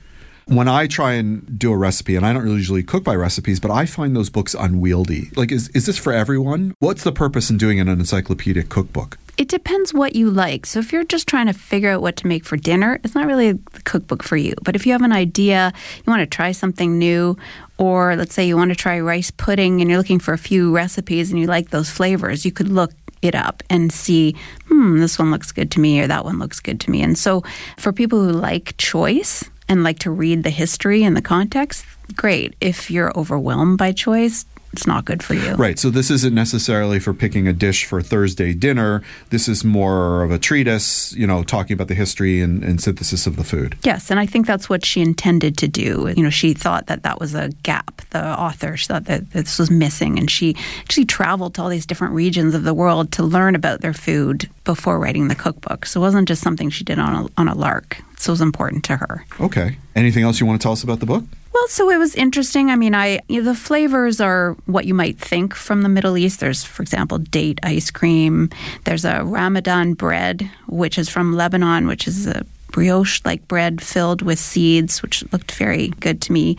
When 0.47 0.66
I 0.68 0.87
try 0.89 1.12
and 1.12 1.59
do 1.59 1.72
a 1.72 1.77
recipe, 1.77 2.16
and 2.16 2.27
I 2.27 2.33
don't 2.33 2.49
usually 2.49 2.83
cook 2.83 3.05
by 3.05 3.14
recipes, 3.14 3.61
but 3.61 3.70
I 3.70 3.87
find 3.87 4.16
those 4.16 4.29
books 4.29 4.55
unwieldy. 4.55 5.31
Like, 5.37 5.53
is, 5.53 5.68
is 5.68 5.87
this 5.87 5.99
for 5.99 6.12
everyone? 6.12 6.74
What's 6.81 7.05
the 7.05 7.12
purpose 7.12 7.49
in 7.49 7.59
doing 7.59 7.79
an 7.79 7.89
encyclopedic 7.89 8.68
cookbook? 8.68 9.18
It 9.39 9.49
depends 9.49 9.95
what 9.95 10.14
you 10.14 10.30
like. 10.30 10.66
So 10.66 10.78
if 10.78 10.93
you're 10.93 11.05
just 11.05 11.26
trying 11.26 11.47
to 11.47 11.53
figure 11.53 11.91
out 11.91 12.03
what 12.03 12.16
to 12.16 12.26
make 12.26 12.45
for 12.45 12.57
dinner, 12.57 13.01
it's 13.03 13.14
not 13.14 13.26
really 13.26 13.49
a 13.49 13.59
cookbook 13.85 14.22
for 14.22 14.37
you. 14.37 14.55
But 14.62 14.76
if 14.76 14.87
you 14.87 14.93
have 14.93 15.03
an 15.03 15.12
idea, 15.12 15.72
you 15.97 16.11
want 16.11 16.20
to 16.20 16.26
try 16.26 16.53
something 16.53 16.99
new, 16.99 17.37
or 17.78 18.14
let's 18.14 18.35
say 18.35 18.47
you 18.47 18.57
want 18.57 18.70
to 18.70 18.76
try 18.76 19.01
rice 19.01 19.30
pudding 19.30 19.80
and 19.80 19.89
you're 19.91 19.99
looking 19.99 20.18
for 20.18 20.35
a 20.35 20.39
few 20.39 20.74
recipes 20.74 21.30
and 21.30 21.41
you 21.41 21.47
like 21.47 21.70
those 21.70 21.91
flavors, 21.91 22.45
you 22.45 22.53
could 22.53 22.68
look 22.68 22.93
it 23.22 23.35
up 23.35 23.62
and 23.70 23.93
see, 23.93 24.37
hmm, 24.68 24.99
this 24.99 25.18
one 25.18 25.30
looks 25.30 25.51
good 25.51 25.70
to 25.70 25.80
me 25.80 26.01
or 26.01 26.07
that 26.07 26.24
one 26.24 26.39
looks 26.39 26.61
good 26.61 26.80
to 26.80 26.91
me. 26.91 27.03
And 27.03 27.16
so 27.16 27.43
for 27.78 27.93
people 27.93 28.22
who 28.22 28.33
like 28.33 28.76
choice 28.76 29.49
and 29.68 29.83
like 29.83 30.01
to 30.01 30.11
read 30.11 30.43
the 30.43 30.51
history 30.51 31.05
and 31.05 31.16
the 31.16 31.22
context, 31.22 31.87
great. 32.14 32.55
If 32.61 32.91
you're 32.91 33.16
overwhelmed 33.16 33.78
by 33.78 33.93
choice, 33.93 34.45
it's 34.73 34.87
not 34.87 35.05
good 35.05 35.23
for 35.23 35.35
you. 35.35 35.55
Right. 35.55 35.79
So 35.79 35.91
this 35.91 36.11
isn't 36.11 36.35
necessarily 36.35 36.99
for 36.99 37.12
picking 37.12 37.47
a 37.47 37.53
dish 37.53 37.85
for 37.85 38.01
Thursday 38.01 38.55
dinner. 38.55 39.03
This 39.31 39.49
is 39.49 39.64
more 39.64 40.23
of 40.23 40.31
a 40.31 40.39
treatise, 40.39 41.12
you 41.12 41.27
know, 41.27 41.43
talking 41.43 41.75
about 41.75 41.89
the 41.89 41.95
history 41.95 42.41
and, 42.41 42.64
and, 42.64 42.81
synthesis 42.81 43.27
of 43.27 43.37
the 43.37 43.45
food. 43.45 43.77
Yes, 43.85 44.11
and 44.11 44.18
I 44.18 44.27
think 44.27 44.47
that's 44.47 44.68
what 44.68 44.85
she 44.85 45.01
intended 45.01 45.57
to 45.59 45.68
do. 45.68 46.12
You 46.16 46.23
know, 46.23 46.31
she 46.31 46.55
thought 46.55 46.87
that 46.87 47.03
that 47.03 47.20
was 47.20 47.35
a 47.35 47.51
gap. 47.62 48.01
The 48.11 48.25
author 48.25 48.77
she 48.77 48.87
thought 48.87 49.05
that 49.05 49.31
this 49.31 49.59
was 49.59 49.70
missing, 49.70 50.18
and 50.18 50.31
she 50.31 50.57
actually 50.81 51.05
traveled 51.05 51.55
to 51.55 51.62
all 51.62 51.68
these 51.68 51.87
different 51.87 52.14
regions 52.14 52.55
of 52.55 52.64
the 52.64 52.75
world 52.75 53.12
to 53.12 53.23
learn 53.23 53.55
about 53.55 53.83
their 53.83 53.95
food 53.95 54.49
before 54.64 54.99
writing 54.99 55.29
the 55.29 55.35
cookbook. 55.35 55.87
So 55.87 56.01
it 56.01 56.03
wasn't 56.03 56.29
just 56.29 56.43
something 56.43 56.70
she 56.70 56.85
did 56.85 56.99
on 56.99 57.27
a, 57.27 57.29
on 57.41 57.49
a 57.49 57.55
lark. 57.55 58.03
It 58.29 58.33
was 58.33 58.41
important 58.41 58.85
to 58.85 58.97
her. 58.97 59.25
Okay. 59.41 59.77
Anything 59.95 60.25
else 60.25 60.41
you 60.41 60.47
want 60.47 60.61
to 60.61 60.64
tell 60.64 60.73
us 60.73 60.83
about 60.83 61.01
the 61.01 61.07
book? 61.07 61.25
Well, 61.53 61.68
so 61.68 61.91
it 61.91 61.99
was 61.99 62.14
interesting. 62.14 62.70
I 62.70 62.77
mean, 62.77 62.95
I 62.95 63.20
you 63.29 63.43
know, 63.43 63.53
the 63.53 63.59
flavors 63.59 64.20
are 64.20 64.57
what 64.66 64.87
you 64.87 64.95
might 64.95 65.18
think 65.18 65.55
from 65.55 65.83
the 65.83 65.89
Middle 65.89 66.16
East. 66.16 66.41
There's, 66.41 66.64
for 66.64 66.83
example, 66.83 67.18
date 67.18 67.61
ice 67.62 67.91
cream. 67.91 68.51
There's 68.85 69.05
a 69.05 69.23
Ramadan 69.23 69.95
bread, 69.95 70.51
which 70.66 70.99
is 70.99 71.09
from 71.09 71.35
Lebanon, 71.35 71.87
which 71.87 72.09
is 72.09 72.27
a 72.27 72.45
brioche 72.73 73.20
like 73.25 73.47
bread 73.47 73.83
filled 73.83 74.23
with 74.23 74.39
seeds, 74.39 75.03
which 75.03 75.23
looked 75.31 75.53
very 75.53 75.89
good 76.01 76.20
to 76.23 76.33
me. 76.33 76.57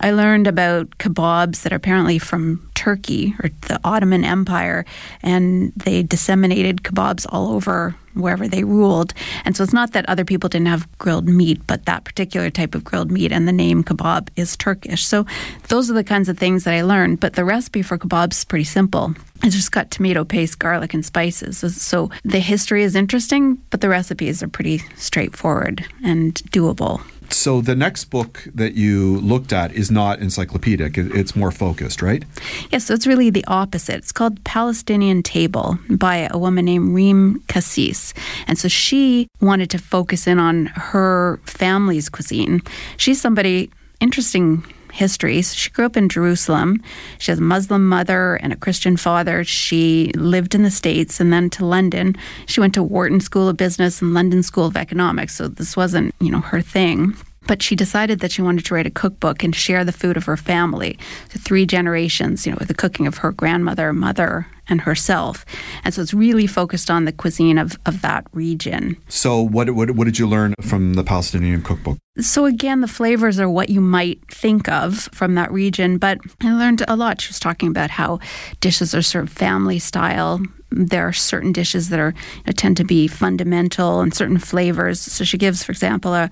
I 0.00 0.12
learned 0.12 0.46
about 0.46 0.90
kebabs 0.98 1.62
that 1.62 1.72
are 1.72 1.76
apparently 1.76 2.18
from 2.18 2.70
Turkey 2.74 3.34
or 3.42 3.50
the 3.68 3.80
Ottoman 3.84 4.24
Empire, 4.24 4.86
and 5.22 5.72
they 5.76 6.02
disseminated 6.02 6.82
kebabs 6.82 7.26
all 7.28 7.52
over 7.52 7.96
wherever 8.16 8.48
they 8.48 8.64
ruled. 8.64 9.14
And 9.44 9.56
so 9.56 9.62
it's 9.62 9.72
not 9.72 9.92
that 9.92 10.08
other 10.08 10.24
people 10.24 10.48
didn't 10.48 10.68
have 10.68 10.86
grilled 10.98 11.28
meat, 11.28 11.60
but 11.66 11.84
that 11.86 12.04
particular 12.04 12.50
type 12.50 12.74
of 12.74 12.84
grilled 12.84 13.10
meat 13.10 13.32
and 13.32 13.46
the 13.46 13.52
name 13.52 13.84
kebab 13.84 14.28
is 14.36 14.56
Turkish. 14.56 15.04
So 15.04 15.26
those 15.68 15.90
are 15.90 15.94
the 15.94 16.04
kinds 16.04 16.28
of 16.28 16.38
things 16.38 16.64
that 16.64 16.74
I 16.74 16.82
learned. 16.82 17.20
But 17.20 17.34
the 17.34 17.44
recipe 17.44 17.82
for 17.82 17.98
kebabs 17.98 18.32
is 18.32 18.44
pretty 18.44 18.64
simple. 18.64 19.14
It's 19.42 19.54
just 19.54 19.72
got 19.72 19.90
tomato 19.90 20.24
paste, 20.24 20.58
garlic, 20.58 20.94
and 20.94 21.04
spices. 21.04 21.58
So, 21.82 22.10
the 22.24 22.40
history 22.40 22.82
is 22.82 22.96
interesting, 22.96 23.58
but 23.68 23.82
the 23.82 23.88
recipes 23.88 24.42
are 24.42 24.48
pretty 24.48 24.78
straightforward 24.96 25.86
and 26.02 26.34
doable. 26.52 27.02
So 27.32 27.60
the 27.60 27.74
next 27.74 28.06
book 28.06 28.46
that 28.54 28.74
you 28.74 29.18
looked 29.20 29.52
at 29.52 29.72
is 29.72 29.90
not 29.90 30.20
encyclopedic. 30.20 30.96
It's 30.98 31.36
more 31.36 31.50
focused, 31.50 32.02
right? 32.02 32.24
Yes, 32.70 32.86
so 32.86 32.94
it's 32.94 33.06
really 33.06 33.30
the 33.30 33.44
opposite. 33.46 33.96
It's 33.96 34.12
called 34.12 34.42
Palestinian 34.44 35.22
Table 35.22 35.78
by 35.90 36.28
a 36.30 36.38
woman 36.38 36.64
named 36.64 36.94
Reem 36.94 37.42
Kassis. 37.48 38.12
And 38.46 38.58
so 38.58 38.68
she 38.68 39.28
wanted 39.40 39.70
to 39.70 39.78
focus 39.78 40.26
in 40.26 40.38
on 40.38 40.66
her 40.66 41.38
family's 41.44 42.08
cuisine. 42.08 42.62
She's 42.96 43.20
somebody 43.20 43.70
interesting 44.00 44.64
history. 44.96 45.42
So 45.42 45.54
she 45.54 45.70
grew 45.70 45.86
up 45.86 45.96
in 45.96 46.08
Jerusalem. 46.08 46.82
She 47.18 47.30
has 47.30 47.38
a 47.38 47.42
Muslim 47.42 47.88
mother 47.88 48.34
and 48.36 48.52
a 48.52 48.56
Christian 48.56 48.96
father. 48.96 49.44
She 49.44 50.10
lived 50.16 50.54
in 50.54 50.62
the 50.62 50.70
States 50.70 51.20
and 51.20 51.32
then 51.32 51.50
to 51.50 51.64
London. 51.64 52.16
She 52.46 52.60
went 52.60 52.74
to 52.74 52.82
Wharton 52.82 53.20
School 53.20 53.48
of 53.48 53.56
Business 53.56 54.02
and 54.02 54.14
London 54.14 54.42
School 54.42 54.66
of 54.66 54.76
Economics. 54.76 55.36
So 55.36 55.48
this 55.48 55.76
wasn't, 55.76 56.14
you 56.20 56.30
know, 56.30 56.40
her 56.40 56.60
thing. 56.60 57.14
But 57.46 57.62
she 57.62 57.76
decided 57.76 58.20
that 58.20 58.32
she 58.32 58.42
wanted 58.42 58.64
to 58.66 58.74
write 58.74 58.86
a 58.86 58.90
cookbook 58.90 59.42
and 59.42 59.54
share 59.54 59.84
the 59.84 59.92
food 59.92 60.16
of 60.16 60.24
her 60.24 60.36
family. 60.36 60.98
So 61.30 61.38
three 61.38 61.66
generations, 61.66 62.46
you 62.46 62.52
know, 62.52 62.58
the 62.58 62.74
cooking 62.74 63.06
of 63.06 63.18
her 63.18 63.32
grandmother, 63.32 63.92
mother, 63.92 64.46
and 64.68 64.80
herself. 64.80 65.44
And 65.84 65.94
so 65.94 66.02
it's 66.02 66.14
really 66.14 66.46
focused 66.46 66.90
on 66.90 67.04
the 67.04 67.12
cuisine 67.12 67.58
of, 67.58 67.78
of 67.86 68.02
that 68.02 68.26
region. 68.32 68.96
So, 69.08 69.40
what, 69.40 69.70
what, 69.70 69.92
what 69.92 70.04
did 70.04 70.18
you 70.18 70.26
learn 70.26 70.54
from 70.60 70.94
the 70.94 71.04
Palestinian 71.04 71.62
cookbook? 71.62 71.98
So, 72.18 72.46
again, 72.46 72.80
the 72.80 72.88
flavors 72.88 73.38
are 73.38 73.48
what 73.48 73.68
you 73.68 73.80
might 73.80 74.20
think 74.32 74.68
of 74.68 75.08
from 75.12 75.34
that 75.34 75.52
region, 75.52 75.98
but 75.98 76.18
I 76.40 76.52
learned 76.52 76.84
a 76.88 76.96
lot. 76.96 77.20
She 77.20 77.30
was 77.30 77.40
talking 77.40 77.68
about 77.68 77.90
how 77.90 78.20
dishes 78.60 78.94
are 78.94 79.02
sort 79.02 79.24
of 79.24 79.30
family 79.30 79.78
style. 79.78 80.40
There 80.70 81.06
are 81.06 81.12
certain 81.12 81.52
dishes 81.52 81.90
that 81.90 82.00
are 82.00 82.14
you 82.36 82.42
know, 82.46 82.52
tend 82.52 82.76
to 82.78 82.84
be 82.84 83.06
fundamental 83.06 84.00
and 84.00 84.12
certain 84.12 84.38
flavors. 84.38 85.00
So 85.00 85.24
she 85.24 85.38
gives, 85.38 85.62
for 85.62 85.72
example, 85.72 86.12
a, 86.14 86.28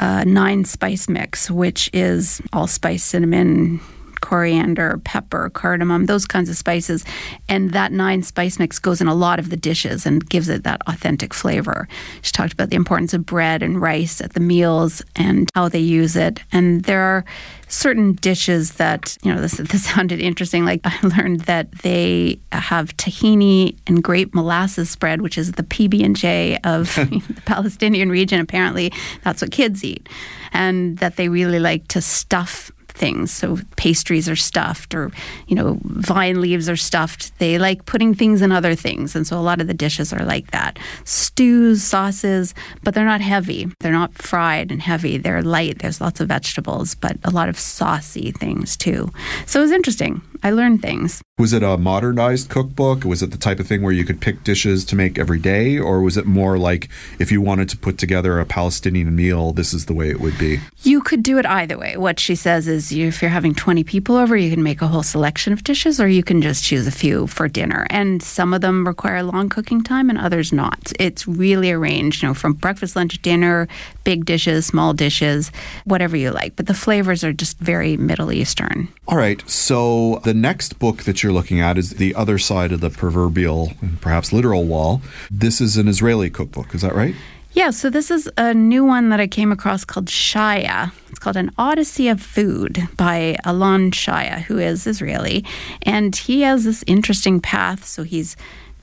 a 0.00 0.24
nine 0.24 0.64
spice 0.64 1.08
mix, 1.08 1.50
which 1.50 1.90
is 1.92 2.40
allspice, 2.52 3.04
cinnamon, 3.04 3.80
coriander, 4.20 5.00
pepper, 5.04 5.50
cardamom, 5.50 6.06
those 6.06 6.26
kinds 6.26 6.48
of 6.48 6.56
spices. 6.56 7.04
And 7.48 7.72
that 7.72 7.92
nine 7.92 8.22
spice 8.22 8.58
mix 8.58 8.78
goes 8.78 9.00
in 9.00 9.08
a 9.08 9.14
lot 9.14 9.38
of 9.38 9.50
the 9.50 9.56
dishes 9.56 10.06
and 10.06 10.28
gives 10.28 10.48
it 10.48 10.64
that 10.64 10.82
authentic 10.86 11.34
flavor. 11.34 11.88
She 12.22 12.32
talked 12.32 12.52
about 12.52 12.70
the 12.70 12.76
importance 12.76 13.14
of 13.14 13.26
bread 13.26 13.62
and 13.62 13.80
rice 13.80 14.20
at 14.20 14.34
the 14.34 14.40
meals 14.40 15.02
and 15.16 15.48
how 15.54 15.68
they 15.68 15.78
use 15.78 16.16
it. 16.16 16.40
And 16.52 16.84
there 16.84 17.02
are 17.02 17.24
certain 17.68 18.14
dishes 18.14 18.74
that, 18.74 19.16
you 19.22 19.32
know, 19.32 19.40
this, 19.40 19.52
this 19.58 19.84
sounded 19.84 20.20
interesting. 20.20 20.64
Like 20.64 20.80
I 20.84 20.98
learned 21.06 21.40
that 21.42 21.70
they 21.82 22.38
have 22.52 22.96
tahini 22.96 23.76
and 23.86 24.02
grape 24.02 24.34
molasses 24.34 24.90
spread, 24.90 25.20
which 25.22 25.38
is 25.38 25.52
the 25.52 25.62
PB&J 25.62 26.58
of 26.64 26.94
the 27.10 27.42
Palestinian 27.44 28.10
region. 28.10 28.40
Apparently, 28.40 28.92
that's 29.22 29.42
what 29.42 29.50
kids 29.50 29.84
eat. 29.84 30.08
And 30.52 30.98
that 30.98 31.16
they 31.16 31.28
really 31.28 31.60
like 31.60 31.88
to 31.88 32.00
stuff 32.00 32.70
things. 33.00 33.32
So 33.32 33.58
pastries 33.76 34.28
are 34.28 34.36
stuffed, 34.36 34.94
or 34.94 35.10
you 35.48 35.56
know, 35.56 35.78
vine 35.82 36.40
leaves 36.40 36.68
are 36.68 36.76
stuffed. 36.76 37.36
They 37.38 37.58
like 37.58 37.86
putting 37.86 38.14
things 38.14 38.42
in 38.42 38.52
other 38.52 38.74
things, 38.76 39.16
and 39.16 39.26
so 39.26 39.38
a 39.38 39.42
lot 39.42 39.60
of 39.60 39.66
the 39.66 39.74
dishes 39.74 40.12
are 40.12 40.24
like 40.24 40.50
that. 40.52 40.78
Stews, 41.04 41.82
sauces, 41.82 42.54
but 42.84 42.94
they're 42.94 43.04
not 43.04 43.22
heavy. 43.22 43.68
They're 43.80 43.90
not 43.90 44.14
fried 44.14 44.70
and 44.70 44.82
heavy. 44.82 45.16
They're 45.16 45.42
light. 45.42 45.78
There's 45.80 46.00
lots 46.00 46.20
of 46.20 46.28
vegetables, 46.28 46.94
but 46.94 47.16
a 47.24 47.30
lot 47.30 47.48
of 47.48 47.58
saucy 47.58 48.30
things 48.30 48.76
too. 48.76 49.10
So 49.46 49.60
it 49.60 49.62
was 49.62 49.72
interesting. 49.72 50.20
I 50.42 50.50
learned 50.50 50.80
things. 50.80 51.20
Was 51.38 51.52
it 51.52 51.62
a 51.62 51.76
modernized 51.76 52.48
cookbook? 52.48 53.04
Was 53.04 53.22
it 53.22 53.30
the 53.30 53.38
type 53.38 53.60
of 53.60 53.66
thing 53.66 53.82
where 53.82 53.92
you 53.92 54.04
could 54.04 54.20
pick 54.20 54.44
dishes 54.44 54.84
to 54.86 54.96
make 54.96 55.18
every 55.18 55.38
day? 55.38 55.78
Or 55.78 56.00
was 56.00 56.16
it 56.16 56.26
more 56.26 56.58
like 56.58 56.88
if 57.18 57.32
you 57.32 57.40
wanted 57.40 57.68
to 57.70 57.76
put 57.76 57.98
together 57.98 58.38
a 58.38 58.46
Palestinian 58.46 59.14
meal, 59.14 59.52
this 59.52 59.72
is 59.72 59.86
the 59.86 59.94
way 59.94 60.10
it 60.10 60.20
would 60.20 60.38
be? 60.38 60.60
You 60.82 61.00
could 61.00 61.22
do 61.22 61.38
it 61.38 61.46
either 61.46 61.78
way. 61.78 61.96
What 61.96 62.18
she 62.18 62.34
says 62.34 62.68
is 62.68 62.89
if 62.92 63.22
you're 63.22 63.30
having 63.30 63.54
20 63.54 63.84
people 63.84 64.16
over, 64.16 64.36
you 64.36 64.50
can 64.50 64.62
make 64.62 64.82
a 64.82 64.88
whole 64.88 65.02
selection 65.02 65.52
of 65.52 65.64
dishes, 65.64 66.00
or 66.00 66.08
you 66.08 66.22
can 66.22 66.42
just 66.42 66.64
choose 66.64 66.86
a 66.86 66.90
few 66.90 67.26
for 67.26 67.48
dinner. 67.48 67.86
And 67.90 68.22
some 68.22 68.54
of 68.54 68.60
them 68.60 68.86
require 68.86 69.22
long 69.22 69.48
cooking 69.48 69.82
time 69.82 70.10
and 70.10 70.18
others 70.18 70.52
not. 70.52 70.92
It's 70.98 71.26
really 71.26 71.70
arranged, 71.70 72.22
you 72.22 72.28
know, 72.28 72.34
from 72.34 72.54
breakfast, 72.54 72.96
lunch, 72.96 73.20
dinner, 73.22 73.68
big 74.04 74.24
dishes, 74.24 74.66
small 74.66 74.92
dishes, 74.92 75.52
whatever 75.84 76.16
you 76.16 76.30
like. 76.30 76.56
But 76.56 76.66
the 76.66 76.74
flavors 76.74 77.24
are 77.24 77.32
just 77.32 77.58
very 77.58 77.96
Middle 77.96 78.32
Eastern. 78.32 78.88
All 79.06 79.16
right. 79.16 79.48
So 79.48 80.20
the 80.24 80.34
next 80.34 80.78
book 80.78 81.04
that 81.04 81.22
you're 81.22 81.32
looking 81.32 81.60
at 81.60 81.78
is 81.78 81.90
The 81.90 82.14
Other 82.14 82.38
Side 82.38 82.72
of 82.72 82.80
the 82.80 82.90
Proverbial 82.90 83.72
and 83.80 84.00
perhaps 84.00 84.32
literal 84.32 84.64
wall. 84.64 85.02
This 85.30 85.60
is 85.60 85.76
an 85.76 85.88
Israeli 85.88 86.30
cookbook, 86.30 86.74
is 86.74 86.82
that 86.82 86.94
right? 86.94 87.14
Yeah, 87.52 87.70
so 87.70 87.90
this 87.90 88.12
is 88.12 88.30
a 88.38 88.54
new 88.54 88.84
one 88.84 89.08
that 89.08 89.18
I 89.18 89.26
came 89.26 89.50
across 89.50 89.84
called 89.84 90.06
Shaya. 90.06 90.92
Called 91.20 91.36
An 91.36 91.50
Odyssey 91.58 92.08
of 92.08 92.22
Food 92.22 92.88
by 92.96 93.36
Alon 93.44 93.90
Shaya, 93.90 94.40
who 94.40 94.58
is 94.58 94.86
Israeli. 94.86 95.44
And 95.82 96.16
he 96.16 96.40
has 96.40 96.64
this 96.64 96.82
interesting 96.86 97.40
path. 97.40 97.84
So 97.84 98.02
he's 98.02 98.36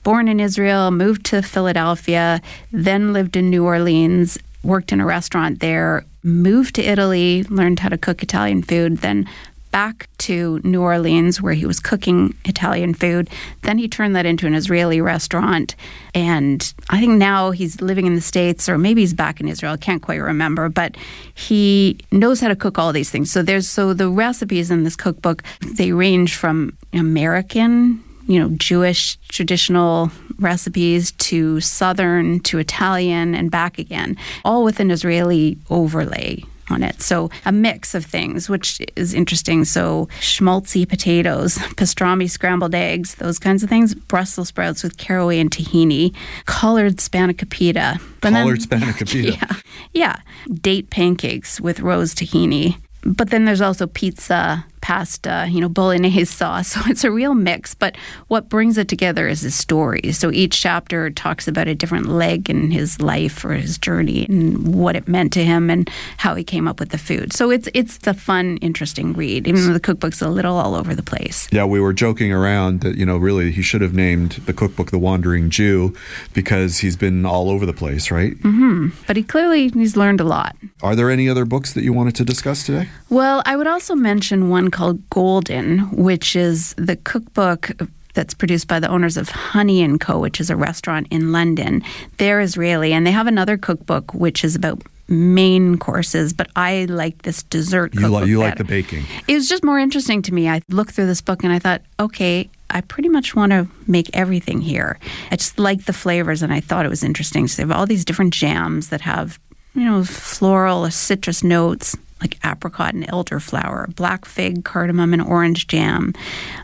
born 0.04 0.28
in 0.28 0.38
Israel, 0.38 0.92
moved 0.92 1.26
to 1.26 1.42
Philadelphia, 1.42 2.40
then 2.70 3.12
lived 3.12 3.36
in 3.36 3.50
New 3.50 3.64
Orleans, 3.64 4.38
worked 4.62 4.92
in 4.92 5.00
a 5.00 5.04
restaurant 5.04 5.58
there, 5.58 6.04
moved 6.22 6.76
to 6.76 6.82
Italy, 6.82 7.42
learned 7.44 7.80
how 7.80 7.88
to 7.88 7.98
cook 7.98 8.22
Italian 8.22 8.62
food, 8.62 8.98
then 8.98 9.28
back 9.70 10.08
to 10.18 10.60
New 10.64 10.82
Orleans 10.82 11.40
where 11.40 11.52
he 11.52 11.66
was 11.66 11.80
cooking 11.80 12.34
Italian 12.44 12.94
food. 12.94 13.28
Then 13.62 13.78
he 13.78 13.88
turned 13.88 14.16
that 14.16 14.26
into 14.26 14.46
an 14.46 14.54
Israeli 14.54 15.00
restaurant. 15.00 15.74
And 16.14 16.72
I 16.90 17.00
think 17.00 17.12
now 17.12 17.50
he's 17.50 17.80
living 17.80 18.06
in 18.06 18.14
the 18.14 18.20
States 18.20 18.68
or 18.68 18.78
maybe 18.78 19.02
he's 19.02 19.14
back 19.14 19.40
in 19.40 19.48
Israel. 19.48 19.74
I 19.74 19.76
can't 19.76 20.02
quite 20.02 20.16
remember. 20.16 20.68
But 20.68 20.96
he 21.34 21.98
knows 22.10 22.40
how 22.40 22.48
to 22.48 22.56
cook 22.56 22.78
all 22.78 22.92
these 22.92 23.10
things. 23.10 23.30
So 23.30 23.42
there's 23.42 23.68
so 23.68 23.92
the 23.94 24.08
recipes 24.08 24.70
in 24.70 24.84
this 24.84 24.96
cookbook, 24.96 25.42
they 25.76 25.92
range 25.92 26.34
from 26.34 26.76
American 26.92 28.04
you 28.28 28.38
know, 28.38 28.50
Jewish 28.58 29.16
traditional 29.28 30.12
recipes 30.38 31.12
to 31.12 31.60
Southern 31.60 32.40
to 32.40 32.58
Italian 32.58 33.34
and 33.34 33.50
back 33.50 33.78
again, 33.78 34.18
all 34.44 34.64
with 34.64 34.80
an 34.80 34.90
Israeli 34.90 35.56
overlay 35.70 36.44
on 36.70 36.82
it. 36.82 37.02
So 37.02 37.30
a 37.44 37.52
mix 37.52 37.94
of 37.94 38.04
things, 38.04 38.48
which 38.48 38.80
is 38.96 39.14
interesting. 39.14 39.64
So 39.64 40.08
schmaltzy 40.20 40.88
potatoes, 40.88 41.56
pastrami 41.76 42.28
scrambled 42.30 42.74
eggs, 42.74 43.16
those 43.16 43.38
kinds 43.38 43.62
of 43.62 43.68
things, 43.68 43.94
Brussels 43.94 44.48
sprouts 44.48 44.82
with 44.82 44.96
caraway 44.96 45.38
and 45.38 45.50
tahini, 45.50 46.14
collard 46.46 46.96
spanakopita. 46.96 48.00
Then, 48.20 48.34
spanakopita. 48.46 49.40
Yeah. 49.40 49.56
Yeah. 49.92 50.16
Date 50.54 50.90
pancakes 50.90 51.60
with 51.60 51.80
rose 51.80 52.14
tahini. 52.14 52.76
But 53.04 53.30
then 53.30 53.44
there's 53.44 53.60
also 53.60 53.86
pizza, 53.86 54.64
pasta, 54.88 55.46
you 55.50 55.60
know, 55.60 55.68
bolognese 55.68 56.24
sauce. 56.38 56.68
So 56.68 56.80
it's 56.86 57.04
a 57.04 57.10
real 57.10 57.34
mix. 57.34 57.74
But 57.74 57.96
what 58.28 58.48
brings 58.48 58.78
it 58.78 58.88
together 58.88 59.28
is 59.28 59.42
his 59.42 59.54
story. 59.54 60.12
So 60.12 60.32
each 60.32 60.58
chapter 60.58 61.10
talks 61.10 61.46
about 61.46 61.68
a 61.68 61.74
different 61.74 62.06
leg 62.06 62.48
in 62.48 62.70
his 62.70 62.98
life 62.98 63.44
or 63.44 63.52
his 63.52 63.76
journey 63.76 64.24
and 64.24 64.74
what 64.74 64.96
it 64.96 65.06
meant 65.06 65.34
to 65.34 65.44
him 65.44 65.68
and 65.68 65.90
how 66.16 66.34
he 66.34 66.42
came 66.42 66.66
up 66.66 66.80
with 66.80 66.88
the 66.88 66.96
food. 66.96 67.34
So 67.34 67.50
it's 67.50 67.68
it's 67.74 67.98
a 68.06 68.14
fun, 68.14 68.56
interesting 68.62 69.12
read, 69.12 69.46
even 69.46 69.66
though 69.66 69.74
the 69.74 69.80
cookbook's 69.80 70.22
a 70.22 70.28
little 70.28 70.56
all 70.56 70.74
over 70.74 70.94
the 70.94 71.02
place. 71.02 71.48
Yeah, 71.52 71.66
we 71.66 71.80
were 71.80 71.92
joking 71.92 72.32
around 72.32 72.80
that, 72.80 72.96
you 72.96 73.04
know, 73.04 73.18
really 73.18 73.52
he 73.52 73.60
should 73.60 73.82
have 73.82 73.92
named 73.92 74.40
the 74.46 74.54
cookbook 74.54 74.90
The 74.90 74.98
Wandering 74.98 75.50
Jew 75.50 75.94
because 76.32 76.78
he's 76.78 76.96
been 76.96 77.26
all 77.26 77.50
over 77.50 77.66
the 77.66 77.74
place, 77.74 78.10
right? 78.10 78.34
Mm-hmm. 78.38 78.88
But 79.06 79.16
he 79.16 79.22
clearly 79.22 79.68
he's 79.68 79.96
learned 79.96 80.20
a 80.22 80.24
lot. 80.24 80.56
Are 80.82 80.96
there 80.96 81.10
any 81.10 81.28
other 81.28 81.44
books 81.44 81.74
that 81.74 81.82
you 81.82 81.92
wanted 81.92 82.14
to 82.16 82.24
discuss 82.24 82.64
today? 82.64 82.88
Well, 83.10 83.42
I 83.44 83.56
would 83.56 83.66
also 83.66 83.94
mention 83.94 84.48
one 84.48 84.70
called 84.78 85.10
Golden, 85.10 85.90
which 85.90 86.36
is 86.36 86.72
the 86.74 86.94
cookbook 86.94 87.72
that's 88.14 88.32
produced 88.32 88.68
by 88.68 88.78
the 88.78 88.88
owners 88.88 89.16
of 89.16 89.28
Honey 89.28 89.82
and 89.82 90.00
Co., 90.00 90.20
which 90.20 90.40
is 90.40 90.50
a 90.50 90.56
restaurant 90.56 91.08
in 91.10 91.32
London. 91.32 91.82
They're 92.18 92.40
Israeli, 92.40 92.92
and 92.92 93.04
they 93.04 93.10
have 93.10 93.26
another 93.26 93.56
cookbook 93.58 94.14
which 94.14 94.44
is 94.44 94.54
about 94.54 94.80
main 95.08 95.78
courses, 95.78 96.32
but 96.32 96.48
I 96.54 96.84
like 96.84 97.22
this 97.22 97.42
dessert. 97.42 97.92
You 97.92 98.06
like 98.06 98.28
you 98.28 98.38
like 98.38 98.56
the 98.56 98.62
baking. 98.62 99.04
It 99.26 99.34
was 99.34 99.48
just 99.48 99.64
more 99.64 99.80
interesting 99.80 100.22
to 100.22 100.32
me. 100.32 100.48
I 100.48 100.60
looked 100.68 100.92
through 100.92 101.06
this 101.06 101.22
book 101.22 101.42
and 101.42 101.52
I 101.52 101.58
thought, 101.58 101.82
okay, 101.98 102.48
I 102.70 102.80
pretty 102.82 103.08
much 103.08 103.34
want 103.34 103.50
to 103.50 103.66
make 103.88 104.08
everything 104.12 104.60
here. 104.60 105.00
I 105.32 105.36
just 105.36 105.58
like 105.58 105.86
the 105.86 105.92
flavors, 105.92 106.40
and 106.40 106.52
I 106.52 106.60
thought 106.60 106.86
it 106.86 106.90
was 106.90 107.02
interesting. 107.02 107.48
So 107.48 107.56
they 107.56 107.68
have 107.68 107.76
all 107.76 107.86
these 107.86 108.04
different 108.04 108.32
jams 108.32 108.90
that 108.90 109.00
have, 109.00 109.40
you 109.74 109.84
know, 109.84 110.04
floral 110.04 110.86
or 110.86 110.92
citrus 110.92 111.42
notes, 111.42 111.96
like 112.20 112.38
apricot 112.44 112.94
and 112.94 113.06
elderflower, 113.08 113.94
black 113.94 114.24
fig, 114.24 114.64
cardamom, 114.64 115.12
and 115.12 115.22
orange 115.22 115.66
jam. 115.66 116.12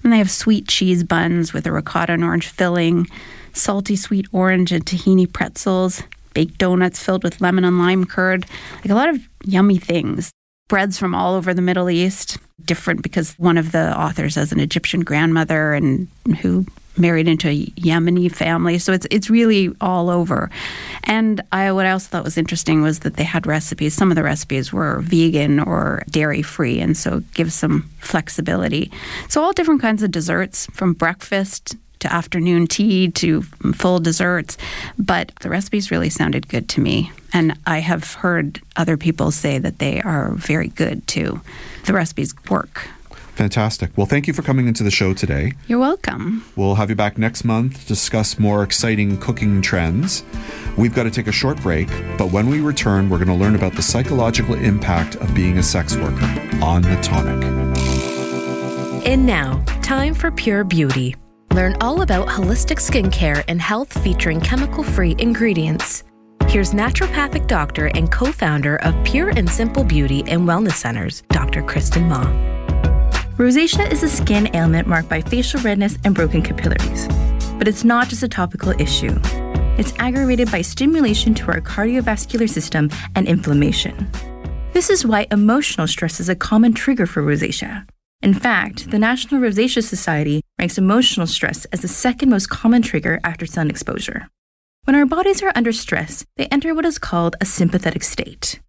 And 0.03 0.13
they 0.13 0.19
have 0.19 0.31
sweet 0.31 0.69
cheese 0.69 1.05
buns 1.05 1.53
with 1.53 1.67
a 1.67 1.73
ricotta 1.73 2.13
and 2.13 2.25
orange 2.25 2.49
filling, 2.49 3.07
salty 3.53 3.97
sweet 3.97 4.27
orange 4.33 4.73
and 4.73 4.85
tahini 4.85 5.31
pretzels, 5.33 6.03
baked 6.35 6.59
donuts 6.59 7.03
filled 7.03 7.23
with 7.23 7.41
lemon 7.41 7.65
and 7.65 7.79
lime 7.79 8.05
curd, 8.05 8.47
like 8.77 8.91
a 8.91 8.95
lot 8.95 9.09
of 9.09 9.21
yummy 9.45 9.79
things. 9.79 10.31
Breads 10.69 10.99
from 10.99 11.15
all 11.15 11.35
over 11.35 11.53
the 11.53 11.63
Middle 11.63 11.91
East, 11.91 12.39
different 12.65 13.03
because 13.03 13.35
one 13.39 13.59
of 13.59 13.73
the 13.73 13.99
authors 13.99 14.35
has 14.37 14.51
an 14.51 14.61
Egyptian 14.61 15.01
grandmother 15.01 15.75
and 15.75 16.09
who 16.41 16.65
married 16.97 17.29
into 17.29 17.49
a 17.49 17.67
Yemeni 17.67 18.31
family. 18.31 18.79
So 18.79 18.93
it's 18.93 19.07
it's 19.11 19.31
really 19.31 19.75
all 19.81 20.11
over. 20.11 20.51
And 21.05 21.43
I 21.53 21.73
what 21.73 21.87
I 21.87 21.91
also 21.91 22.09
thought 22.09 22.25
was 22.25 22.39
interesting 22.39 22.83
was 22.83 23.01
that 23.01 23.17
they 23.17 23.25
had 23.25 23.47
recipes. 23.47 23.95
Some 23.95 24.11
of 24.11 24.17
the 24.17 24.23
recipes 24.23 24.73
were 24.73 25.01
vegan 25.01 25.61
or 25.61 26.03
dairy 26.11 26.43
free, 26.43 26.81
and 26.81 26.97
so 26.97 27.19
it 27.19 27.35
gives 27.35 27.55
some 27.55 27.91
flexibility. 27.99 28.91
So 29.29 29.43
all 29.43 29.53
different 29.53 29.83
kinds 29.83 30.03
of 30.03 30.11
desserts 30.11 30.67
from 30.73 30.93
breakfast 30.93 31.77
to 32.01 32.13
afternoon 32.13 32.67
tea 32.67 33.11
to 33.11 33.43
full 33.75 33.99
desserts. 33.99 34.59
But 34.99 35.33
the 35.41 35.49
recipes 35.49 35.91
really 35.91 36.11
sounded 36.11 36.49
good 36.49 36.69
to 36.71 36.81
me. 36.81 37.11
And 37.33 37.59
I 37.67 37.79
have 37.79 38.15
heard 38.15 38.61
other 38.77 38.97
people 38.97 39.31
say 39.31 39.59
that 39.59 39.79
they 39.79 40.01
are 40.03 40.33
very 40.35 40.69
good 40.69 41.07
too. 41.09 41.41
The 41.87 41.95
recipes 41.95 42.35
work. 42.49 42.89
Fantastic. 43.35 43.91
Well, 43.97 44.07
thank 44.07 44.29
you 44.29 44.33
for 44.33 44.43
coming 44.43 44.69
into 44.69 44.85
the 44.85 44.91
show 44.91 45.13
today. 45.13 45.53
You're 45.67 45.81
welcome. 45.81 46.45
We'll 46.55 46.77
have 46.77 46.89
you 46.89 46.97
back 46.97 47.19
next 47.19 47.45
month 47.45 47.81
to 47.81 47.87
discuss 47.87 48.39
more 48.39 48.63
exciting 48.63 49.19
cooking 49.19 49.61
trends. 49.61 50.25
We've 50.79 50.95
got 50.95 51.05
to 51.05 51.11
take 51.11 51.27
a 51.27 51.33
short 51.33 51.61
break, 51.61 51.89
but 52.17 52.31
when 52.31 52.49
we 52.49 52.61
return, 52.61 53.11
we're 53.11 53.19
going 53.19 53.37
to 53.37 53.45
learn 53.45 53.57
about 53.57 53.75
the 53.75 53.83
psychological 53.83 54.55
impact 54.55 55.17
of 55.17 55.35
being 55.35 55.59
a 55.59 55.63
sex 55.63 55.97
worker 55.97 56.25
on 56.63 56.83
the 56.83 56.97
tonic. 57.03 57.45
And 59.05 59.27
now, 59.27 59.63
time 59.83 60.15
for 60.15 60.31
Pure 60.31 60.65
Beauty. 60.65 61.17
Learn 61.53 61.77
all 61.81 62.03
about 62.03 62.29
holistic 62.29 62.79
skincare 62.79 63.45
and 63.49 63.61
health 63.61 63.93
featuring 64.03 64.41
chemical 64.41 64.83
free 64.83 65.17
ingredients. 65.19 66.05
Here's 66.47 66.73
naturopathic 66.73 67.49
doctor 67.49 67.87
and 67.95 68.11
co 68.11 68.31
founder 68.31 68.77
of 68.77 68.95
Pure 69.05 69.31
and 69.31 69.49
Simple 69.51 69.83
Beauty 69.83 70.23
and 70.29 70.43
Wellness 70.43 70.75
Centers, 70.75 71.23
Dr. 71.31 71.63
Kristen 71.63 72.09
Ma. 72.09 72.64
Rosacea 73.37 73.91
is 73.91 74.05
a 74.05 74.09
skin 74.09 74.49
ailment 74.55 74.87
marked 74.87 75.09
by 75.09 75.21
facial 75.21 75.61
redness 75.63 75.99
and 76.05 76.15
broken 76.15 76.41
capillaries. 76.41 77.09
But 77.59 77.67
it's 77.67 77.83
not 77.83 78.09
just 78.09 78.23
a 78.23 78.29
topical 78.29 78.71
issue. 78.81 79.19
It's 79.77 79.93
aggravated 79.99 80.53
by 80.53 80.63
stimulation 80.63 81.35
to 81.35 81.51
our 81.51 81.61
cardiovascular 81.61 82.49
system 82.49 82.91
and 83.17 83.27
inflammation. 83.27 84.09
This 84.73 84.89
is 84.89 85.05
why 85.05 85.27
emotional 85.33 85.89
stress 85.89 86.21
is 86.21 86.29
a 86.29 86.37
common 86.37 86.75
trigger 86.75 87.07
for 87.07 87.25
rosacea. 87.25 87.89
In 88.23 88.35
fact, 88.35 88.93
the 88.93 89.01
National 89.01 89.41
Rosacea 89.41 89.83
Society 89.83 90.41
ranks 90.61 90.79
emotional 90.79 91.27
stress 91.27 91.65
as 91.67 91.81
the 91.81 91.89
second 91.89 92.31
most 92.31 92.51
common 92.51 92.83
trigger 92.83 93.19
after 93.25 93.47
sun 93.47 93.69
exposure. 93.69 94.29
When 94.85 94.95
our 94.95 95.07
bodies 95.07 95.43
are 95.43 95.53
under 95.57 95.73
stress, 95.73 96.25
they 96.37 96.47
enter 96.53 96.73
what 96.73 96.85
is 96.85 97.01
called 97.01 97.35
a 97.41 97.47
sympathetic 97.47 98.05
state. 98.05 98.61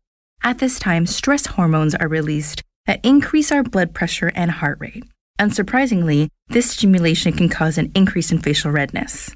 At 0.42 0.58
this 0.58 0.80
time, 0.80 1.06
stress 1.06 1.46
hormones 1.46 1.94
are 1.94 2.08
released 2.08 2.64
that 2.86 3.04
increase 3.04 3.52
our 3.52 3.64
blood 3.64 3.94
pressure 3.94 4.32
and 4.36 4.52
heart 4.52 4.78
rate. 4.80 5.04
Unsurprisingly, 5.40 6.30
this 6.48 6.72
stimulation 6.72 7.34
can 7.34 7.50
cause 7.50 7.78
an 7.78 7.92
increase 7.96 8.32
in 8.32 8.40
facial 8.40 8.72
redness. 8.72 9.36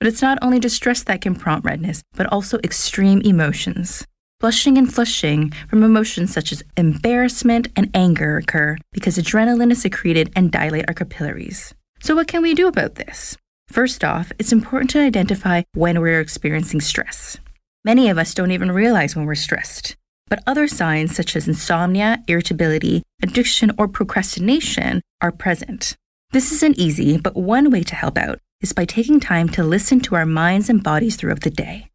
But 0.00 0.08
it's 0.08 0.22
not 0.22 0.38
only 0.42 0.58
distress 0.58 1.02
that 1.04 1.20
can 1.20 1.34
prompt 1.34 1.66
redness, 1.66 2.02
but 2.14 2.26
also 2.26 2.58
extreme 2.64 3.20
emotions. 3.22 4.04
Blushing 4.40 4.78
and 4.78 4.92
flushing 4.92 5.50
from 5.68 5.82
emotions 5.82 6.32
such 6.32 6.52
as 6.52 6.62
embarrassment 6.76 7.68
and 7.74 7.90
anger 7.92 8.36
occur 8.36 8.76
because 8.92 9.18
adrenaline 9.18 9.72
is 9.72 9.82
secreted 9.82 10.32
and 10.36 10.52
dilate 10.52 10.84
our 10.86 10.94
capillaries. 10.94 11.74
So, 12.00 12.14
what 12.14 12.28
can 12.28 12.42
we 12.42 12.54
do 12.54 12.68
about 12.68 12.94
this? 12.94 13.36
First 13.66 14.04
off, 14.04 14.30
it's 14.38 14.52
important 14.52 14.90
to 14.90 15.00
identify 15.00 15.62
when 15.74 16.00
we're 16.00 16.20
experiencing 16.20 16.80
stress. 16.80 17.36
Many 17.84 18.08
of 18.08 18.18
us 18.18 18.32
don't 18.32 18.52
even 18.52 18.70
realize 18.70 19.16
when 19.16 19.26
we're 19.26 19.34
stressed, 19.34 19.96
but 20.28 20.42
other 20.46 20.68
signs 20.68 21.14
such 21.14 21.36
as 21.36 21.48
insomnia, 21.48 22.22
irritability, 22.28 23.02
addiction, 23.22 23.72
or 23.78 23.88
procrastination 23.88 25.02
are 25.20 25.32
present. 25.32 25.96
This 26.32 26.52
isn't 26.52 26.78
easy, 26.78 27.18
but 27.18 27.36
one 27.36 27.70
way 27.70 27.82
to 27.82 27.94
help 27.94 28.18
out 28.18 28.38
is 28.60 28.72
by 28.72 28.84
taking 28.84 29.20
time 29.20 29.48
to 29.50 29.64
listen 29.64 30.00
to 30.00 30.14
our 30.14 30.26
minds 30.26 30.68
and 30.68 30.82
bodies 30.82 31.16
throughout 31.16 31.40
the 31.40 31.50
day. 31.50 31.90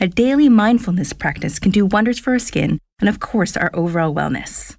A 0.00 0.08
daily 0.08 0.48
mindfulness 0.48 1.12
practice 1.12 1.58
can 1.58 1.70
do 1.70 1.86
wonders 1.86 2.18
for 2.18 2.32
our 2.32 2.38
skin 2.38 2.78
and, 2.98 3.08
of 3.08 3.20
course, 3.20 3.56
our 3.56 3.70
overall 3.72 4.14
wellness. 4.14 4.72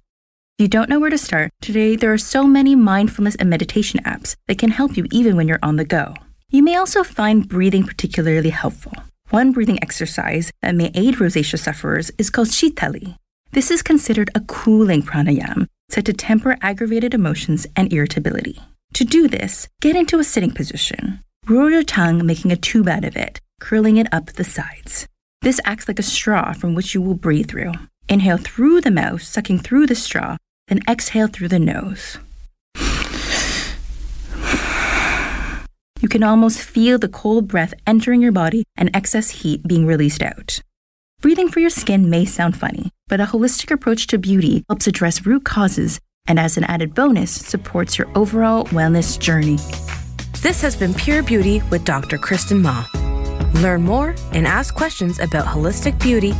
If 0.58 0.62
you 0.62 0.68
don't 0.68 0.88
know 0.88 1.00
where 1.00 1.10
to 1.10 1.18
start, 1.18 1.50
today 1.60 1.96
there 1.96 2.12
are 2.12 2.18
so 2.18 2.44
many 2.46 2.76
mindfulness 2.76 3.34
and 3.36 3.50
meditation 3.50 4.00
apps 4.04 4.36
that 4.46 4.58
can 4.58 4.70
help 4.70 4.96
you 4.96 5.06
even 5.10 5.34
when 5.34 5.48
you're 5.48 5.58
on 5.62 5.76
the 5.76 5.84
go. 5.84 6.14
You 6.50 6.62
may 6.62 6.76
also 6.76 7.02
find 7.02 7.48
breathing 7.48 7.84
particularly 7.84 8.50
helpful. 8.50 8.92
One 9.30 9.52
breathing 9.52 9.82
exercise 9.82 10.52
that 10.62 10.74
may 10.74 10.90
aid 10.94 11.16
rosacea 11.16 11.58
sufferers 11.58 12.10
is 12.18 12.30
called 12.30 12.48
Shitali. 12.48 13.16
This 13.52 13.70
is 13.70 13.82
considered 13.82 14.30
a 14.34 14.40
cooling 14.40 15.02
pranayam 15.02 15.66
set 15.88 16.04
to 16.06 16.12
temper 16.12 16.56
aggravated 16.60 17.14
emotions 17.14 17.66
and 17.76 17.92
irritability. 17.92 18.60
To 18.94 19.04
do 19.04 19.28
this, 19.28 19.68
get 19.80 19.96
into 19.96 20.18
a 20.18 20.24
sitting 20.24 20.50
position. 20.50 21.20
Roll 21.46 21.70
your 21.70 21.82
tongue, 21.82 22.24
making 22.24 22.52
a 22.52 22.56
tube 22.56 22.88
out 22.88 23.04
of 23.04 23.16
it, 23.16 23.40
curling 23.60 23.96
it 23.96 24.12
up 24.12 24.26
the 24.32 24.44
sides. 24.44 25.06
This 25.42 25.60
acts 25.64 25.88
like 25.88 25.98
a 25.98 26.02
straw 26.02 26.52
from 26.52 26.74
which 26.74 26.94
you 26.94 27.02
will 27.02 27.14
breathe 27.14 27.48
through. 27.48 27.72
Inhale 28.08 28.38
through 28.38 28.80
the 28.80 28.90
mouth, 28.90 29.22
sucking 29.22 29.60
through 29.60 29.86
the 29.86 29.94
straw, 29.94 30.36
then 30.68 30.80
exhale 30.88 31.28
through 31.28 31.48
the 31.48 31.58
nose. 31.58 32.18
You 36.04 36.08
can 36.08 36.22
almost 36.22 36.60
feel 36.60 36.98
the 36.98 37.08
cold 37.08 37.48
breath 37.48 37.72
entering 37.86 38.20
your 38.20 38.30
body 38.30 38.64
and 38.76 38.90
excess 38.92 39.30
heat 39.30 39.66
being 39.66 39.86
released 39.86 40.22
out. 40.22 40.60
Breathing 41.22 41.48
for 41.48 41.60
your 41.60 41.70
skin 41.70 42.10
may 42.10 42.26
sound 42.26 42.58
funny, 42.58 42.90
but 43.08 43.22
a 43.22 43.24
holistic 43.24 43.70
approach 43.70 44.06
to 44.08 44.18
beauty 44.18 44.64
helps 44.68 44.86
address 44.86 45.24
root 45.24 45.46
causes 45.46 45.98
and, 46.26 46.38
as 46.38 46.58
an 46.58 46.64
added 46.64 46.94
bonus, 46.94 47.30
supports 47.30 47.96
your 47.96 48.06
overall 48.14 48.66
wellness 48.66 49.18
journey. 49.18 49.56
This 50.42 50.60
has 50.60 50.76
been 50.76 50.92
Pure 50.92 51.22
Beauty 51.22 51.62
with 51.70 51.86
Dr. 51.86 52.18
Kristen 52.18 52.60
Ma. 52.60 52.84
Learn 53.62 53.80
more 53.80 54.14
and 54.32 54.46
ask 54.46 54.74
questions 54.74 55.18
about 55.20 55.46
holistic 55.46 55.98
beauty 56.02 56.34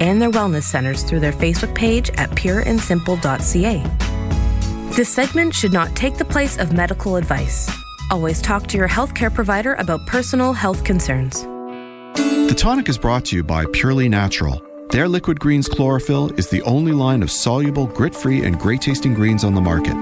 and 0.00 0.20
their 0.20 0.32
wellness 0.32 0.64
centers 0.64 1.04
through 1.04 1.20
their 1.20 1.30
Facebook 1.30 1.72
page 1.72 2.10
at 2.16 2.30
pureandsimple.ca. 2.30 4.90
This 4.96 5.08
segment 5.08 5.54
should 5.54 5.72
not 5.72 5.94
take 5.94 6.16
the 6.16 6.24
place 6.24 6.58
of 6.58 6.72
medical 6.72 7.14
advice. 7.14 7.83
Always 8.10 8.42
talk 8.42 8.66
to 8.68 8.76
your 8.76 8.88
healthcare 8.88 9.32
provider 9.32 9.74
about 9.74 10.06
personal 10.06 10.52
health 10.52 10.84
concerns. 10.84 11.42
The 11.42 12.54
Tonic 12.56 12.88
is 12.88 12.98
brought 12.98 13.24
to 13.26 13.36
you 13.36 13.42
by 13.42 13.64
Purely 13.72 14.08
Natural. 14.08 14.62
Their 14.90 15.08
Liquid 15.08 15.40
Greens 15.40 15.68
chlorophyll 15.68 16.32
is 16.34 16.50
the 16.50 16.62
only 16.62 16.92
line 16.92 17.22
of 17.22 17.30
soluble, 17.30 17.86
grit 17.86 18.14
free, 18.14 18.44
and 18.44 18.58
great 18.58 18.82
tasting 18.82 19.14
greens 19.14 19.42
on 19.42 19.54
the 19.54 19.60
market. 19.60 19.96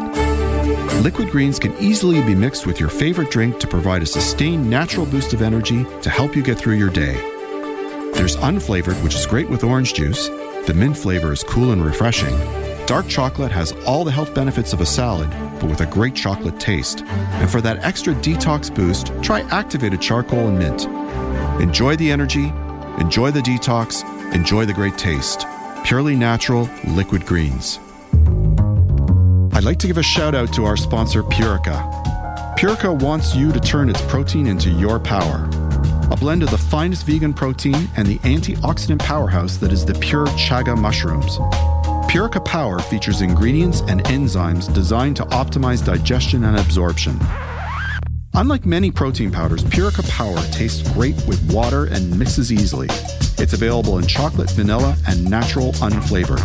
Liquid 1.03 1.31
greens 1.31 1.59
can 1.59 1.77
easily 1.79 2.21
be 2.23 2.35
mixed 2.35 2.67
with 2.67 2.81
your 2.81 2.89
favorite 2.89 3.31
drink 3.31 3.59
to 3.61 3.69
provide 3.69 4.03
a 4.03 4.07
sustained 4.07 4.69
natural 4.69 5.07
boost 5.07 5.33
of 5.33 5.41
energy 5.41 5.87
to 6.03 6.11
help 6.11 6.37
you 6.37 6.43
get 6.43 6.59
through 6.59 6.75
your 6.75 6.91
day. 6.91 7.15
There's 8.15 8.37
unflavored, 8.37 9.03
which 9.03 9.15
is 9.15 9.27
great 9.27 9.49
with 9.49 9.65
orange 9.65 9.95
juice. 9.95 10.29
The 10.67 10.75
mint 10.77 10.97
flavor 10.97 11.33
is 11.33 11.43
cool 11.43 11.71
and 11.71 11.85
refreshing. 11.85 12.62
Dark 12.93 13.09
chocolate 13.09 13.51
has 13.51 13.73
all 13.87 14.05
the 14.05 14.11
health 14.11 14.35
benefits 14.35 14.75
of 14.75 14.83
a 14.83 14.85
salad, 14.85 15.31
but 15.59 15.71
with 15.71 15.81
a 15.81 15.87
great 15.87 16.15
chocolate 16.15 16.61
taste. 16.61 17.01
And 17.01 17.51
for 17.51 17.63
that 17.63 17.83
extra 17.83 18.13
detox 18.17 18.69
boost, 18.69 19.11
try 19.23 19.41
activated 19.49 19.99
charcoal 19.99 20.49
and 20.49 20.59
mint. 20.59 20.85
Enjoy 21.63 21.97
the 21.97 22.13
energy, 22.13 22.53
enjoy 22.99 23.31
the 23.31 23.41
detox, 23.41 24.05
enjoy 24.35 24.67
the 24.67 24.75
great 24.75 24.99
taste. 24.99 25.47
Purely 25.87 26.15
natural 26.15 26.69
liquid 26.89 27.25
greens. 27.25 27.79
I'd 29.55 29.65
like 29.65 29.79
to 29.79 29.87
give 29.87 29.97
a 29.97 30.03
shout 30.03 30.35
out 30.35 30.53
to 30.53 30.67
our 30.67 30.77
sponsor, 30.77 31.23
Purica. 31.23 31.91
Purica 32.59 32.93
wants 33.03 33.35
you 33.35 33.53
to 33.53 33.61
turn 33.61 33.89
its 33.89 34.03
protein 34.03 34.47
into 34.47 34.69
your 34.69 35.01
power. 35.01 35.49
A 36.11 36.17
blend 36.19 36.43
of 36.43 36.51
the 36.51 36.59
finest 36.59 37.07
vegan 37.07 37.33
protein 37.33 37.89
and 37.97 38.07
the 38.07 38.19
antioxidant 38.19 38.99
powerhouse 38.99 39.57
that 39.57 39.73
is 39.73 39.87
the 39.87 39.95
pure 39.95 40.27
chaga 40.27 40.79
mushrooms. 40.79 41.39
Purica 42.09 42.45
Power 42.45 42.79
features 42.79 43.23
ingredients 43.23 43.81
and 43.89 44.05
enzymes 44.05 44.73
designed 44.75 45.17
to 45.17 45.25
optimize 45.27 45.85
digestion 45.85 46.45
and 46.45 46.59
absorption. 46.59 47.19
Unlike 48.35 48.67
many 48.67 48.91
protein 48.91 49.31
powders, 49.31 49.65
Purica 49.65 50.09
Power 50.11 50.39
tastes 50.53 50.89
great 50.93 51.15
with 51.27 51.53
water 51.53 51.87
and 51.87 52.19
mixes 52.19 52.53
easily. 52.53 52.89
It's 53.39 53.55
available 53.55 53.99
in 53.99 54.07
chocolate, 54.07 54.51
vanilla, 54.51 54.97
and 55.07 55.29
natural 55.29 55.73
unflavored. 55.75 56.41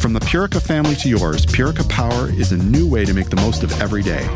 From 0.00 0.12
the 0.12 0.20
Purica 0.20 0.60
family 0.60 0.94
to 0.96 1.08
yours, 1.08 1.46
Purica 1.46 1.88
Power 1.88 2.30
is 2.30 2.52
a 2.52 2.56
new 2.56 2.88
way 2.88 3.04
to 3.04 3.14
make 3.14 3.28
the 3.28 3.36
most 3.36 3.62
of 3.62 3.80
every 3.80 4.02
day. 4.02 4.26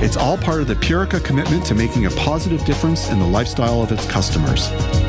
It's 0.00 0.16
all 0.16 0.36
part 0.36 0.60
of 0.60 0.68
the 0.68 0.74
Purica 0.74 1.24
commitment 1.24 1.64
to 1.66 1.74
making 1.74 2.06
a 2.06 2.10
positive 2.10 2.64
difference 2.64 3.08
in 3.10 3.18
the 3.18 3.26
lifestyle 3.26 3.82
of 3.82 3.92
its 3.92 4.06
customers. 4.06 4.68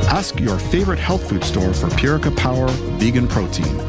Ask 0.10 0.40
your 0.40 0.58
favorite 0.60 1.00
health 1.00 1.30
food 1.30 1.44
store 1.44 1.74
for 1.74 1.88
Purica 1.88 2.36
Power 2.36 2.68
vegan 3.00 3.28
protein 3.28 3.80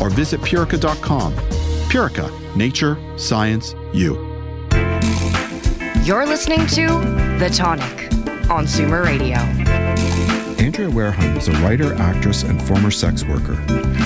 or 0.00 0.10
visit 0.10 0.40
purica.com. 0.40 1.34
Purica, 1.88 2.56
nature, 2.56 2.98
science, 3.18 3.74
you. 3.92 4.14
You're 6.04 6.26
listening 6.26 6.66
to 6.68 6.86
The 7.38 7.50
Tonic 7.54 8.12
on 8.50 8.64
Zoomer 8.64 9.04
Radio. 9.04 9.36
Andrea 10.58 10.88
Werhun 10.88 11.36
is 11.36 11.48
a 11.48 11.52
writer, 11.62 11.94
actress, 11.94 12.42
and 12.42 12.60
former 12.62 12.90
sex 12.90 13.24
worker. 13.24 13.56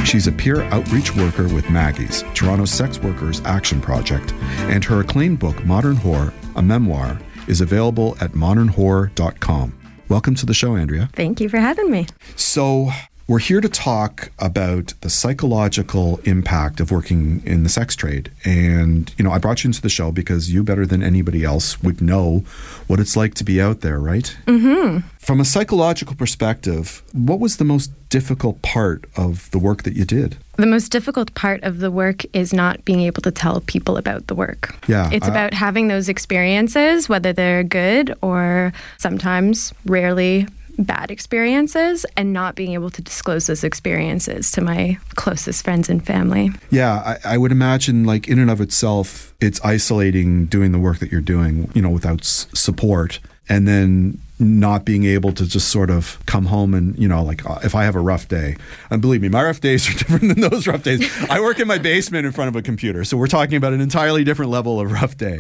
She's 0.05 0.27
a 0.27 0.33
peer 0.33 0.63
outreach 0.65 1.15
worker 1.15 1.49
with 1.49 1.69
Maggie's, 1.71 2.25
Toronto's 2.35 2.71
Sex 2.71 2.99
Workers 2.99 3.41
Action 3.45 3.81
Project, 3.81 4.33
and 4.69 4.85
her 4.85 5.01
acclaimed 5.01 5.39
book, 5.39 5.65
Modern 5.65 5.97
Whore, 5.97 6.33
a 6.57 6.63
memoir, 6.63 7.19
is 7.49 7.61
available 7.61 8.17
at 8.21 8.33
modernwhore.com. 8.33 9.79
Welcome 10.09 10.35
to 10.37 10.47
the 10.47 10.55
show, 10.55 10.77
Andrea. 10.77 11.09
Thank 11.13 11.41
you 11.41 11.49
for 11.49 11.59
having 11.59 11.91
me. 11.91 12.07
So, 12.37 12.91
we're 13.27 13.39
here 13.39 13.61
to 13.61 13.69
talk 13.69 14.31
about 14.39 14.93
the 15.01 15.09
psychological 15.09 16.21
impact 16.25 16.79
of 16.79 16.91
working 16.91 17.43
in 17.47 17.63
the 17.63 17.69
sex 17.71 17.97
trade. 17.97 18.31
And, 18.45 19.13
you 19.17 19.25
know, 19.25 19.31
I 19.31 19.39
brought 19.39 19.65
you 19.65 19.69
into 19.69 19.81
the 19.81 19.89
show 19.89 20.13
because 20.13 20.53
you, 20.53 20.63
better 20.63 20.85
than 20.85 21.03
anybody 21.03 21.43
else, 21.43 21.83
would 21.83 22.03
know 22.03 22.45
what 22.87 23.01
it's 23.01 23.17
like 23.17 23.33
to 23.35 23.45
be 23.45 23.63
out 23.63 23.81
there, 23.81 23.99
right? 23.99 24.37
Mm-hmm. 24.47 25.07
From 25.19 25.41
a 25.41 25.45
psychological 25.45 26.15
perspective, 26.15 27.03
what 27.13 27.41
was 27.41 27.57
the 27.57 27.65
most 27.65 27.91
difficult 28.11 28.61
part 28.61 29.07
of 29.17 29.51
the 29.53 29.59
work 29.59 29.85
that 29.85 29.95
you 29.95 30.05
did? 30.05 30.37
The 30.57 30.67
most 30.67 30.91
difficult 30.91 31.35
part 31.35 31.63
of 31.63 31.79
the 31.79 31.91
work 31.91 32.25
is 32.35 32.53
not 32.53 32.85
being 32.85 33.01
able 33.01 33.23
to 33.23 33.31
tell 33.31 33.61
people 33.63 33.97
about 33.97 34.27
the 34.27 34.35
work. 34.35 34.77
Yeah. 34.87 35.09
It's 35.11 35.27
about 35.27 35.55
having 35.55 35.89
those 35.89 36.11
experiences, 36.11 37.09
whether 37.09 37.33
they're 37.33 37.65
good 37.65 38.15
or 38.21 38.75
sometimes, 38.99 39.73
rarely, 39.87 40.47
bad 40.79 41.11
experiences, 41.11 42.05
and 42.17 42.33
not 42.33 42.55
being 42.55 42.73
able 42.73 42.91
to 42.91 43.03
disclose 43.03 43.47
those 43.47 43.65
experiences 43.65 44.51
to 44.53 44.61
my 44.61 44.99
closest 45.15 45.65
friends 45.65 45.89
and 45.89 46.05
family. 46.05 46.51
Yeah, 46.71 47.17
I, 47.25 47.35
I 47.35 47.39
would 47.39 47.53
imagine, 47.53 48.05
like, 48.05 48.29
in 48.29 48.39
and 48.39 48.51
of 48.51 48.61
itself, 48.61 49.35
it's 49.41 49.61
isolating 49.65 50.47
doing 50.47 50.73
the 50.73 50.79
work 50.79 50.99
that 50.99 51.11
you're 51.13 51.21
doing, 51.21 51.71
you 51.75 51.83
know, 51.83 51.91
without 51.91 52.21
s- 52.21 52.47
support. 52.55 53.21
And 53.49 53.69
then 53.69 54.21
not 54.41 54.85
being 54.85 55.05
able 55.05 55.33
to 55.33 55.47
just 55.47 55.69
sort 55.69 55.91
of 55.91 56.19
come 56.27 56.47
home 56.47 56.75
and, 56.75 56.99
you 56.99 57.07
know, 57.07 57.23
like 57.23 57.49
uh, 57.49 57.61
if 57.63 57.75
I 57.75 57.85
have 57.85 57.95
a 57.95 58.01
rough 58.01 58.27
day, 58.27 58.57
and 58.91 59.01
believe 59.01 59.23
me, 59.23 59.29
my 59.29 59.45
rough 59.45 59.61
days 59.61 59.89
are 59.89 59.93
different 59.99 60.29
than 60.29 60.41
those 60.51 60.67
rough 60.67 60.83
days. 60.83 61.09
I 61.31 61.41
work 61.41 61.61
in 61.61 61.69
my 61.69 61.79
basement 61.79 62.27
in 62.27 62.33
front 62.33 62.49
of 62.49 62.57
a 62.57 62.63
computer. 62.63 63.05
So 63.05 63.17
we're 63.17 63.29
talking 63.29 63.55
about 63.57 63.73
an 63.73 63.81
entirely 63.81 64.25
different 64.25 64.51
level 64.51 64.81
of 64.81 64.91
rough 64.91 65.17
day. 65.17 65.39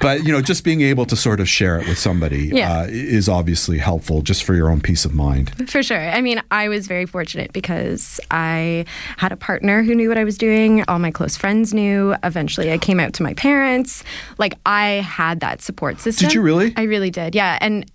But, 0.00 0.24
you 0.24 0.32
know, 0.32 0.42
just 0.42 0.64
being 0.64 0.80
able 0.80 1.06
to 1.06 1.14
sort 1.16 1.38
of 1.38 1.48
share 1.48 1.78
it 1.78 1.86
with 1.86 1.98
somebody 1.98 2.48
Yeah. 2.52 2.80
uh, 2.80 2.86
is 2.88 3.28
obviously 3.28 3.78
helpful 3.78 4.22
just 4.22 4.42
for 4.42 4.54
your 4.54 4.70
own 4.70 4.80
peace 4.80 5.04
of 5.04 5.14
mind. 5.14 5.70
For 5.70 5.82
sure. 5.82 6.00
I 6.10 6.20
mean, 6.20 6.42
I 6.50 6.68
was 6.68 6.88
very 6.88 7.06
fortunate 7.06 7.52
because 7.52 8.18
I 8.30 8.86
had 9.18 9.30
a 9.30 9.36
partner 9.36 9.82
who 9.84 9.94
knew 9.94 10.08
what 10.08 10.18
I 10.18 10.24
was 10.24 10.36
doing. 10.36 10.82
All 10.88 10.98
my 10.98 11.10
close 11.12 11.36
friends 11.36 11.72
knew. 11.72 12.14
Eventually, 12.24 12.72
I 12.72 12.78
came 12.78 12.98
out 12.98 13.12
to 13.14 13.22
my 13.22 13.34
parents. 13.34 14.02
Like, 14.38 14.54
I 14.66 14.94
had 15.06 15.40
that 15.40 15.62
support 15.62 16.00
system. 16.00 16.26
Did 16.28 16.34
you 16.34 16.42
really? 16.42 16.72
I 16.76 16.82
really 16.82 17.10
did. 17.10 17.34
Yeah. 17.36 17.58
And 17.60 17.88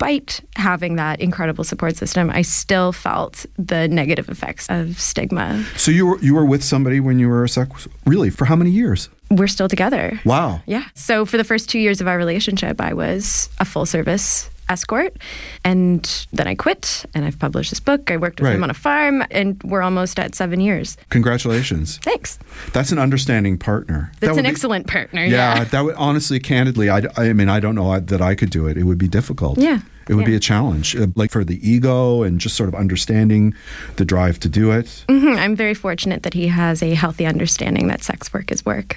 despite 0.00 0.40
having 0.56 0.96
that 0.96 1.20
incredible 1.20 1.62
support 1.62 1.94
system, 1.94 2.30
I 2.30 2.40
still 2.40 2.90
felt 2.90 3.44
the 3.58 3.86
negative 3.86 4.30
effects 4.30 4.66
of 4.70 4.98
stigma. 4.98 5.62
So 5.76 5.90
you 5.90 6.06
were 6.06 6.18
you 6.20 6.34
were 6.34 6.46
with 6.46 6.64
somebody 6.64 7.00
when 7.00 7.18
you 7.18 7.28
were 7.28 7.44
a 7.44 7.48
sex 7.48 7.86
really 8.06 8.30
for 8.30 8.46
how 8.46 8.56
many 8.56 8.70
years? 8.70 9.10
We're 9.30 9.46
still 9.46 9.68
together. 9.68 10.18
Wow. 10.24 10.62
Yeah. 10.66 10.84
So 10.94 11.26
for 11.26 11.36
the 11.36 11.44
first 11.44 11.68
two 11.68 11.78
years 11.78 12.00
of 12.00 12.08
our 12.08 12.16
relationship, 12.16 12.80
I 12.80 12.94
was 12.94 13.50
a 13.58 13.64
full 13.64 13.86
service 13.86 14.49
escort. 14.70 15.16
And 15.64 16.26
then 16.32 16.46
I 16.46 16.54
quit 16.54 17.04
and 17.14 17.24
I've 17.24 17.38
published 17.38 17.70
this 17.70 17.80
book. 17.80 18.10
I 18.10 18.16
worked 18.16 18.40
with 18.40 18.46
Right. 18.48 18.54
him 18.56 18.62
on 18.64 18.70
a 18.70 18.74
farm 18.74 19.24
and 19.30 19.60
we're 19.64 19.82
almost 19.82 20.18
at 20.18 20.34
seven 20.34 20.60
years. 20.60 20.96
Congratulations. 21.10 21.98
Thanks. 22.02 22.38
That's 22.72 22.92
an 22.92 22.98
understanding 22.98 23.58
partner. 23.58 24.12
That's 24.20 24.30
would 24.30 24.38
an 24.38 24.44
be- 24.44 24.50
excellent 24.50 24.86
partner. 24.86 25.24
Yeah, 25.24 25.58
Yeah. 25.58 25.64
that 25.64 25.84
would 25.84 25.94
honestly, 25.96 26.38
candidly, 26.40 26.88
I, 26.88 27.02
I 27.16 27.32
mean, 27.32 27.48
I 27.48 27.60
don't 27.60 27.74
know 27.74 27.98
that 28.00 28.22
I 28.22 28.34
could 28.34 28.50
do 28.50 28.66
it. 28.66 28.76
It 28.78 28.84
would 28.84 28.98
be 28.98 29.08
difficult. 29.08 29.58
Yeah, 29.58 29.80
It 30.08 30.14
would 30.14 30.24
be 30.24 30.34
a 30.34 30.40
challenge, 30.40 30.96
uh, 30.96 31.06
like 31.14 31.30
for 31.30 31.44
the 31.44 31.58
ego 31.68 32.22
and 32.22 32.40
just 32.40 32.56
sort 32.56 32.68
of 32.68 32.74
understanding 32.74 33.54
the 33.96 34.04
drive 34.04 34.40
to 34.40 34.48
do 34.48 34.72
it. 34.72 35.04
Mhm. 35.08 35.38
I'm 35.38 35.54
very 35.54 35.74
fortunate 35.74 36.22
that 36.24 36.34
he 36.34 36.48
has 36.48 36.82
a 36.82 36.94
healthy 36.94 37.26
understanding 37.26 37.86
that 37.88 38.02
sex 38.02 38.32
work 38.32 38.50
is 38.50 38.64
work. 38.66 38.96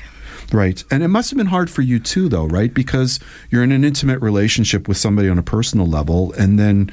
Right. 0.52 0.84
And 0.92 1.04
it 1.04 1.08
must 1.08 1.30
have 1.32 1.38
been 1.38 1.48
hard 1.48 1.70
for 1.70 1.82
you 1.82 2.00
too, 2.00 2.30
though, 2.30 2.46
right? 2.46 2.74
Because 2.74 3.20
you're 3.50 3.64
in 3.64 3.72
an 3.72 3.84
intimate 3.84 4.22
relationship 4.22 4.88
with 4.88 4.98
somebody 4.98 5.30
on 5.30 5.40
a 5.40 5.44
personal 5.44 5.88
level, 5.88 6.32
and 6.34 6.60
then, 6.60 6.92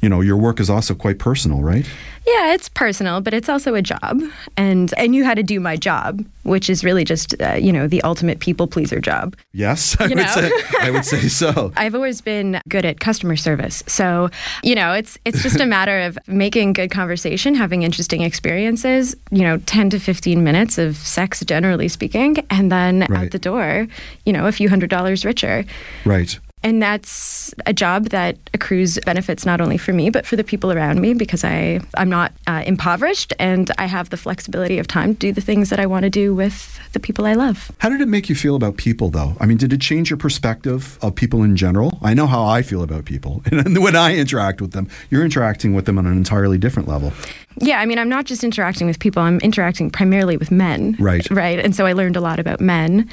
you 0.00 0.08
know, 0.08 0.20
your 0.20 0.36
work 0.36 0.60
is 0.60 0.70
also 0.70 0.94
quite 0.94 1.18
personal, 1.18 1.60
right? 1.62 1.86
Yeah, 2.26 2.52
it's 2.52 2.68
personal, 2.68 3.20
but 3.22 3.32
it's 3.32 3.48
also 3.48 3.74
a 3.74 3.80
job, 3.80 4.20
and 4.56 4.92
I 4.98 5.06
knew 5.06 5.24
how 5.24 5.32
to 5.34 5.42
do 5.42 5.60
my 5.60 5.76
job, 5.76 6.22
which 6.42 6.68
is 6.68 6.84
really 6.84 7.02
just 7.04 7.34
uh, 7.40 7.54
you 7.54 7.72
know 7.72 7.88
the 7.88 8.02
ultimate 8.02 8.38
people 8.40 8.66
pleaser 8.66 9.00
job. 9.00 9.34
Yes, 9.52 9.96
I 10.00 10.04
You 10.04 10.10
would 10.16 10.26
know? 10.26 10.32
say. 10.34 10.50
I 10.80 10.90
would 10.90 11.04
say 11.06 11.28
so. 11.28 11.72
I've 11.76 11.94
always 11.94 12.20
been 12.20 12.60
good 12.68 12.84
at 12.84 13.00
customer 13.00 13.34
service. 13.36 13.82
So, 13.86 14.28
you 14.62 14.74
know, 14.74 14.92
it's 14.92 15.16
it's 15.24 15.42
just 15.42 15.58
a 15.60 15.66
matter 15.78 16.00
of 16.00 16.18
making 16.26 16.74
good 16.74 16.90
conversation, 16.90 17.54
having 17.54 17.82
interesting 17.82 18.20
experiences, 18.20 19.16
you 19.30 19.42
know, 19.42 19.56
10 19.64 19.90
to 19.90 19.98
15 19.98 20.44
minutes 20.44 20.76
of 20.76 20.96
sex 20.96 21.42
generally 21.46 21.88
speaking, 21.88 22.36
and 22.50 22.70
then 22.70 23.06
Right. 23.08 23.24
out 23.24 23.30
the 23.30 23.38
door, 23.38 23.86
you 24.26 24.32
know, 24.34 24.46
a 24.46 24.52
few 24.52 24.68
hundred 24.68 24.90
dollars 24.90 25.24
richer. 25.24 25.64
Right. 26.04 26.38
And 26.62 26.82
that's 26.82 27.54
a 27.66 27.72
job 27.72 28.06
that 28.06 28.36
accrues 28.54 28.98
benefits 29.04 29.46
not 29.46 29.60
only 29.60 29.78
for 29.78 29.92
me 29.92 30.10
but 30.10 30.26
for 30.26 30.36
the 30.36 30.44
people 30.44 30.72
around 30.72 31.00
me 31.00 31.14
because 31.14 31.44
I 31.44 31.80
I'm 31.96 32.08
not 32.08 32.32
uh, 32.46 32.62
impoverished 32.66 33.32
and 33.38 33.70
I 33.78 33.86
have 33.86 34.10
the 34.10 34.16
flexibility 34.16 34.78
of 34.78 34.86
time 34.86 35.14
to 35.14 35.18
do 35.18 35.32
the 35.32 35.40
things 35.40 35.70
that 35.70 35.80
I 35.80 35.86
want 35.86 36.04
to 36.04 36.10
do 36.10 36.34
with 36.34 36.78
the 36.92 37.00
people 37.00 37.26
I 37.26 37.34
love. 37.34 37.70
How 37.78 37.88
did 37.88 38.00
it 38.00 38.08
make 38.08 38.28
you 38.28 38.34
feel 38.34 38.56
about 38.56 38.76
people, 38.76 39.10
though? 39.10 39.36
I 39.40 39.46
mean, 39.46 39.58
did 39.58 39.72
it 39.72 39.80
change 39.80 40.10
your 40.10 40.16
perspective 40.16 40.98
of 41.02 41.14
people 41.14 41.42
in 41.42 41.56
general? 41.56 41.98
I 42.02 42.14
know 42.14 42.26
how 42.26 42.44
I 42.44 42.62
feel 42.62 42.82
about 42.82 43.04
people. 43.04 43.42
And 43.58 43.82
when 43.82 43.96
I 43.96 44.16
interact 44.16 44.60
with 44.60 44.70
them, 44.70 44.88
you're 45.10 45.24
interacting 45.24 45.74
with 45.74 45.84
them 45.84 45.98
on 45.98 46.06
an 46.06 46.16
entirely 46.16 46.58
different 46.58 46.88
level. 46.88 47.12
Yeah, 47.60 47.80
I 47.80 47.86
mean, 47.86 47.98
I'm 47.98 48.08
not 48.08 48.24
just 48.24 48.44
interacting 48.44 48.86
with 48.86 49.00
people, 49.00 49.20
I'm 49.20 49.40
interacting 49.40 49.90
primarily 49.90 50.36
with 50.36 50.50
men. 50.50 50.96
Right. 50.98 51.28
Right. 51.30 51.58
And 51.58 51.74
so 51.74 51.86
I 51.86 51.92
learned 51.92 52.16
a 52.16 52.20
lot 52.20 52.38
about 52.38 52.60
men. 52.60 53.08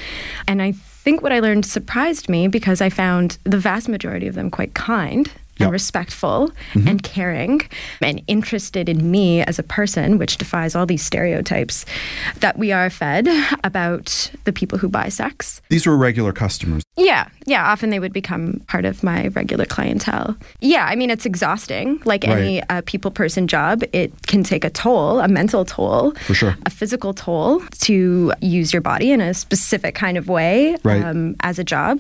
And 0.48 0.62
I 0.62 0.74
think 1.06 1.22
what 1.22 1.32
I 1.32 1.40
learned 1.40 1.68
surprised 1.68 2.30
me 2.30 2.48
because 2.48 2.82
I 2.82 2.90
found 2.90 3.38
the 3.44 3.60
vast 3.60 3.88
majority 3.88 4.28
of 4.28 4.34
them 4.34 4.50
quite 4.50 4.74
kind 4.74 5.32
and 5.60 5.68
Yep. 5.68 5.72
respectful 5.72 6.52
and 6.74 7.02
caring 7.04 7.62
and 8.02 8.22
interested 8.28 8.90
in 8.90 9.10
me 9.10 9.42
as 9.42 9.58
a 9.58 9.64
person, 9.64 10.18
which 10.18 10.38
defies 10.38 10.76
all 10.76 10.86
these 10.86 11.04
stereotypes 11.06 11.86
that 12.42 12.58
we 12.60 12.72
are 12.74 12.90
fed 12.90 13.28
about 13.64 14.32
the 14.44 14.52
people 14.52 14.78
who 14.78 14.90
buy 14.90 15.08
sex. 15.10 15.62
These 15.70 15.86
were 15.88 15.96
regular 15.96 16.34
customers. 16.34 16.84
Yeah, 16.98 17.28
yeah. 17.46 17.66
Often 17.72 17.90
they 17.90 18.00
would 18.00 18.14
become 18.14 18.62
part 18.68 18.86
of 18.86 19.04
my 19.04 19.28
regular 19.30 19.66
clientele. 19.66 20.36
Yeah, 20.60 20.86
I 20.86 20.96
mean, 20.96 21.10
it's 21.10 21.26
exhausting. 21.26 22.02
Like 22.06 22.28
any 22.28 22.62
uh, 22.64 22.82
people 22.86 23.12
person 23.12 23.48
job, 23.48 23.84
it 23.94 24.12
can 24.28 24.44
take 24.44 24.64
a 24.66 24.70
toll, 24.70 25.20
a 25.20 25.28
mental 25.28 25.66
toll, 25.66 26.12
For 26.26 26.34
sure. 26.34 26.56
a 26.66 26.70
physical 26.70 27.14
toll 27.14 27.62
to 27.82 28.34
use 28.42 28.72
your 28.74 28.82
body 28.82 29.12
in 29.12 29.22
a 29.22 29.34
specific 29.34 29.96
kind 29.96 30.18
of 30.18 30.28
way 30.28 30.76
Right. 30.84 31.04
um, 31.04 31.36
as 31.42 31.60
a 31.60 31.64
job. 31.64 32.00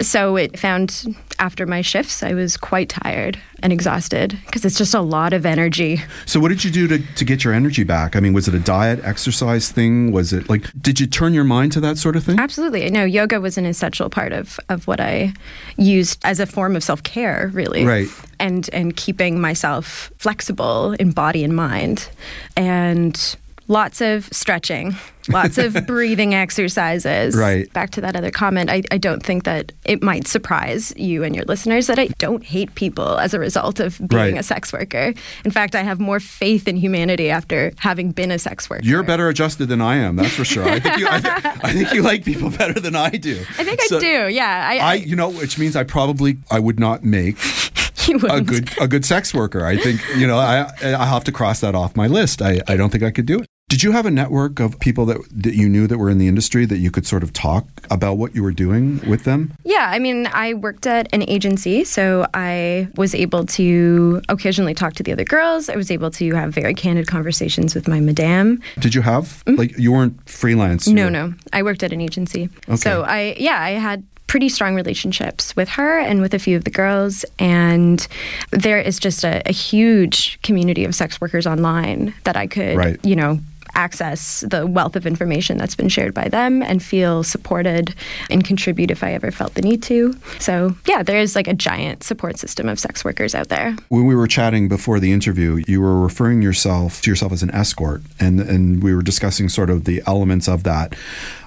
So 0.00 0.36
it 0.36 0.58
found 0.58 1.16
after 1.38 1.66
my 1.66 1.80
shifts, 1.80 2.22
I 2.22 2.34
was 2.34 2.56
quite 2.56 2.88
tired 2.88 3.38
and 3.62 3.72
exhausted 3.72 4.38
because 4.46 4.64
it's 4.64 4.76
just 4.76 4.94
a 4.94 5.00
lot 5.00 5.32
of 5.32 5.46
energy. 5.46 6.00
So, 6.26 6.40
what 6.40 6.48
did 6.48 6.64
you 6.64 6.70
do 6.70 6.88
to, 6.88 6.98
to 7.14 7.24
get 7.24 7.44
your 7.44 7.52
energy 7.52 7.84
back? 7.84 8.16
I 8.16 8.20
mean, 8.20 8.32
was 8.32 8.48
it 8.48 8.54
a 8.54 8.58
diet, 8.58 9.00
exercise 9.02 9.70
thing? 9.70 10.12
Was 10.12 10.32
it 10.32 10.48
like, 10.48 10.70
did 10.80 11.00
you 11.00 11.06
turn 11.06 11.34
your 11.34 11.44
mind 11.44 11.72
to 11.72 11.80
that 11.80 11.98
sort 11.98 12.16
of 12.16 12.24
thing? 12.24 12.38
Absolutely. 12.38 12.88
No, 12.90 13.04
yoga 13.04 13.40
was 13.40 13.58
an 13.58 13.66
essential 13.66 14.10
part 14.10 14.32
of, 14.32 14.58
of 14.68 14.86
what 14.86 15.00
I 15.00 15.32
used 15.76 16.20
as 16.24 16.40
a 16.40 16.46
form 16.46 16.76
of 16.76 16.82
self 16.82 17.02
care, 17.02 17.50
really. 17.52 17.84
Right. 17.84 18.08
And 18.38 18.68
and 18.72 18.94
keeping 18.96 19.40
myself 19.40 20.10
flexible 20.18 20.92
in 20.92 21.12
body 21.12 21.42
and 21.42 21.56
mind. 21.56 22.08
And 22.56 23.36
lots 23.68 24.00
of 24.00 24.26
stretching, 24.32 24.94
lots 25.28 25.58
of 25.58 25.74
breathing 25.86 26.34
exercises. 26.34 27.34
Right. 27.36 27.72
Back 27.72 27.90
to 27.90 28.00
that 28.00 28.14
other 28.16 28.30
comment, 28.30 28.70
I, 28.70 28.82
I 28.90 28.98
don't 28.98 29.22
think 29.22 29.44
that 29.44 29.72
it 29.84 30.02
might 30.02 30.26
surprise 30.26 30.92
you 30.96 31.24
and 31.24 31.34
your 31.34 31.44
listeners 31.46 31.86
that 31.88 31.98
I 31.98 32.06
don't 32.18 32.44
hate 32.44 32.74
people 32.76 33.18
as 33.18 33.34
a 33.34 33.38
result 33.40 33.80
of 33.80 33.98
being 33.98 34.34
Right. 34.34 34.38
a 34.38 34.42
sex 34.42 34.72
worker. 34.72 35.12
In 35.44 35.50
fact, 35.50 35.74
I 35.74 35.82
have 35.82 35.98
more 36.00 36.20
faith 36.20 36.68
in 36.68 36.76
humanity 36.76 37.28
after 37.30 37.72
having 37.78 38.12
been 38.12 38.30
a 38.30 38.38
sex 38.38 38.70
worker. 38.70 38.84
You're 38.84 39.02
better 39.02 39.28
adjusted 39.28 39.66
than 39.66 39.80
I 39.80 39.96
am, 39.96 40.16
that's 40.16 40.34
for 40.34 40.44
sure. 40.44 40.64
I 40.64 40.78
think 40.80 40.96
you, 40.98 41.06
I, 41.08 41.20
thi- 41.20 41.28
I 41.64 41.72
think 41.72 41.92
you 41.92 42.02
like 42.02 42.24
people 42.24 42.50
better 42.50 42.78
than 42.78 42.94
I 42.96 43.10
do. 43.10 43.40
I 43.58 43.64
think 43.64 43.80
So- 43.82 43.96
I 43.96 44.00
do. 44.00 44.28
Yeah. 44.28 44.68
I, 44.70 44.76
I, 44.78 44.94
you 44.94 45.16
know, 45.16 45.30
which 45.30 45.58
means 45.58 45.74
I 45.76 45.84
probably 45.84 46.38
I 46.50 46.58
would 46.60 46.78
not 46.78 47.04
make 47.04 47.36
a 48.30 48.40
good 48.40 48.70
a 48.80 48.86
good 48.86 49.04
sex 49.04 49.34
worker. 49.34 49.66
I 49.66 49.76
think 49.76 50.00
you 50.16 50.26
know 50.28 50.38
I 50.38 50.70
I 50.82 51.06
have 51.06 51.24
to 51.24 51.32
cross 51.32 51.60
that 51.60 51.74
off 51.74 51.96
my 51.96 52.06
list. 52.06 52.40
I, 52.40 52.60
I 52.68 52.76
don't 52.76 52.90
think 52.90 53.02
I 53.02 53.10
could 53.10 53.26
do 53.26 53.40
it. 53.40 53.46
Did 53.68 53.82
you 53.82 53.90
have 53.90 54.06
a 54.06 54.12
network 54.12 54.60
of 54.60 54.78
people 54.78 55.06
that 55.06 55.18
that 55.32 55.54
you 55.56 55.68
knew 55.68 55.88
that 55.88 55.98
were 55.98 56.08
in 56.08 56.18
the 56.18 56.28
industry 56.28 56.66
that 56.66 56.76
you 56.78 56.92
could 56.92 57.04
sort 57.04 57.24
of 57.24 57.32
talk 57.32 57.66
about 57.90 58.14
what 58.16 58.32
you 58.32 58.44
were 58.44 58.52
doing 58.52 59.00
with 59.10 59.24
them? 59.24 59.52
Yeah, 59.64 59.88
I 59.90 59.98
mean, 59.98 60.28
I 60.28 60.54
worked 60.54 60.86
at 60.86 61.12
an 61.12 61.28
agency, 61.28 61.82
so 61.82 62.28
I 62.32 62.86
was 62.94 63.12
able 63.12 63.44
to 63.46 64.22
occasionally 64.28 64.72
talk 64.72 64.92
to 64.94 65.02
the 65.02 65.10
other 65.12 65.24
girls. 65.24 65.68
I 65.68 65.74
was 65.74 65.90
able 65.90 66.12
to 66.12 66.32
have 66.36 66.54
very 66.54 66.74
candid 66.74 67.08
conversations 67.08 67.74
with 67.74 67.88
my 67.88 67.98
madame. 67.98 68.62
Did 68.78 68.94
you 68.94 69.02
have 69.02 69.42
like 69.48 69.76
you 69.76 69.90
weren't 69.90 70.28
freelance? 70.30 70.86
you 70.86 70.94
Mm-hmm. 70.94 71.12
No, 71.12 71.22
were- 71.24 71.28
no, 71.30 71.34
I 71.52 71.64
worked 71.64 71.82
at 71.82 71.92
an 71.92 72.00
agency. 72.00 72.48
Okay. 72.68 72.76
So 72.76 73.02
I, 73.02 73.34
yeah, 73.36 73.60
I 73.60 73.70
had 73.70 74.04
pretty 74.28 74.48
strong 74.48 74.76
relationships 74.76 75.56
with 75.56 75.68
her 75.70 75.98
and 75.98 76.20
with 76.20 76.34
a 76.34 76.38
few 76.38 76.56
of 76.56 76.62
the 76.62 76.70
girls. 76.70 77.24
And 77.40 78.06
there 78.52 78.78
is 78.78 79.00
just 79.00 79.24
a, 79.24 79.42
a 79.44 79.52
huge 79.52 80.40
community 80.42 80.84
of 80.84 80.94
sex 80.94 81.20
workers 81.20 81.48
online 81.48 82.14
that 82.22 82.36
I 82.36 82.46
could, 82.46 82.76
Right. 82.76 83.04
you 83.04 83.16
know, 83.16 83.40
access 83.76 84.40
the 84.40 84.66
wealth 84.66 84.96
of 84.96 85.06
information 85.06 85.58
that's 85.58 85.74
been 85.74 85.88
shared 85.88 86.14
by 86.14 86.28
them 86.28 86.62
and 86.62 86.82
feel 86.82 87.22
supported 87.22 87.94
and 88.30 88.44
contribute 88.44 88.90
if 88.90 89.04
I 89.04 89.12
ever 89.12 89.30
felt 89.30 89.54
the 89.54 89.62
need 89.62 89.82
to. 89.84 90.14
So, 90.38 90.74
yeah, 90.86 91.02
there 91.02 91.18
is 91.18 91.36
like 91.36 91.46
a 91.46 91.54
giant 91.54 92.02
support 92.02 92.38
system 92.38 92.68
of 92.68 92.80
sex 92.80 93.04
workers 93.04 93.34
out 93.34 93.48
there. 93.48 93.76
When 93.88 94.06
we 94.06 94.16
were 94.16 94.26
chatting 94.26 94.68
before 94.68 94.98
the 94.98 95.12
interview, 95.12 95.62
you 95.68 95.80
were 95.80 96.00
referring 96.00 96.42
yourself 96.42 97.02
to 97.02 97.10
yourself 97.10 97.32
as 97.32 97.42
an 97.42 97.50
escort, 97.50 98.02
and 98.18 98.40
and 98.40 98.82
we 98.82 98.94
were 98.94 99.02
discussing 99.02 99.48
sort 99.48 99.70
of 99.70 99.84
the 99.84 100.02
elements 100.06 100.48
of 100.48 100.62
that, 100.62 100.94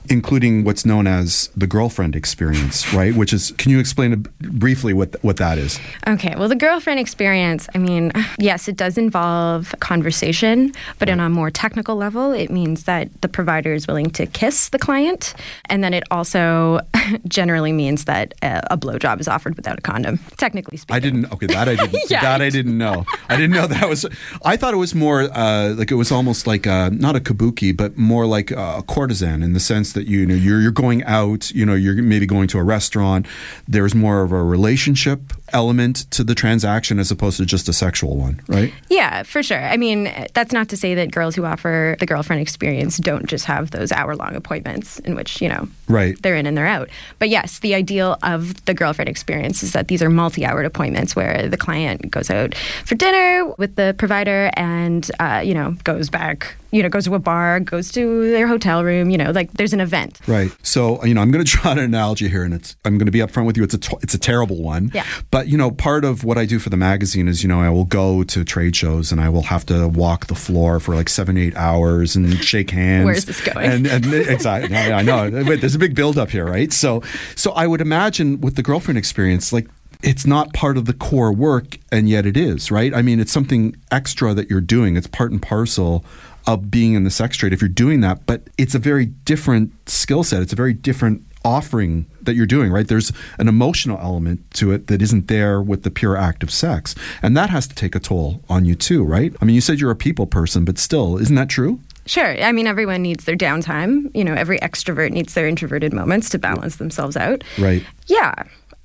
including 0.09 0.63
what's 0.63 0.85
known 0.85 1.07
as 1.07 1.49
the 1.55 1.67
girlfriend 1.67 2.15
experience, 2.15 2.91
right? 2.93 3.15
Which 3.15 3.33
is, 3.33 3.51
can 3.57 3.71
you 3.71 3.79
explain 3.79 4.25
briefly 4.39 4.93
what 4.93 5.15
what 5.23 5.37
that 5.37 5.57
is? 5.57 5.79
Okay, 6.07 6.35
well, 6.37 6.49
the 6.49 6.55
girlfriend 6.55 6.99
experience, 6.99 7.67
I 7.75 7.77
mean, 7.77 8.11
yes, 8.39 8.67
it 8.67 8.75
does 8.75 8.97
involve 8.97 9.73
conversation, 9.79 10.73
but 10.97 11.09
on 11.09 11.19
a 11.19 11.29
more 11.29 11.51
technical 11.51 11.95
level, 11.95 12.31
it 12.31 12.49
means 12.49 12.83
that 12.85 13.09
the 13.21 13.27
provider 13.27 13.73
is 13.73 13.87
willing 13.87 14.09
to 14.11 14.25
kiss 14.25 14.69
the 14.69 14.79
client. 14.79 15.33
And 15.65 15.83
then 15.83 15.93
it 15.93 16.03
also 16.11 16.79
generally 17.27 17.71
means 17.71 18.05
that 18.05 18.33
a, 18.41 18.61
a 18.71 18.77
blowjob 18.77 19.19
is 19.19 19.27
offered 19.27 19.55
without 19.55 19.77
a 19.77 19.81
condom, 19.81 20.17
technically 20.37 20.77
speaking. 20.77 20.95
I 20.95 20.99
didn't. 20.99 21.31
Okay, 21.33 21.47
that 21.47 21.67
I 21.69 21.75
didn't. 21.75 21.99
Yeah. 22.09 22.21
That 22.21 22.41
I 22.41 22.49
didn't 22.49 22.77
know. 22.77 23.05
I 23.27 23.35
didn't 23.35 23.51
know 23.51 23.67
that 23.67 23.87
was. 23.87 24.05
I 24.43 24.57
thought 24.57 24.73
it 24.73 24.77
was 24.77 24.95
more 24.95 25.29
uh, 25.31 25.75
like 25.75 25.91
it 25.91 25.95
was 25.95 26.11
almost 26.11 26.47
like 26.47 26.65
uh 26.65 26.89
not 26.89 27.15
a 27.15 27.19
kabuki, 27.19 27.75
but 27.75 27.97
more 27.97 28.25
like 28.25 28.49
a 28.51 28.81
courtesan 28.87 29.43
in 29.43 29.53
the 29.53 29.59
sense 29.59 29.93
that 29.93 29.98
you 30.07 30.25
know 30.25 30.35
you're 30.35 30.61
you're 30.61 30.71
going 30.71 31.03
out. 31.05 31.51
You 31.51 31.65
know, 31.65 31.73
you're 31.75 32.01
maybe 32.01 32.25
going 32.25 32.47
to 32.49 32.59
a 32.59 32.63
restaurant. 32.63 33.25
There's 33.67 33.95
more 33.95 34.21
of 34.23 34.31
a 34.31 34.43
relationship 34.43 35.19
element 35.51 36.09
to 36.11 36.23
the 36.23 36.35
transaction 36.35 36.99
as 36.99 37.09
opposed 37.11 37.37
to 37.37 37.45
just 37.45 37.67
a 37.67 37.73
sexual 37.73 38.15
one, 38.17 38.39
right? 38.47 38.71
Yeah, 38.89 39.23
for 39.23 39.41
sure. 39.41 39.61
I 39.61 39.77
mean, 39.77 40.11
that's 40.33 40.53
not 40.53 40.69
to 40.69 40.77
say 40.77 40.93
that 40.95 41.11
girls 41.11 41.35
who 41.35 41.43
offer 41.45 41.95
the 41.99 42.05
girlfriend 42.05 42.41
experience 42.41 42.97
don't 42.97 43.25
just 43.25 43.45
have 43.45 43.71
those 43.71 43.91
hour 43.91 44.15
long 44.15 44.35
appointments 44.35 44.99
in 44.99 45.15
which, 45.15 45.41
you 45.41 45.49
know, 45.49 45.67
Right. 45.87 46.21
they're 46.21 46.35
in 46.35 46.45
and 46.45 46.55
they're 46.55 46.67
out. 46.67 46.89
But 47.17 47.29
yes, 47.29 47.59
the 47.59 47.73
ideal 47.73 48.17
of 48.21 48.63
the 48.65 48.75
girlfriend 48.75 49.09
experience 49.09 49.63
is 49.63 49.73
that 49.73 49.87
these 49.87 50.03
are 50.03 50.09
multi 50.09 50.45
hour 50.45 50.61
appointments 50.63 51.15
where 51.15 51.47
the 51.49 51.57
client 51.57 52.11
goes 52.11 52.29
out 52.29 52.53
for 52.85 52.93
dinner 52.93 53.51
with 53.57 53.75
the 53.75 53.95
provider 53.97 54.51
and, 54.53 55.09
uh, 55.19 55.41
you 55.43 55.55
know, 55.55 55.75
goes 55.83 56.09
back, 56.11 56.55
you 56.71 56.83
know, 56.83 56.89
goes 56.89 57.05
to 57.05 57.15
a 57.15 57.19
bar, 57.19 57.59
goes 57.59 57.91
to 57.91 58.29
their 58.29 58.47
hotel 58.47 58.83
room, 58.83 59.09
you 59.09 59.17
know, 59.17 59.31
like 59.31 59.51
there's 59.53 59.73
an 59.73 59.81
event. 59.81 60.19
Right. 60.27 60.51
So 60.61 61.03
you 61.03 61.13
know, 61.13 61.21
I'm 61.21 61.31
going 61.31 61.43
to 61.43 61.51
draw 61.51 61.71
an 61.71 61.79
analogy 61.79 62.27
here, 62.27 62.43
and 62.43 62.53
it's 62.53 62.75
I'm 62.85 62.97
going 62.97 63.07
to 63.07 63.11
be 63.11 63.19
upfront 63.19 63.45
with 63.45 63.57
you. 63.57 63.63
It's 63.63 63.73
a 63.73 63.79
t- 63.79 63.97
it's 64.01 64.13
a 64.13 64.19
terrible 64.19 64.61
one. 64.61 64.91
Yeah. 64.93 65.05
But 65.31 65.47
you 65.47 65.57
know, 65.57 65.71
part 65.71 66.05
of 66.05 66.23
what 66.23 66.37
I 66.37 66.45
do 66.45 66.59
for 66.59 66.69
the 66.69 66.77
magazine 66.77 67.27
is 67.27 67.41
you 67.41 67.49
know 67.49 67.59
I 67.59 67.69
will 67.69 67.85
go 67.85 68.23
to 68.23 68.43
trade 68.43 68.75
shows 68.75 69.11
and 69.11 69.19
I 69.19 69.29
will 69.29 69.43
have 69.43 69.65
to 69.67 69.87
walk 69.87 70.27
the 70.27 70.35
floor 70.35 70.79
for 70.79 70.95
like 70.95 71.09
seven 71.09 71.37
eight 71.37 71.55
hours 71.55 72.15
and 72.15 72.43
shake 72.43 72.71
hands. 72.71 73.05
Where's 73.05 73.25
this 73.25 73.41
going? 73.41 73.65
And, 73.65 73.87
and 73.87 74.13
exactly, 74.13 74.75
I 74.75 74.99
I 74.99 75.01
know. 75.01 75.29
Wait, 75.47 75.61
there's 75.61 75.75
a 75.75 75.79
big 75.79 75.95
build 75.95 76.17
up 76.17 76.29
here, 76.29 76.45
right? 76.45 76.71
So 76.71 77.01
so 77.35 77.51
I 77.51 77.67
would 77.67 77.81
imagine 77.81 78.41
with 78.41 78.55
the 78.55 78.63
girlfriend 78.63 78.97
experience, 78.97 79.51
like. 79.51 79.67
It's 80.01 80.25
not 80.25 80.53
part 80.53 80.77
of 80.77 80.85
the 80.85 80.93
core 80.93 81.33
work, 81.33 81.77
and 81.91 82.07
yet 82.07 82.25
it 82.25 82.37
is, 82.37 82.71
right? 82.71 82.93
I 82.93 83.01
mean, 83.01 83.19
it's 83.19 83.33
something 83.33 83.75
extra 83.91 84.33
that 84.33 84.49
you're 84.49 84.61
doing. 84.61 84.95
It's 84.95 85.07
part 85.07 85.29
and 85.29 85.41
parcel 85.41 86.05
of 86.49 86.71
being 86.71 86.93
in 86.95 87.03
the 87.03 87.11
sex 87.11 87.37
trade 87.37 87.53
if 87.53 87.61
you're 87.61 87.69
doing 87.69 88.01
that, 88.01 88.25
but 88.25 88.41
it's 88.57 88.73
a 88.73 88.79
very 88.79 89.05
different 89.05 89.71
skill 89.87 90.23
set. 90.23 90.41
It's 90.41 90.51
a 90.53 90.55
very 90.55 90.73
different 90.73 91.23
offering 91.45 92.05
that 92.23 92.33
you're 92.35 92.45
doing, 92.47 92.71
right? 92.71 92.87
There's 92.87 93.11
an 93.37 93.47
emotional 93.47 93.99
element 93.99 94.39
to 94.55 94.71
it 94.71 94.87
that 94.87 95.01
isn't 95.01 95.27
there 95.27 95.61
with 95.61 95.83
the 95.83 95.91
pure 95.91 96.17
act 96.17 96.41
of 96.43 96.51
sex. 96.51 96.95
And 97.21 97.37
that 97.37 97.49
has 97.51 97.67
to 97.67 97.75
take 97.75 97.95
a 97.95 97.99
toll 97.99 98.41
on 98.49 98.65
you 98.65 98.75
too, 98.75 99.03
right? 99.03 99.33
I 99.41 99.45
mean, 99.45 99.55
you 99.55 99.61
said 99.61 99.79
you're 99.79 99.91
a 99.91 99.95
people 99.95 100.25
person, 100.27 100.65
but 100.65 100.77
still, 100.77 101.17
isn't 101.17 101.35
that 101.35 101.49
true? 101.49 101.79
Sure. 102.07 102.43
I 102.43 102.51
mean, 102.51 102.65
everyone 102.65 103.03
needs 103.03 103.25
their 103.25 103.37
downtime. 103.37 104.09
You 104.15 104.23
know, 104.23 104.33
every 104.33 104.57
extrovert 104.59 105.11
needs 105.11 105.35
their 105.35 105.47
introverted 105.47 105.93
moments 105.93 106.29
to 106.31 106.39
balance 106.39 106.77
themselves 106.77 107.15
out. 107.15 107.43
Right. 107.59 107.83
Yeah. 108.07 108.33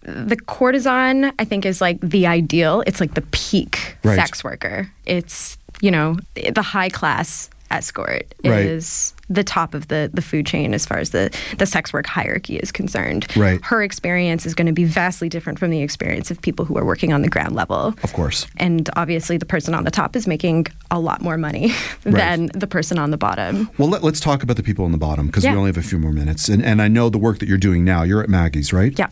The 0.02 0.36
courtesan, 0.36 1.32
I 1.38 1.44
think, 1.46 1.64
is 1.64 1.80
like 1.80 1.98
the 2.02 2.26
ideal. 2.26 2.82
It's 2.86 3.00
like 3.00 3.14
the 3.14 3.22
peak 3.32 3.96
Right. 4.04 4.16
sex 4.16 4.44
worker. 4.44 4.90
It's, 5.06 5.56
you 5.80 5.90
know, 5.90 6.18
the 6.34 6.62
high 6.62 6.90
class 6.90 7.48
escort 7.74 8.32
Right. 8.44 8.64
is 8.66 9.14
the 9.28 9.42
top 9.42 9.74
of 9.74 9.88
the, 9.88 10.10
the 10.12 10.20
food 10.22 10.46
chain 10.46 10.74
as 10.74 10.84
far 10.86 10.98
as 10.98 11.10
the, 11.10 11.34
the 11.58 11.64
sex 11.66 11.92
work 11.92 12.06
hierarchy 12.06 12.56
is 12.56 12.70
concerned. 12.70 13.26
Right. 13.36 13.58
Her 13.64 13.82
experience 13.82 14.44
is 14.46 14.54
going 14.54 14.66
to 14.66 14.72
be 14.72 14.84
vastly 14.84 15.28
different 15.30 15.58
from 15.58 15.70
the 15.70 15.80
experience 15.80 16.30
of 16.30 16.40
people 16.42 16.64
who 16.66 16.76
are 16.78 16.84
working 16.84 17.12
on 17.12 17.22
the 17.22 17.28
ground 17.28 17.54
level. 17.54 17.94
Of 18.02 18.12
course. 18.12 18.46
And 18.58 18.88
obviously, 18.96 19.38
the 19.38 19.46
person 19.46 19.74
on 19.74 19.84
the 19.84 19.90
top 19.90 20.14
is 20.14 20.26
making 20.26 20.66
a 20.90 21.00
lot 21.00 21.22
more 21.22 21.36
money 21.38 21.72
than 22.02 22.46
the 22.54 22.66
person 22.66 22.98
on 22.98 23.10
the 23.10 23.16
bottom. 23.16 23.70
Well, 23.78 23.88
let, 23.88 24.04
us 24.04 24.20
talk 24.20 24.42
about 24.42 24.56
the 24.56 24.62
people 24.62 24.84
on 24.84 24.92
the 24.92 24.98
bottom 24.98 25.26
because 25.26 25.42
Yeah. 25.44 25.52
we 25.52 25.58
only 25.58 25.68
have 25.68 25.78
a 25.78 25.82
few 25.82 25.98
more 25.98 26.12
minutes. 26.12 26.48
And, 26.48 26.62
and 26.62 26.80
I 26.82 26.88
know 26.88 27.08
the 27.08 27.18
work 27.18 27.38
that 27.38 27.48
you're 27.48 27.58
doing 27.58 27.84
now. 27.84 28.02
You're 28.02 28.22
at 28.22 28.28
Maggie's, 28.28 28.72
right? 28.72 28.96
Yeah. 28.98 29.08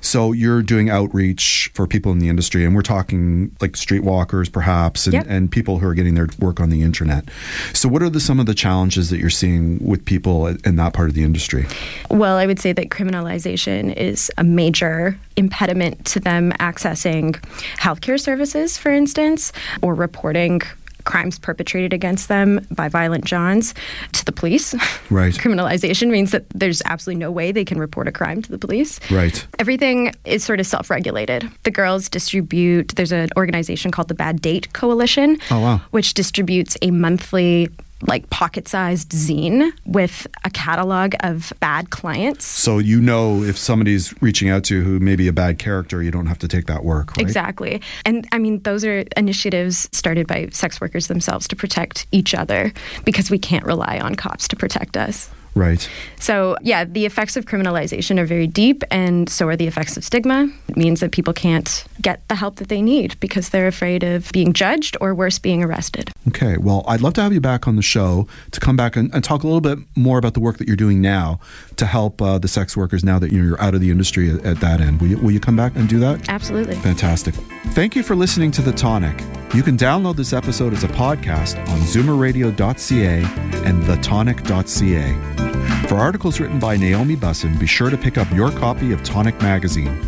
So 0.00 0.32
you're 0.32 0.62
doing 0.62 0.90
outreach 0.90 1.70
for 1.74 1.86
people 1.86 2.12
in 2.12 2.18
the 2.18 2.28
industry, 2.28 2.64
and 2.64 2.74
we're 2.74 2.82
talking 2.82 3.54
like 3.60 3.72
streetwalkers, 3.72 4.50
perhaps, 4.50 5.06
and, 5.06 5.14
Yep. 5.14 5.26
and 5.28 5.50
people 5.50 5.78
who 5.78 5.86
are 5.86 5.94
getting 5.94 6.14
their 6.14 6.28
work 6.38 6.60
on 6.60 6.70
the 6.70 6.82
internet. 6.82 7.24
So, 7.72 7.88
what 7.88 8.02
are 8.02 8.10
the, 8.10 8.20
some 8.20 8.40
of 8.40 8.46
the 8.46 8.54
challenges 8.54 9.10
that 9.10 9.18
you're 9.18 9.30
seeing 9.30 9.78
with 9.84 10.04
people 10.04 10.46
in 10.46 10.76
that 10.76 10.92
part 10.92 11.08
of 11.08 11.14
the 11.14 11.22
industry? 11.24 11.66
Well, 12.10 12.36
I 12.36 12.46
would 12.46 12.58
say 12.60 12.72
that 12.72 12.88
criminalization 12.90 13.94
is 13.96 14.30
a 14.38 14.44
major 14.44 15.18
impediment 15.36 16.04
to 16.06 16.20
them 16.20 16.52
accessing 16.60 17.34
healthcare 17.78 18.20
services, 18.20 18.76
for 18.78 18.90
instance, 18.90 19.52
or 19.80 19.94
reporting 19.94 20.60
crimes 21.04 21.38
perpetrated 21.38 21.92
against 21.92 22.28
them 22.28 22.66
by 22.70 22.88
violent 22.88 23.24
Johns 23.24 23.74
to 24.12 24.24
the 24.24 24.32
police. 24.32 24.74
Right. 25.10 25.34
Criminalization 25.34 26.10
means 26.10 26.30
that 26.30 26.48
there's 26.54 26.80
absolutely 26.86 27.20
no 27.20 27.30
way 27.30 27.52
they 27.52 27.66
can 27.66 27.78
report 27.78 28.08
a 28.08 28.12
crime 28.12 28.40
to 28.40 28.50
the 28.50 28.56
police. 28.56 28.98
Right. 29.10 29.46
Everything 29.58 30.14
is 30.24 30.42
sort 30.42 30.58
of 30.58 30.66
self 30.66 30.88
regulated. 30.88 31.50
The 31.64 31.70
girls 31.70 32.08
distribute, 32.08 32.88
there's 32.96 33.12
an 33.12 33.28
organization 33.36 33.90
called 33.90 34.08
the 34.08 34.14
Bad 34.14 34.40
Date 34.40 34.72
Coalition, 34.72 35.38
Oh, 35.50 35.60
wow. 35.60 35.80
which 35.90 36.14
distributes 36.14 36.78
a 36.80 36.90
monthly 36.90 37.68
like 38.06 38.28
pocket-sized 38.30 39.10
zine 39.10 39.72
with 39.84 40.26
a 40.44 40.50
catalog 40.50 41.14
of 41.20 41.52
bad 41.60 41.90
clients 41.90 42.44
So 42.44 42.78
you 42.78 43.00
know 43.00 43.42
if 43.42 43.56
somebody's 43.56 44.14
reaching 44.20 44.48
out 44.48 44.64
to 44.64 44.76
you 44.76 44.82
who 44.82 45.00
may 45.00 45.16
be 45.16 45.28
a 45.28 45.32
bad 45.32 45.58
character, 45.58 46.02
you 46.02 46.10
don't 46.10 46.26
have 46.26 46.38
to 46.38 46.48
take 46.48 46.66
that 46.66 46.84
work, 46.84 47.16
right? 47.16 47.22
Exactly. 47.22 47.80
And 48.04 48.26
I 48.32 48.38
mean, 48.38 48.60
those 48.62 48.84
are 48.84 49.04
initiatives 49.16 49.88
started 49.92 50.26
by 50.26 50.48
sex 50.52 50.80
workers 50.80 51.06
themselves 51.06 51.48
to 51.48 51.56
protect 51.56 52.06
each 52.12 52.34
other 52.34 52.72
because 53.04 53.30
we 53.30 53.38
can't 53.38 53.64
rely 53.64 53.98
on 53.98 54.14
cops 54.14 54.48
to 54.48 54.56
protect 54.56 54.96
us. 54.96 55.30
Right. 55.54 55.88
So, 56.18 56.56
yeah, 56.62 56.84
the 56.84 57.04
effects 57.04 57.36
of 57.36 57.44
criminalization 57.44 58.18
are 58.18 58.24
very 58.24 58.46
deep, 58.46 58.82
and 58.90 59.28
so 59.28 59.48
are 59.48 59.56
the 59.56 59.66
effects 59.66 59.96
of 59.96 60.04
stigma. 60.04 60.48
It 60.68 60.76
means 60.76 61.00
that 61.00 61.12
people 61.12 61.34
can't 61.34 61.84
get 62.00 62.26
the 62.28 62.34
help 62.34 62.56
that 62.56 62.68
they 62.68 62.80
need 62.80 63.18
because 63.20 63.50
they're 63.50 63.66
afraid 63.66 64.02
of 64.02 64.30
being 64.32 64.52
judged 64.52 64.96
or 65.00 65.14
worse, 65.14 65.38
being 65.38 65.62
arrested. 65.62 66.10
Okay. 66.28 66.56
Well, 66.56 66.84
I'd 66.88 67.00
love 67.00 67.14
to 67.14 67.22
have 67.22 67.32
you 67.32 67.40
back 67.40 67.68
on 67.68 67.76
the 67.76 67.82
show 67.82 68.26
to 68.52 68.60
come 68.60 68.76
back 68.76 68.96
and, 68.96 69.12
and 69.14 69.22
talk 69.22 69.42
a 69.42 69.46
little 69.46 69.60
bit 69.60 69.78
more 69.96 70.18
about 70.18 70.34
the 70.34 70.40
work 70.40 70.58
that 70.58 70.66
you're 70.66 70.76
doing 70.76 71.00
now 71.00 71.40
to 71.76 71.86
help 71.86 72.22
uh, 72.22 72.38
the 72.38 72.48
sex 72.48 72.76
workers 72.76 73.04
now 73.04 73.18
that 73.18 73.32
you 73.32 73.38
know, 73.38 73.44
you're 73.48 73.60
out 73.60 73.74
of 73.74 73.80
the 73.80 73.90
industry 73.90 74.30
at, 74.30 74.44
at 74.44 74.60
that 74.60 74.80
end. 74.80 75.00
Will 75.00 75.08
you, 75.08 75.18
will 75.18 75.32
you 75.32 75.40
come 75.40 75.56
back 75.56 75.76
and 75.76 75.88
do 75.88 75.98
that? 75.98 76.28
Absolutely. 76.28 76.76
Fantastic. 76.76 77.34
Thank 77.70 77.96
you 77.96 78.02
for 78.02 78.14
listening 78.14 78.50
to 78.52 78.62
The 78.62 78.72
Tonic. 78.72 79.18
You 79.54 79.62
can 79.62 79.76
download 79.76 80.16
this 80.16 80.32
episode 80.32 80.72
as 80.72 80.84
a 80.84 80.88
podcast 80.88 81.58
on 81.68 81.80
zoomerradio.ca 81.80 83.22
and 83.66 83.82
thetonic.ca. 83.82 85.41
For 85.88 85.98
articles 85.98 86.40
written 86.40 86.58
by 86.58 86.76
Naomi 86.76 87.16
Bussin, 87.16 87.58
be 87.60 87.66
sure 87.66 87.90
to 87.90 87.98
pick 87.98 88.16
up 88.16 88.30
your 88.32 88.50
copy 88.50 88.92
of 88.92 89.02
Tonic 89.02 89.38
Magazine. 89.42 90.00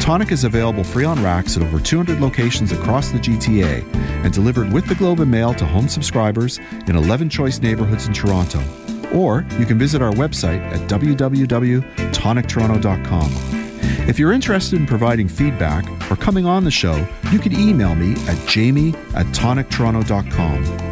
Tonic 0.00 0.32
is 0.32 0.44
available 0.44 0.82
free 0.82 1.04
on 1.04 1.22
racks 1.22 1.56
at 1.56 1.62
over 1.62 1.78
200 1.78 2.20
locations 2.20 2.72
across 2.72 3.10
the 3.10 3.18
GTA 3.18 3.84
and 4.24 4.32
delivered 4.32 4.72
with 4.72 4.86
the 4.86 4.94
Globe 4.94 5.20
and 5.20 5.30
Mail 5.30 5.52
to 5.54 5.66
home 5.66 5.88
subscribers 5.88 6.58
in 6.86 6.96
11 6.96 7.28
choice 7.28 7.60
neighborhoods 7.60 8.06
in 8.06 8.14
Toronto. 8.14 8.62
Or 9.12 9.44
you 9.58 9.66
can 9.66 9.78
visit 9.78 10.00
our 10.00 10.12
website 10.12 10.62
at 10.72 10.88
www.tonictoronto.com. 10.88 13.30
If 14.08 14.18
you're 14.18 14.32
interested 14.32 14.80
in 14.80 14.86
providing 14.86 15.28
feedback 15.28 15.84
or 16.10 16.16
coming 16.16 16.46
on 16.46 16.64
the 16.64 16.70
show, 16.70 17.06
you 17.30 17.38
can 17.38 17.52
email 17.52 17.94
me 17.94 18.14
at 18.26 18.48
jamie 18.48 18.94
at 19.14 19.26
tonictoronto.com. 19.26 20.89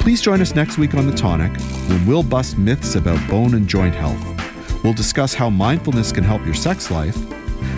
Please 0.00 0.20
join 0.20 0.40
us 0.40 0.54
next 0.54 0.78
week 0.78 0.94
on 0.94 1.06
The 1.06 1.14
Tonic 1.14 1.58
when 1.88 2.06
we'll 2.06 2.22
bust 2.22 2.58
myths 2.58 2.94
about 2.94 3.28
bone 3.28 3.54
and 3.54 3.68
joint 3.68 3.94
health. 3.94 4.82
We'll 4.82 4.92
discuss 4.92 5.34
how 5.34 5.50
mindfulness 5.50 6.12
can 6.12 6.24
help 6.24 6.44
your 6.44 6.54
sex 6.54 6.90
life, 6.90 7.16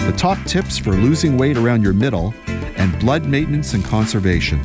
the 0.07 0.15
top 0.17 0.39
tips 0.45 0.79
for 0.79 0.91
losing 0.93 1.39
weight 1.39 1.57
around 1.57 1.83
your 1.83 1.93
middle, 1.93 2.35
and 2.77 2.99
blood 3.01 3.27
maintenance 3.27 3.75
and 3.75 3.85
conservation. 3.85 4.61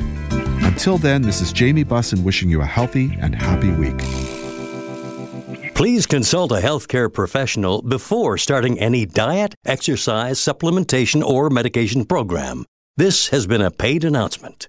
Until 0.64 0.98
then, 0.98 1.22
this 1.22 1.40
is 1.40 1.52
Jamie 1.52 1.84
Bussin 1.84 2.22
wishing 2.22 2.50
you 2.50 2.60
a 2.60 2.66
healthy 2.66 3.16
and 3.20 3.34
happy 3.34 3.70
week. 3.70 3.98
Please 5.74 6.06
consult 6.06 6.52
a 6.52 6.56
healthcare 6.56 7.12
professional 7.12 7.82
before 7.82 8.38
starting 8.38 8.78
any 8.78 9.04
diet, 9.04 9.54
exercise, 9.66 10.38
supplementation, 10.38 11.22
or 11.22 11.50
medication 11.50 12.04
program. 12.04 12.64
This 12.96 13.28
has 13.28 13.46
been 13.46 13.60
a 13.60 13.70
paid 13.70 14.04
announcement. 14.04 14.68